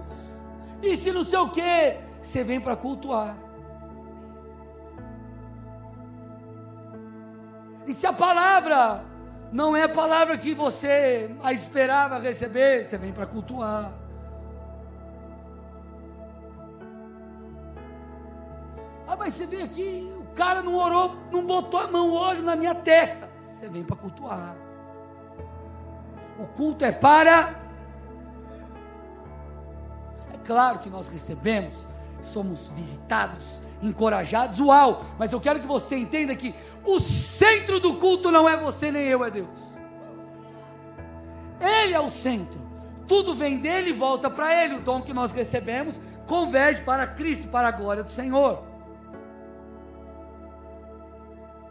e 0.80 0.96
se 0.96 1.10
não 1.10 1.24
sei 1.24 1.38
o 1.40 1.50
que, 1.50 1.98
você 2.22 2.44
vem 2.44 2.60
para 2.60 2.76
cultuar. 2.76 3.36
E 7.86 7.92
se 7.92 8.06
a 8.06 8.12
palavra 8.12 9.04
não 9.52 9.76
é 9.76 9.84
a 9.84 9.88
palavra 9.88 10.36
que 10.38 10.54
você 10.54 11.30
a 11.42 11.52
esperava 11.52 12.18
receber, 12.18 12.84
você 12.84 12.96
vem 12.98 13.12
para 13.12 13.26
cultuar. 13.26 13.92
Ah, 19.06 19.16
mas 19.16 19.34
você 19.34 19.46
vem 19.46 19.62
aqui, 19.62 20.12
o 20.18 20.34
cara 20.34 20.62
não 20.62 20.74
orou, 20.74 21.14
não 21.30 21.46
botou 21.46 21.78
a 21.78 21.86
mão, 21.86 22.10
o 22.10 22.14
olho 22.14 22.42
na 22.42 22.56
minha 22.56 22.74
testa. 22.74 23.28
Você 23.54 23.68
vem 23.68 23.84
para 23.84 23.96
cultuar. 23.96 24.56
O 26.38 26.46
culto 26.46 26.84
é 26.84 26.90
para. 26.90 27.54
É 30.32 30.38
claro 30.44 30.80
que 30.80 30.90
nós 30.90 31.08
recebemos, 31.08 31.86
somos 32.24 32.70
visitados, 32.70 33.62
encorajados, 33.82 34.60
uau! 34.60 35.04
Mas 35.18 35.32
eu 35.32 35.40
quero 35.40 35.60
que 35.60 35.66
você 35.66 35.96
entenda 35.96 36.34
que 36.34 36.54
o 36.84 37.00
centro 37.00 37.78
do 37.78 37.94
culto 37.96 38.30
não 38.30 38.48
é 38.48 38.56
você 38.56 38.90
nem 38.90 39.06
eu, 39.06 39.24
é 39.24 39.30
Deus. 39.30 39.74
Ele 41.60 41.94
é 41.94 42.00
o 42.00 42.10
centro. 42.10 42.60
Tudo 43.06 43.34
vem 43.34 43.58
dele 43.58 43.90
e 43.90 43.92
volta 43.92 44.30
para 44.30 44.64
ele. 44.64 44.76
O 44.76 44.80
dom 44.80 45.02
que 45.02 45.12
nós 45.12 45.32
recebemos 45.32 46.00
converge 46.26 46.82
para 46.82 47.06
Cristo, 47.06 47.48
para 47.48 47.68
a 47.68 47.70
glória 47.70 48.02
do 48.02 48.10
Senhor. 48.10 48.64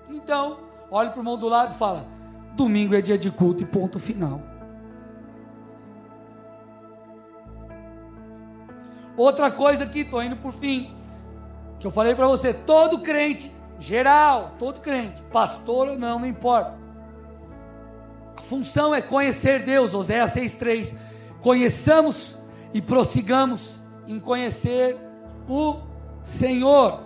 Então, 0.09 0.59
olhe 0.91 1.09
para 1.09 1.17
o 1.17 1.21
irmão 1.21 1.37
do 1.37 1.47
lado 1.47 1.73
e 1.73 1.77
fala: 1.77 2.05
domingo 2.53 2.95
é 2.95 3.01
dia 3.01 3.17
de 3.17 3.31
culto 3.31 3.63
e 3.63 3.65
ponto 3.65 3.99
final. 3.99 4.52
Outra 9.15 9.51
coisa 9.51 9.83
aqui, 9.83 9.99
estou 9.99 10.23
indo 10.23 10.35
por 10.35 10.53
fim, 10.53 10.91
que 11.79 11.85
eu 11.85 11.91
falei 11.91 12.15
para 12.15 12.27
você, 12.27 12.53
todo 12.53 12.99
crente, 12.99 13.51
geral, 13.79 14.53
todo 14.57 14.79
crente, 14.79 15.21
pastor 15.31 15.89
ou 15.89 15.99
não, 15.99 16.19
não 16.19 16.27
importa. 16.27 16.75
A 18.37 18.41
função 18.41 18.93
é 18.93 19.01
conhecer 19.01 19.63
Deus, 19.63 19.93
Oséias 19.93 20.33
6,3. 20.33 20.95
Conheçamos 21.41 22.35
e 22.73 22.81
prossigamos 22.81 23.79
em 24.07 24.19
conhecer 24.19 24.97
o 25.47 25.77
Senhor. 26.23 27.01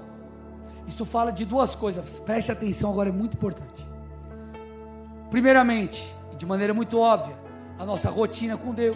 Isso 0.87 1.05
fala 1.05 1.31
de 1.31 1.43
duas 1.43 1.75
coisas, 1.75 2.19
preste 2.19 2.51
atenção 2.51 2.89
agora, 2.89 3.09
é 3.09 3.11
muito 3.11 3.35
importante. 3.35 3.85
Primeiramente, 5.29 6.15
de 6.37 6.45
maneira 6.45 6.73
muito 6.73 6.97
óbvia, 6.97 7.35
a 7.77 7.85
nossa 7.85 8.09
rotina 8.09 8.57
com 8.57 8.73
Deus 8.73 8.95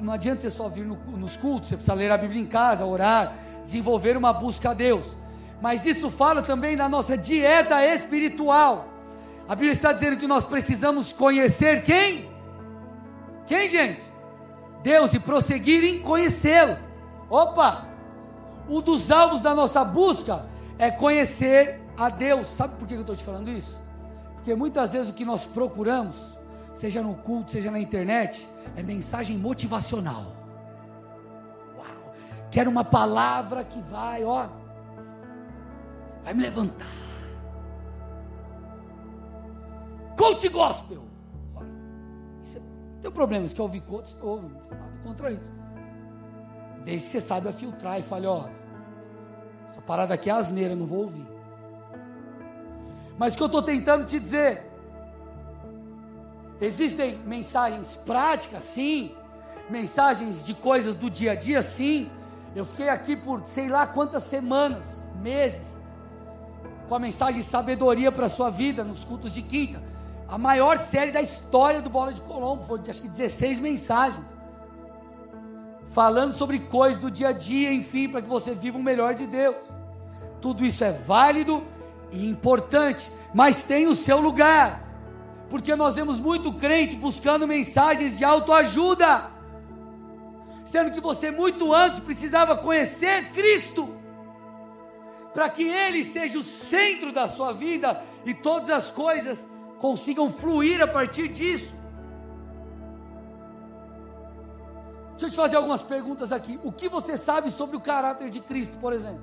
não 0.00 0.12
adianta 0.12 0.42
você 0.42 0.50
só 0.50 0.68
vir 0.68 0.84
no, 0.84 0.96
nos 1.16 1.36
cultos, 1.36 1.68
você 1.68 1.76
precisa 1.76 1.94
ler 1.94 2.10
a 2.10 2.18
Bíblia 2.18 2.40
em 2.40 2.46
casa, 2.46 2.84
orar, 2.84 3.34
desenvolver 3.64 4.16
uma 4.16 4.32
busca 4.32 4.70
a 4.70 4.74
Deus. 4.74 5.16
Mas 5.60 5.86
isso 5.86 6.10
fala 6.10 6.42
também 6.42 6.76
da 6.76 6.88
nossa 6.88 7.16
dieta 7.16 7.84
espiritual. 7.86 8.88
A 9.48 9.54
Bíblia 9.54 9.72
está 9.72 9.92
dizendo 9.92 10.16
que 10.16 10.26
nós 10.26 10.44
precisamos 10.44 11.12
conhecer 11.12 11.82
quem? 11.82 12.30
Quem, 13.46 13.68
gente? 13.68 14.02
Deus 14.82 15.14
e 15.14 15.20
prosseguir 15.20 15.84
em 15.84 16.00
conhecê-lo. 16.00 16.76
Opa! 17.30 17.86
Um 18.68 18.80
dos 18.80 19.10
alvos 19.10 19.40
da 19.40 19.54
nossa 19.54 19.84
busca 19.84 20.46
é 20.78 20.90
conhecer 20.90 21.80
a 21.96 22.08
Deus. 22.08 22.46
Sabe 22.48 22.76
por 22.76 22.86
que 22.86 22.94
eu 22.94 23.00
estou 23.00 23.16
te 23.16 23.24
falando 23.24 23.50
isso? 23.50 23.80
Porque 24.34 24.54
muitas 24.54 24.92
vezes 24.92 25.10
o 25.10 25.12
que 25.12 25.24
nós 25.24 25.46
procuramos, 25.46 26.16
seja 26.82 27.00
no 27.00 27.14
culto, 27.14 27.52
seja 27.52 27.70
na 27.70 27.78
internet, 27.78 28.48
é 28.74 28.82
mensagem 28.82 29.38
motivacional. 29.38 30.32
Uau! 31.76 32.14
Quero 32.50 32.68
uma 32.68 32.84
palavra 32.84 33.62
que 33.62 33.80
vai, 33.82 34.24
ó, 34.24 34.48
vai 36.24 36.34
me 36.34 36.42
levantar. 36.42 36.88
Coach 40.18 40.48
gospel. 40.48 41.04
Isso 42.42 42.58
é, 42.58 42.60
tem 43.00 43.12
problema, 43.12 43.46
se 43.46 43.54
quer 43.54 43.62
ouvir 43.62 43.82
coach, 43.82 44.16
ouve, 44.20 44.48
não 44.48 44.60
tem 44.62 44.76
nada 44.76 44.92
contra 45.04 45.30
isso. 45.30 45.52
Desde 46.84 47.06
que 47.06 47.12
você 47.12 47.20
saiba 47.20 47.52
filtrar 47.52 48.00
e 48.00 48.02
fale, 48.02 48.26
ó, 48.26 48.48
essa 49.68 49.80
parada 49.80 50.14
aqui 50.14 50.28
é 50.28 50.32
asneira, 50.32 50.74
não 50.74 50.86
vou 50.86 51.02
ouvir. 51.02 51.28
Mas 53.16 53.34
o 53.34 53.36
que 53.36 53.42
eu 53.44 53.46
estou 53.46 53.62
tentando 53.62 54.04
te 54.04 54.18
dizer 54.18 54.71
Existem 56.62 57.18
mensagens 57.26 57.96
práticas, 58.06 58.62
sim. 58.62 59.16
Mensagens 59.68 60.44
de 60.46 60.54
coisas 60.54 60.94
do 60.94 61.10
dia 61.10 61.32
a 61.32 61.34
dia, 61.34 61.60
sim. 61.60 62.08
Eu 62.54 62.64
fiquei 62.64 62.88
aqui 62.88 63.16
por 63.16 63.42
sei 63.46 63.68
lá 63.68 63.84
quantas 63.84 64.22
semanas, 64.22 64.84
meses, 65.20 65.76
com 66.88 66.94
a 66.94 67.00
mensagem 67.00 67.42
sabedoria 67.42 68.12
para 68.12 68.26
a 68.26 68.28
sua 68.28 68.48
vida 68.48 68.84
nos 68.84 69.04
cultos 69.04 69.34
de 69.34 69.42
quinta. 69.42 69.82
A 70.28 70.38
maior 70.38 70.78
série 70.78 71.10
da 71.10 71.20
história 71.20 71.82
do 71.82 71.90
Bola 71.90 72.12
de 72.12 72.20
Colombo, 72.20 72.62
foi 72.62 72.80
acho 72.88 73.02
que 73.02 73.08
16 73.08 73.58
mensagens. 73.58 74.24
Falando 75.88 76.32
sobre 76.34 76.60
coisas 76.60 77.02
do 77.02 77.10
dia 77.10 77.30
a 77.30 77.32
dia, 77.32 77.72
enfim, 77.72 78.08
para 78.08 78.22
que 78.22 78.28
você 78.28 78.54
viva 78.54 78.78
o 78.78 78.82
melhor 78.82 79.16
de 79.16 79.26
Deus. 79.26 79.56
Tudo 80.40 80.64
isso 80.64 80.84
é 80.84 80.92
válido 80.92 81.64
e 82.12 82.24
importante, 82.24 83.10
mas 83.34 83.64
tem 83.64 83.88
o 83.88 83.96
seu 83.96 84.20
lugar 84.20 84.81
porque 85.52 85.76
nós 85.76 85.96
vemos 85.96 86.18
muito 86.18 86.50
crente 86.54 86.96
buscando 86.96 87.46
mensagens 87.46 88.16
de 88.16 88.24
autoajuda, 88.24 89.30
sendo 90.64 90.90
que 90.90 90.98
você 90.98 91.30
muito 91.30 91.74
antes 91.74 92.00
precisava 92.00 92.56
conhecer 92.56 93.30
Cristo, 93.32 93.94
para 95.34 95.50
que 95.50 95.62
Ele 95.62 96.04
seja 96.04 96.38
o 96.38 96.42
centro 96.42 97.12
da 97.12 97.28
sua 97.28 97.52
vida 97.52 98.02
e 98.24 98.32
todas 98.32 98.70
as 98.70 98.90
coisas 98.90 99.46
consigam 99.78 100.30
fluir 100.30 100.80
a 100.82 100.86
partir 100.86 101.28
disso. 101.28 101.74
Deixa 105.10 105.26
eu 105.26 105.30
te 105.30 105.36
fazer 105.36 105.56
algumas 105.56 105.82
perguntas 105.82 106.32
aqui. 106.32 106.58
O 106.64 106.72
que 106.72 106.88
você 106.88 107.18
sabe 107.18 107.50
sobre 107.50 107.76
o 107.76 107.80
caráter 107.80 108.30
de 108.30 108.40
Cristo, 108.40 108.78
por 108.78 108.94
exemplo? 108.94 109.22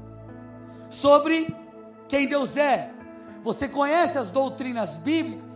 Sobre 0.92 1.48
quem 2.08 2.28
Deus 2.28 2.56
é? 2.56 2.92
Você 3.42 3.68
conhece 3.68 4.16
as 4.20 4.30
doutrinas 4.30 4.96
bíblicas? 5.00 5.49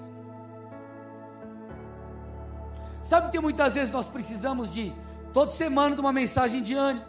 Sabe 3.13 3.29
que 3.29 3.39
muitas 3.39 3.75
vezes 3.75 3.91
nós 3.91 4.07
precisamos 4.07 4.73
de, 4.73 4.91
toda 5.31 5.51
semana, 5.51 5.93
de 5.93 6.01
uma 6.01 6.11
mensagem 6.11 6.63
de 6.63 6.73
ânimo, 6.73 7.05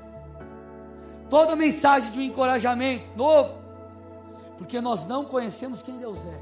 toda 1.30 1.57
mensagem 1.57 2.11
de 2.11 2.18
um 2.18 2.22
encorajamento 2.22 3.07
novo, 3.16 3.55
porque 4.59 4.82
nós 4.82 5.07
não 5.07 5.24
conhecemos 5.24 5.80
quem 5.80 5.98
Deus 5.98 6.18
é. 6.26 6.38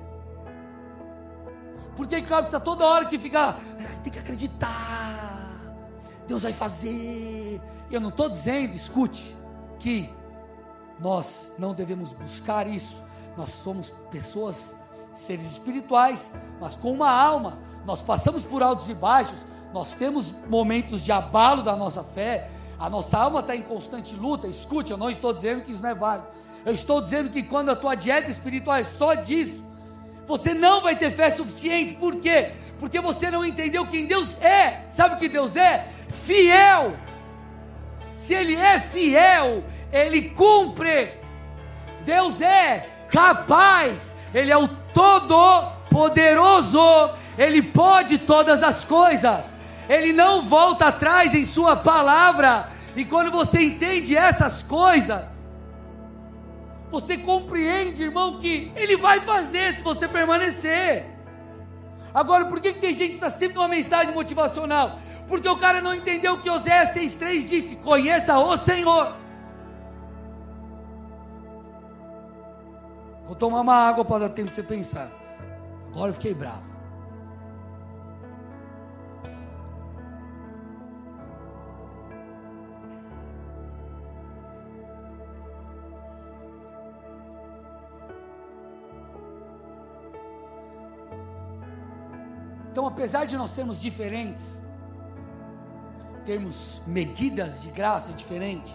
Porque 1.94 2.20
cara 2.22 2.42
precisa 2.42 2.58
toda 2.58 2.84
hora 2.84 3.04
que 3.04 3.16
ficar, 3.16 3.56
tem 4.02 4.12
que 4.12 4.18
acreditar, 4.18 5.56
Deus 6.26 6.42
vai 6.42 6.52
fazer. 6.52 7.60
Eu 7.88 8.00
não 8.00 8.08
estou 8.08 8.28
dizendo, 8.28 8.74
escute, 8.74 9.36
que 9.78 10.10
nós 10.98 11.52
não 11.56 11.72
devemos 11.72 12.12
buscar 12.12 12.66
isso, 12.66 13.00
Nós 13.36 13.50
somos 13.50 13.90
pessoas, 14.10 14.74
seres 15.16 15.52
espirituais, 15.52 16.32
mas 16.60 16.74
com 16.74 16.92
uma 16.92 17.12
alma. 17.12 17.60
Nós 17.84 18.02
passamos 18.02 18.44
por 18.44 18.60
altos 18.60 18.88
e 18.88 18.94
baixos, 18.94 19.51
nós 19.73 19.95
temos 19.95 20.35
momentos 20.49 21.05
de 21.05 21.11
abalo 21.12 21.62
da 21.62 21.75
nossa 21.75 22.05
fé, 22.05 22.49
a 22.79 22.91
nossa 22.91 23.16
alma 23.16 23.41
está 23.41 23.55
em 23.55 23.62
constante 23.62 24.14
luta. 24.14 24.49
Escute, 24.49 24.91
eu 24.91 24.99
não 24.99 25.09
estou 25.09 25.33
dizendo 25.33 25.62
que 25.62 25.70
isso 25.73 25.81
não 25.81 25.91
é 25.91 25.95
válido. 25.95 26.27
Eu 26.64 26.73
estou 26.73 27.01
dizendo 27.01 27.31
que 27.31 27.43
quando 27.43 27.70
a 27.70 27.77
tua 27.77 27.95
dieta 27.95 28.29
espiritual 28.31 28.77
é 28.77 28.85
só 28.85 29.14
disso, 29.14 29.64
você 30.27 30.53
não 30.53 30.81
vai 30.81 30.97
ter 30.97 31.11
fé 31.11 31.31
suficiente. 31.31 31.95
Por 31.95 32.16
quê? 32.16 32.51
Porque 32.81 33.01
você 33.01 33.31
não 33.31 33.45
entendeu 33.45 33.87
quem 33.87 34.07
Deus 34.07 34.37
é. 34.43 34.81
Sabe 34.91 35.14
o 35.14 35.18
que 35.18 35.29
Deus 35.29 35.55
é? 35.55 35.87
Fiel. 36.09 36.95
Se 38.18 38.35
Ele 38.35 38.57
é 38.57 38.81
fiel, 38.81 39.62
Ele 39.93 40.31
cumpre. 40.31 41.12
Deus 42.05 42.41
é 42.41 42.85
capaz. 43.11 44.12
Ele 44.35 44.51
é 44.51 44.57
o 44.57 44.66
Todo-Poderoso. 44.93 46.81
Ele 47.39 47.62
pode 47.62 48.18
todas 48.18 48.61
as 48.62 48.85
coisas. 48.85 49.51
Ele 49.89 50.12
não 50.12 50.43
volta 50.43 50.87
atrás 50.87 51.35
em 51.35 51.45
Sua 51.45 51.76
palavra. 51.76 52.70
E 52.95 53.05
quando 53.05 53.30
você 53.30 53.62
entende 53.62 54.16
essas 54.16 54.62
coisas, 54.62 55.24
você 56.91 57.16
compreende, 57.16 58.03
irmão, 58.03 58.39
que 58.39 58.70
Ele 58.76 58.97
vai 58.97 59.20
fazer 59.20 59.76
se 59.76 59.83
você 59.83 60.07
permanecer. 60.07 61.07
Agora, 62.14 62.45
por 62.45 62.61
que, 62.61 62.74
que 62.74 62.80
tem 62.80 62.93
gente 62.93 63.11
que 63.11 63.14
está 63.14 63.30
sempre 63.30 63.55
numa 63.55 63.68
mensagem 63.68 64.12
motivacional? 64.12 64.99
Porque 65.26 65.49
o 65.49 65.57
cara 65.57 65.80
não 65.80 65.95
entendeu 65.95 66.35
o 66.35 66.41
que 66.41 66.51
Oséias 66.51 66.91
6,3 66.91 67.49
disse: 67.49 67.76
Conheça 67.76 68.39
o 68.39 68.57
Senhor. 68.59 69.16
Vou 73.26 73.35
tomar 73.35 73.61
uma 73.61 73.74
água 73.74 74.05
para 74.05 74.28
dar 74.28 74.35
tempo 74.35 74.51
de 74.51 74.57
você 74.57 74.62
pensar. 74.62 75.11
Agora 75.89 76.11
eu 76.11 76.14
fiquei 76.14 76.35
bravo. 76.35 76.72
Então, 92.73 92.87
apesar 92.87 93.27
de 93.27 93.37
nós 93.37 93.51
sermos 93.51 93.79
diferentes, 93.79 94.43
termos 96.25 96.81
medidas 96.87 97.61
de 97.61 97.70
graça 97.70 98.11
diferentes, 98.14 98.75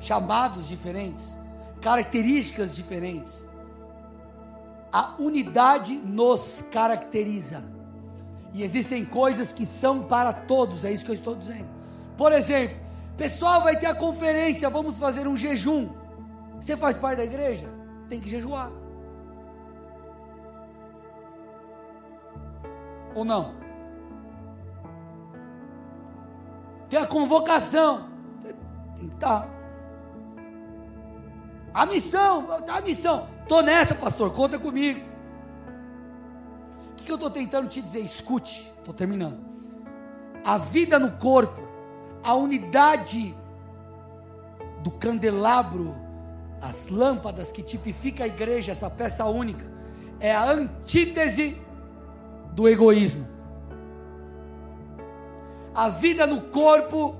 chamados 0.00 0.66
diferentes, 0.66 1.24
características 1.80 2.74
diferentes, 2.74 3.32
a 4.92 5.14
unidade 5.20 5.94
nos 5.94 6.64
caracteriza. 6.72 7.62
E 8.52 8.64
existem 8.64 9.04
coisas 9.04 9.52
que 9.52 9.64
são 9.64 10.02
para 10.02 10.32
todos, 10.32 10.84
é 10.84 10.90
isso 10.90 11.04
que 11.04 11.12
eu 11.12 11.14
estou 11.14 11.36
dizendo. 11.36 11.68
Por 12.16 12.32
exemplo, 12.32 12.76
pessoal, 13.16 13.62
vai 13.62 13.78
ter 13.78 13.86
a 13.86 13.94
conferência, 13.94 14.68
vamos 14.68 14.98
fazer 14.98 15.28
um 15.28 15.36
jejum. 15.36 15.90
Você 16.60 16.76
faz 16.76 16.96
parte 16.96 17.18
da 17.18 17.24
igreja? 17.24 17.68
Tem 18.08 18.20
que 18.20 18.28
jejuar. 18.28 18.72
Ou 23.14 23.24
não? 23.24 23.54
Tem 26.88 27.00
a 27.00 27.06
convocação. 27.06 28.08
Tem 28.42 29.08
que 29.08 29.14
estar. 29.14 29.42
Tá. 29.42 29.48
A 31.72 31.86
missão, 31.86 32.46
a 32.68 32.80
missão. 32.80 33.28
Estou 33.42 33.62
nessa, 33.62 33.94
pastor, 33.94 34.32
conta 34.32 34.58
comigo. 34.58 35.00
O 36.92 36.94
que, 36.94 37.04
que 37.04 37.10
eu 37.10 37.16
estou 37.16 37.30
tentando 37.30 37.68
te 37.68 37.82
dizer? 37.82 38.00
Escute, 38.00 38.72
estou 38.78 38.94
terminando. 38.94 39.38
A 40.44 40.56
vida 40.56 40.98
no 40.98 41.10
corpo, 41.12 41.60
a 42.22 42.34
unidade 42.34 43.34
do 44.82 44.90
candelabro, 44.92 45.94
as 46.60 46.86
lâmpadas 46.86 47.50
que 47.50 47.62
tipifica 47.62 48.24
a 48.24 48.26
igreja, 48.26 48.72
essa 48.72 48.88
peça 48.88 49.24
única, 49.24 49.66
é 50.20 50.32
a 50.32 50.44
antítese 50.44 51.58
do 52.54 52.68
egoísmo. 52.68 53.26
A 55.74 55.88
vida 55.88 56.26
no 56.26 56.40
corpo 56.40 57.16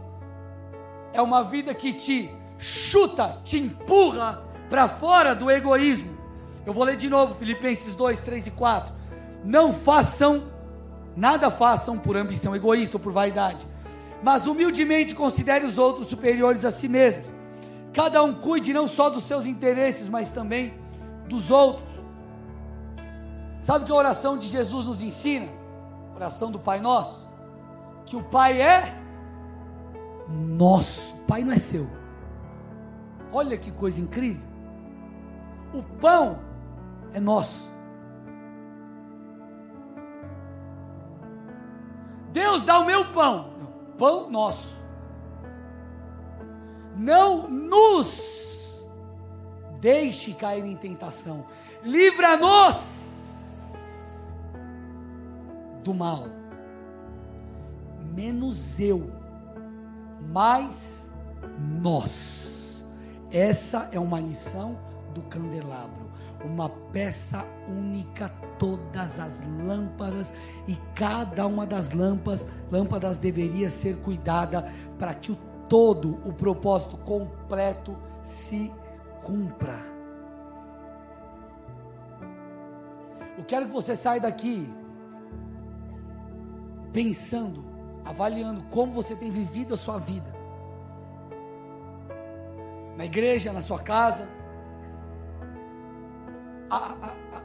é 1.12 1.20
uma 1.20 1.42
vida 1.42 1.74
que 1.74 1.92
te 1.92 2.30
chuta, 2.58 3.38
te 3.42 3.58
empurra 3.58 4.42
para 4.70 4.88
fora 4.88 5.34
do 5.34 5.50
egoísmo. 5.50 6.16
Eu 6.64 6.72
vou 6.72 6.84
ler 6.84 6.96
de 6.96 7.08
novo 7.08 7.34
Filipenses 7.34 7.94
2, 7.94 8.20
3 8.20 8.46
e 8.46 8.50
4. 8.50 8.94
Não 9.44 9.72
façam, 9.72 10.44
nada 11.16 11.50
façam 11.50 11.98
por 11.98 12.16
ambição 12.16 12.54
egoísta 12.54 12.96
ou 12.96 13.00
por 13.00 13.12
vaidade, 13.12 13.66
mas 14.22 14.46
humildemente 14.46 15.14
considere 15.14 15.66
os 15.66 15.76
outros 15.76 16.06
superiores 16.06 16.64
a 16.64 16.70
si 16.70 16.88
mesmos. 16.88 17.26
Cada 17.92 18.22
um 18.22 18.34
cuide 18.34 18.72
não 18.72 18.88
só 18.88 19.10
dos 19.10 19.24
seus 19.24 19.46
interesses, 19.46 20.08
mas 20.08 20.30
também 20.30 20.74
dos 21.28 21.50
outros. 21.50 21.93
Sabe 23.64 23.86
que 23.86 23.92
a 23.92 23.94
oração 23.94 24.36
de 24.36 24.46
Jesus 24.46 24.84
nos 24.84 25.00
ensina? 25.00 25.48
oração 26.14 26.50
do 26.50 26.58
Pai 26.58 26.80
Nosso? 26.80 27.26
Que 28.04 28.14
o 28.14 28.22
Pai 28.22 28.60
é 28.60 28.94
nosso, 30.28 31.14
o 31.14 31.24
Pai 31.26 31.42
não 31.42 31.54
é 31.54 31.58
seu. 31.58 31.88
Olha 33.32 33.56
que 33.56 33.72
coisa 33.72 33.98
incrível. 33.98 34.46
O 35.72 35.82
pão 35.82 36.38
é 37.14 37.18
nosso. 37.18 37.66
Deus 42.32 42.62
dá 42.64 42.78
o 42.80 42.84
meu 42.84 43.12
pão, 43.12 43.50
pão 43.96 44.30
nosso. 44.30 44.78
Não 46.94 47.48
nos 47.48 48.84
deixe 49.80 50.34
cair 50.34 50.66
em 50.66 50.76
tentação, 50.76 51.46
livra-nos 51.82 52.93
do 55.84 55.94
mal. 55.94 56.26
Menos 58.14 58.80
eu, 58.80 59.10
mais 60.32 61.10
nós. 61.82 62.84
Essa 63.30 63.88
é 63.92 64.00
uma 64.00 64.20
lição 64.20 64.78
do 65.12 65.22
candelabro, 65.22 66.10
uma 66.44 66.68
peça 66.68 67.44
única, 67.68 68.28
todas 68.58 69.20
as 69.20 69.40
lâmpadas 69.64 70.32
e 70.66 70.76
cada 70.94 71.46
uma 71.46 71.66
das 71.66 71.90
lâmpadas, 71.92 72.46
lâmpadas 72.70 73.18
deveria 73.18 73.68
ser 73.68 73.96
cuidada 73.98 74.66
para 74.98 75.14
que 75.14 75.32
o 75.32 75.36
todo, 75.68 76.20
o 76.24 76.32
propósito 76.32 76.96
completo 76.98 77.96
se 78.22 78.72
cumpra. 79.22 79.78
Eu 83.36 83.44
quero 83.44 83.66
que 83.66 83.72
você 83.72 83.96
saia 83.96 84.20
daqui 84.20 84.68
pensando, 86.94 87.64
avaliando 88.04 88.62
como 88.66 88.92
você 88.92 89.16
tem 89.16 89.28
vivido 89.28 89.74
a 89.74 89.76
sua 89.76 89.98
vida. 89.98 90.32
Na 92.96 93.04
igreja, 93.04 93.52
na 93.52 93.60
sua 93.60 93.80
casa. 93.80 94.28
A, 96.70 96.76
a, 96.76 97.06
a, 97.36 97.42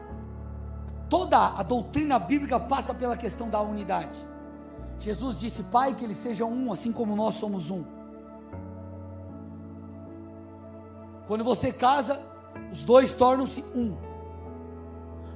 toda 1.10 1.48
a 1.58 1.64
doutrina 1.64 2.20
bíblica 2.20 2.60
passa 2.60 2.94
pela 2.94 3.18
questão 3.18 3.50
da 3.50 3.60
unidade. 3.60 4.18
Jesus 5.00 5.36
disse, 5.40 5.64
Pai, 5.64 5.96
que 5.96 6.06
eles 6.06 6.18
sejam 6.18 6.52
um, 6.52 6.72
assim 6.72 6.92
como 6.92 7.16
nós 7.16 7.34
somos 7.34 7.72
um. 7.72 7.84
Quando 11.26 11.44
você 11.44 11.72
casa, 11.72 12.22
os 12.72 12.86
dois 12.86 13.12
tornam-se 13.12 13.64
um. 13.74 13.98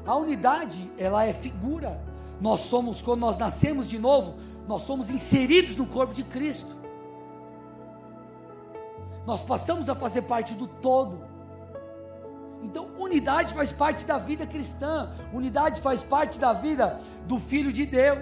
A 0.05 0.15
unidade, 0.15 0.91
ela 0.99 1.25
é 1.25 1.33
figura 1.33 2.12
nós 2.39 2.61
somos, 2.61 3.01
quando 3.01 3.21
nós 3.21 3.37
nascemos 3.37 3.87
de 3.87 3.97
novo, 3.97 4.35
nós 4.67 4.83
somos 4.83 5.09
inseridos 5.09 5.75
no 5.75 5.85
corpo 5.85 6.13
de 6.13 6.23
Cristo. 6.23 6.75
Nós 9.25 9.41
passamos 9.41 9.89
a 9.89 9.95
fazer 9.95 10.23
parte 10.23 10.53
do 10.53 10.67
todo. 10.67 11.23
Então, 12.61 12.89
unidade 12.97 13.53
faz 13.53 13.71
parte 13.71 14.05
da 14.05 14.17
vida 14.17 14.45
cristã, 14.45 15.11
unidade 15.33 15.81
faz 15.81 16.01
parte 16.01 16.39
da 16.39 16.53
vida 16.53 16.99
do 17.27 17.37
Filho 17.37 17.71
de 17.71 17.85
Deus. 17.85 18.19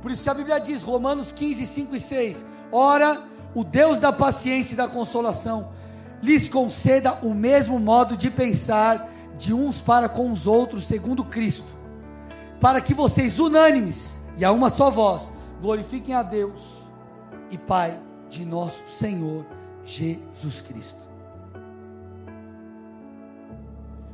Por 0.00 0.10
isso 0.10 0.22
que 0.22 0.30
a 0.30 0.34
Bíblia 0.34 0.60
diz, 0.60 0.82
Romanos 0.82 1.32
15, 1.32 1.66
5 1.66 1.96
e 1.96 2.00
6: 2.00 2.46
Ora, 2.70 3.24
o 3.54 3.64
Deus 3.64 3.98
da 3.98 4.12
paciência 4.12 4.74
e 4.74 4.76
da 4.76 4.86
consolação 4.86 5.70
lhes 6.22 6.48
conceda 6.48 7.14
o 7.22 7.34
mesmo 7.34 7.78
modo 7.78 8.16
de 8.16 8.30
pensar 8.30 9.08
de 9.38 9.54
uns 9.54 9.80
para 9.80 10.08
com 10.08 10.30
os 10.32 10.46
outros, 10.46 10.84
segundo 10.84 11.24
Cristo, 11.24 11.68
para 12.60 12.80
que 12.80 12.92
vocês, 12.92 13.38
unânimes 13.38 14.18
e 14.36 14.44
a 14.44 14.50
uma 14.50 14.68
só 14.68 14.90
voz, 14.90 15.32
glorifiquem 15.60 16.14
a 16.14 16.22
Deus 16.22 16.60
e 17.50 17.56
Pai 17.56 17.98
de 18.28 18.44
nosso 18.44 18.82
Senhor 18.88 19.46
Jesus 19.84 20.60
Cristo. 20.60 20.98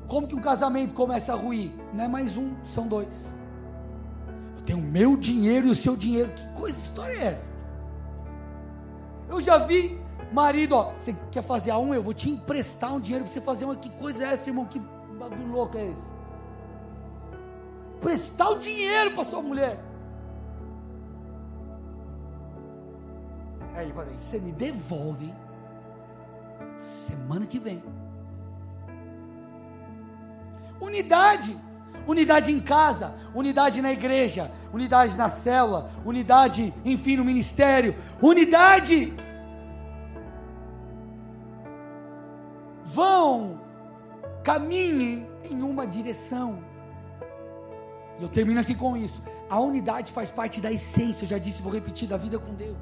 Como 0.06 0.28
que 0.28 0.34
um 0.34 0.40
casamento 0.40 0.92
começa 0.92 1.32
a 1.32 1.36
ruir? 1.36 1.72
Não 1.92 2.04
é 2.04 2.08
mais 2.08 2.36
um, 2.36 2.54
são 2.66 2.86
dois. 2.86 3.08
Eu 4.58 4.62
tenho 4.64 4.78
o 4.78 4.82
meu 4.82 5.16
dinheiro 5.16 5.68
e 5.68 5.70
o 5.70 5.74
seu 5.74 5.96
dinheiro. 5.96 6.30
Que 6.30 6.46
coisa, 6.48 6.78
história 6.78 7.14
é 7.14 7.24
essa? 7.28 7.54
Eu 9.28 9.40
já 9.40 9.56
vi 9.56 9.98
marido, 10.30 10.76
ó, 10.76 10.92
você 10.92 11.16
quer 11.32 11.42
fazer 11.42 11.70
a 11.70 11.78
um, 11.78 11.94
eu 11.94 12.02
vou 12.02 12.12
te 12.12 12.28
emprestar 12.28 12.92
um 12.92 13.00
dinheiro 13.00 13.24
para 13.24 13.32
você 13.32 13.40
fazer 13.40 13.64
uma. 13.64 13.74
Que 13.74 13.88
coisa 13.88 14.22
é 14.22 14.34
essa, 14.34 14.50
irmão? 14.50 14.66
Que 14.66 14.80
bagulho 15.28 15.52
louco 15.52 15.76
é 15.76 15.86
esse? 15.86 16.14
Prestar 18.00 18.50
o 18.50 18.58
dinheiro 18.58 19.12
para 19.12 19.24
sua 19.24 19.42
mulher. 19.42 19.82
Aí, 23.74 23.90
você 23.92 24.38
me 24.38 24.52
devolve 24.52 25.32
semana 27.06 27.46
que 27.46 27.58
vem. 27.58 27.82
Unidade. 30.80 31.58
Unidade 32.06 32.52
em 32.52 32.60
casa, 32.60 33.14
unidade 33.34 33.80
na 33.80 33.90
igreja, 33.90 34.52
unidade 34.74 35.16
na 35.16 35.30
célula, 35.30 35.90
unidade, 36.04 36.74
enfim, 36.84 37.16
no 37.16 37.24
ministério. 37.24 37.94
Unidade. 38.20 39.14
Vão, 42.84 43.58
caminhem 44.44 45.26
em 45.42 45.62
uma 45.62 45.86
direção. 45.86 46.62
E 48.18 48.22
eu 48.22 48.28
termino 48.28 48.60
aqui 48.60 48.74
com 48.74 48.96
isso. 48.96 49.20
A 49.50 49.58
unidade 49.58 50.12
faz 50.12 50.30
parte 50.30 50.60
da 50.60 50.70
essência, 50.70 51.24
eu 51.24 51.28
já 51.28 51.38
disse, 51.38 51.60
vou 51.60 51.72
repetir, 51.72 52.06
da 52.06 52.16
vida 52.16 52.38
com 52.38 52.54
Deus 52.54 52.76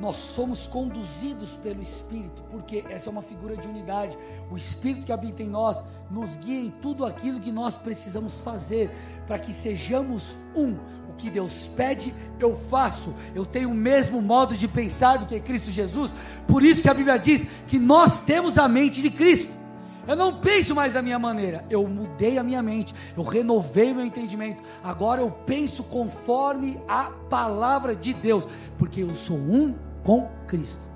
nós 0.00 0.16
somos 0.16 0.66
conduzidos 0.66 1.50
pelo 1.62 1.82
Espírito, 1.82 2.42
porque 2.50 2.82
essa 2.88 3.10
é 3.10 3.12
uma 3.12 3.20
figura 3.20 3.54
de 3.54 3.68
unidade. 3.68 4.16
O 4.50 4.56
Espírito 4.56 5.04
que 5.04 5.12
habita 5.12 5.42
em 5.42 5.48
nós 5.48 5.76
nos 6.10 6.34
guia 6.36 6.58
em 6.58 6.70
tudo 6.70 7.04
aquilo 7.04 7.38
que 7.38 7.52
nós 7.52 7.76
precisamos 7.76 8.40
fazer 8.40 8.90
para 9.26 9.38
que 9.38 9.52
sejamos 9.52 10.38
um. 10.56 10.72
O 11.10 11.12
que 11.18 11.28
Deus 11.28 11.70
pede, 11.76 12.14
eu 12.38 12.56
faço. 12.56 13.14
Eu 13.34 13.44
tenho 13.44 13.68
o 13.68 13.74
mesmo 13.74 14.22
modo 14.22 14.56
de 14.56 14.66
pensar 14.66 15.18
do 15.18 15.26
que 15.26 15.38
Cristo 15.38 15.70
Jesus. 15.70 16.14
Por 16.48 16.62
isso 16.64 16.80
que 16.80 16.88
a 16.88 16.94
Bíblia 16.94 17.18
diz 17.18 17.46
que 17.66 17.78
nós 17.78 18.20
temos 18.20 18.56
a 18.56 18.66
mente 18.66 19.02
de 19.02 19.10
Cristo. 19.10 19.60
Eu 20.08 20.16
não 20.16 20.40
penso 20.40 20.74
mais 20.74 20.94
da 20.94 21.02
minha 21.02 21.18
maneira, 21.18 21.64
eu 21.68 21.86
mudei 21.86 22.38
a 22.38 22.42
minha 22.42 22.62
mente, 22.62 22.94
eu 23.14 23.22
renovei 23.22 23.92
meu 23.92 24.04
entendimento. 24.04 24.62
Agora 24.82 25.20
eu 25.20 25.30
penso 25.30 25.84
conforme 25.84 26.80
a 26.88 27.10
palavra 27.28 27.94
de 27.94 28.14
Deus, 28.14 28.48
porque 28.78 29.02
eu 29.02 29.14
sou 29.14 29.36
um 29.36 29.74
com 30.04 30.28
Cristo. 30.46 30.90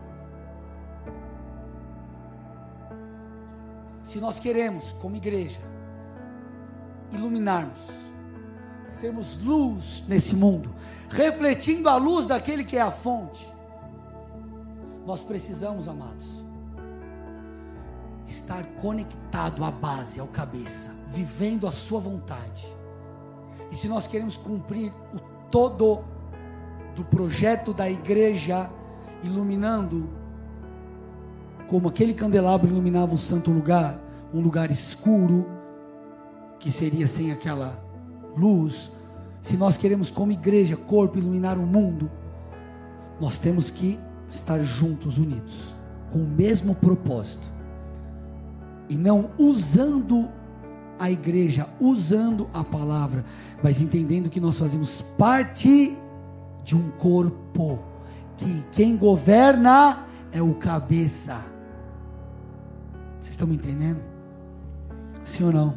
Se 4.04 4.18
nós 4.20 4.38
queremos, 4.38 4.92
como 4.94 5.16
igreja, 5.16 5.60
iluminarmos, 7.10 7.80
sermos 8.88 9.40
luz 9.42 10.04
nesse 10.06 10.36
mundo, 10.36 10.70
refletindo 11.10 11.88
a 11.88 11.96
luz 11.96 12.26
daquele 12.26 12.64
que 12.64 12.76
é 12.76 12.80
a 12.80 12.90
fonte, 12.90 13.52
nós 15.04 15.22
precisamos, 15.22 15.88
amados, 15.88 16.44
estar 18.26 18.64
conectado 18.80 19.64
à 19.64 19.70
base, 19.70 20.18
ao 20.18 20.26
cabeça, 20.26 20.90
vivendo 21.08 21.66
a 21.66 21.72
sua 21.72 22.00
vontade. 22.00 22.66
E 23.70 23.76
se 23.76 23.88
nós 23.88 24.06
queremos 24.06 24.36
cumprir 24.36 24.92
o 25.14 25.20
todo 25.50 26.04
do 26.94 27.04
projeto 27.04 27.74
da 27.74 27.90
igreja, 27.90 28.70
iluminando, 29.24 30.08
como 31.66 31.88
aquele 31.88 32.14
candelabro 32.14 32.68
iluminava 32.68 33.14
o 33.14 33.18
santo 33.18 33.50
lugar, 33.50 33.98
um 34.32 34.40
lugar 34.40 34.70
escuro, 34.70 35.46
que 36.60 36.70
seria 36.70 37.06
sem 37.06 37.32
aquela 37.32 37.82
luz. 38.36 38.92
Se 39.42 39.56
nós 39.56 39.76
queremos, 39.76 40.10
como 40.10 40.32
igreja, 40.32 40.76
corpo, 40.76 41.18
iluminar 41.18 41.58
o 41.58 41.66
mundo, 41.66 42.10
nós 43.20 43.38
temos 43.38 43.70
que 43.70 43.98
estar 44.28 44.62
juntos, 44.62 45.18
unidos, 45.18 45.74
com 46.12 46.18
o 46.18 46.26
mesmo 46.26 46.74
propósito, 46.74 47.52
e 48.88 48.96
não 48.96 49.30
usando 49.38 50.28
a 50.98 51.10
igreja, 51.10 51.66
usando 51.80 52.48
a 52.52 52.62
palavra, 52.62 53.24
mas 53.62 53.80
entendendo 53.80 54.30
que 54.30 54.40
nós 54.40 54.58
fazemos 54.58 55.02
parte 55.16 55.96
de 56.62 56.76
um 56.76 56.90
corpo 56.92 57.78
que 58.36 58.64
quem 58.72 58.96
governa 58.96 60.06
é 60.32 60.42
o 60.42 60.54
cabeça. 60.54 61.42
Vocês 63.20 63.30
estão 63.30 63.46
me 63.46 63.54
entendendo? 63.54 64.00
Sim 65.24 65.44
ou 65.44 65.52
não? 65.52 65.74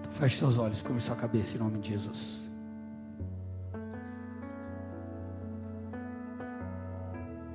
Então 0.00 0.12
feche 0.12 0.38
seus 0.38 0.56
olhos, 0.58 0.80
curva 0.80 1.00
sua 1.00 1.16
cabeça 1.16 1.56
em 1.56 1.60
nome 1.60 1.78
de 1.78 1.90
Jesus. 1.90 2.37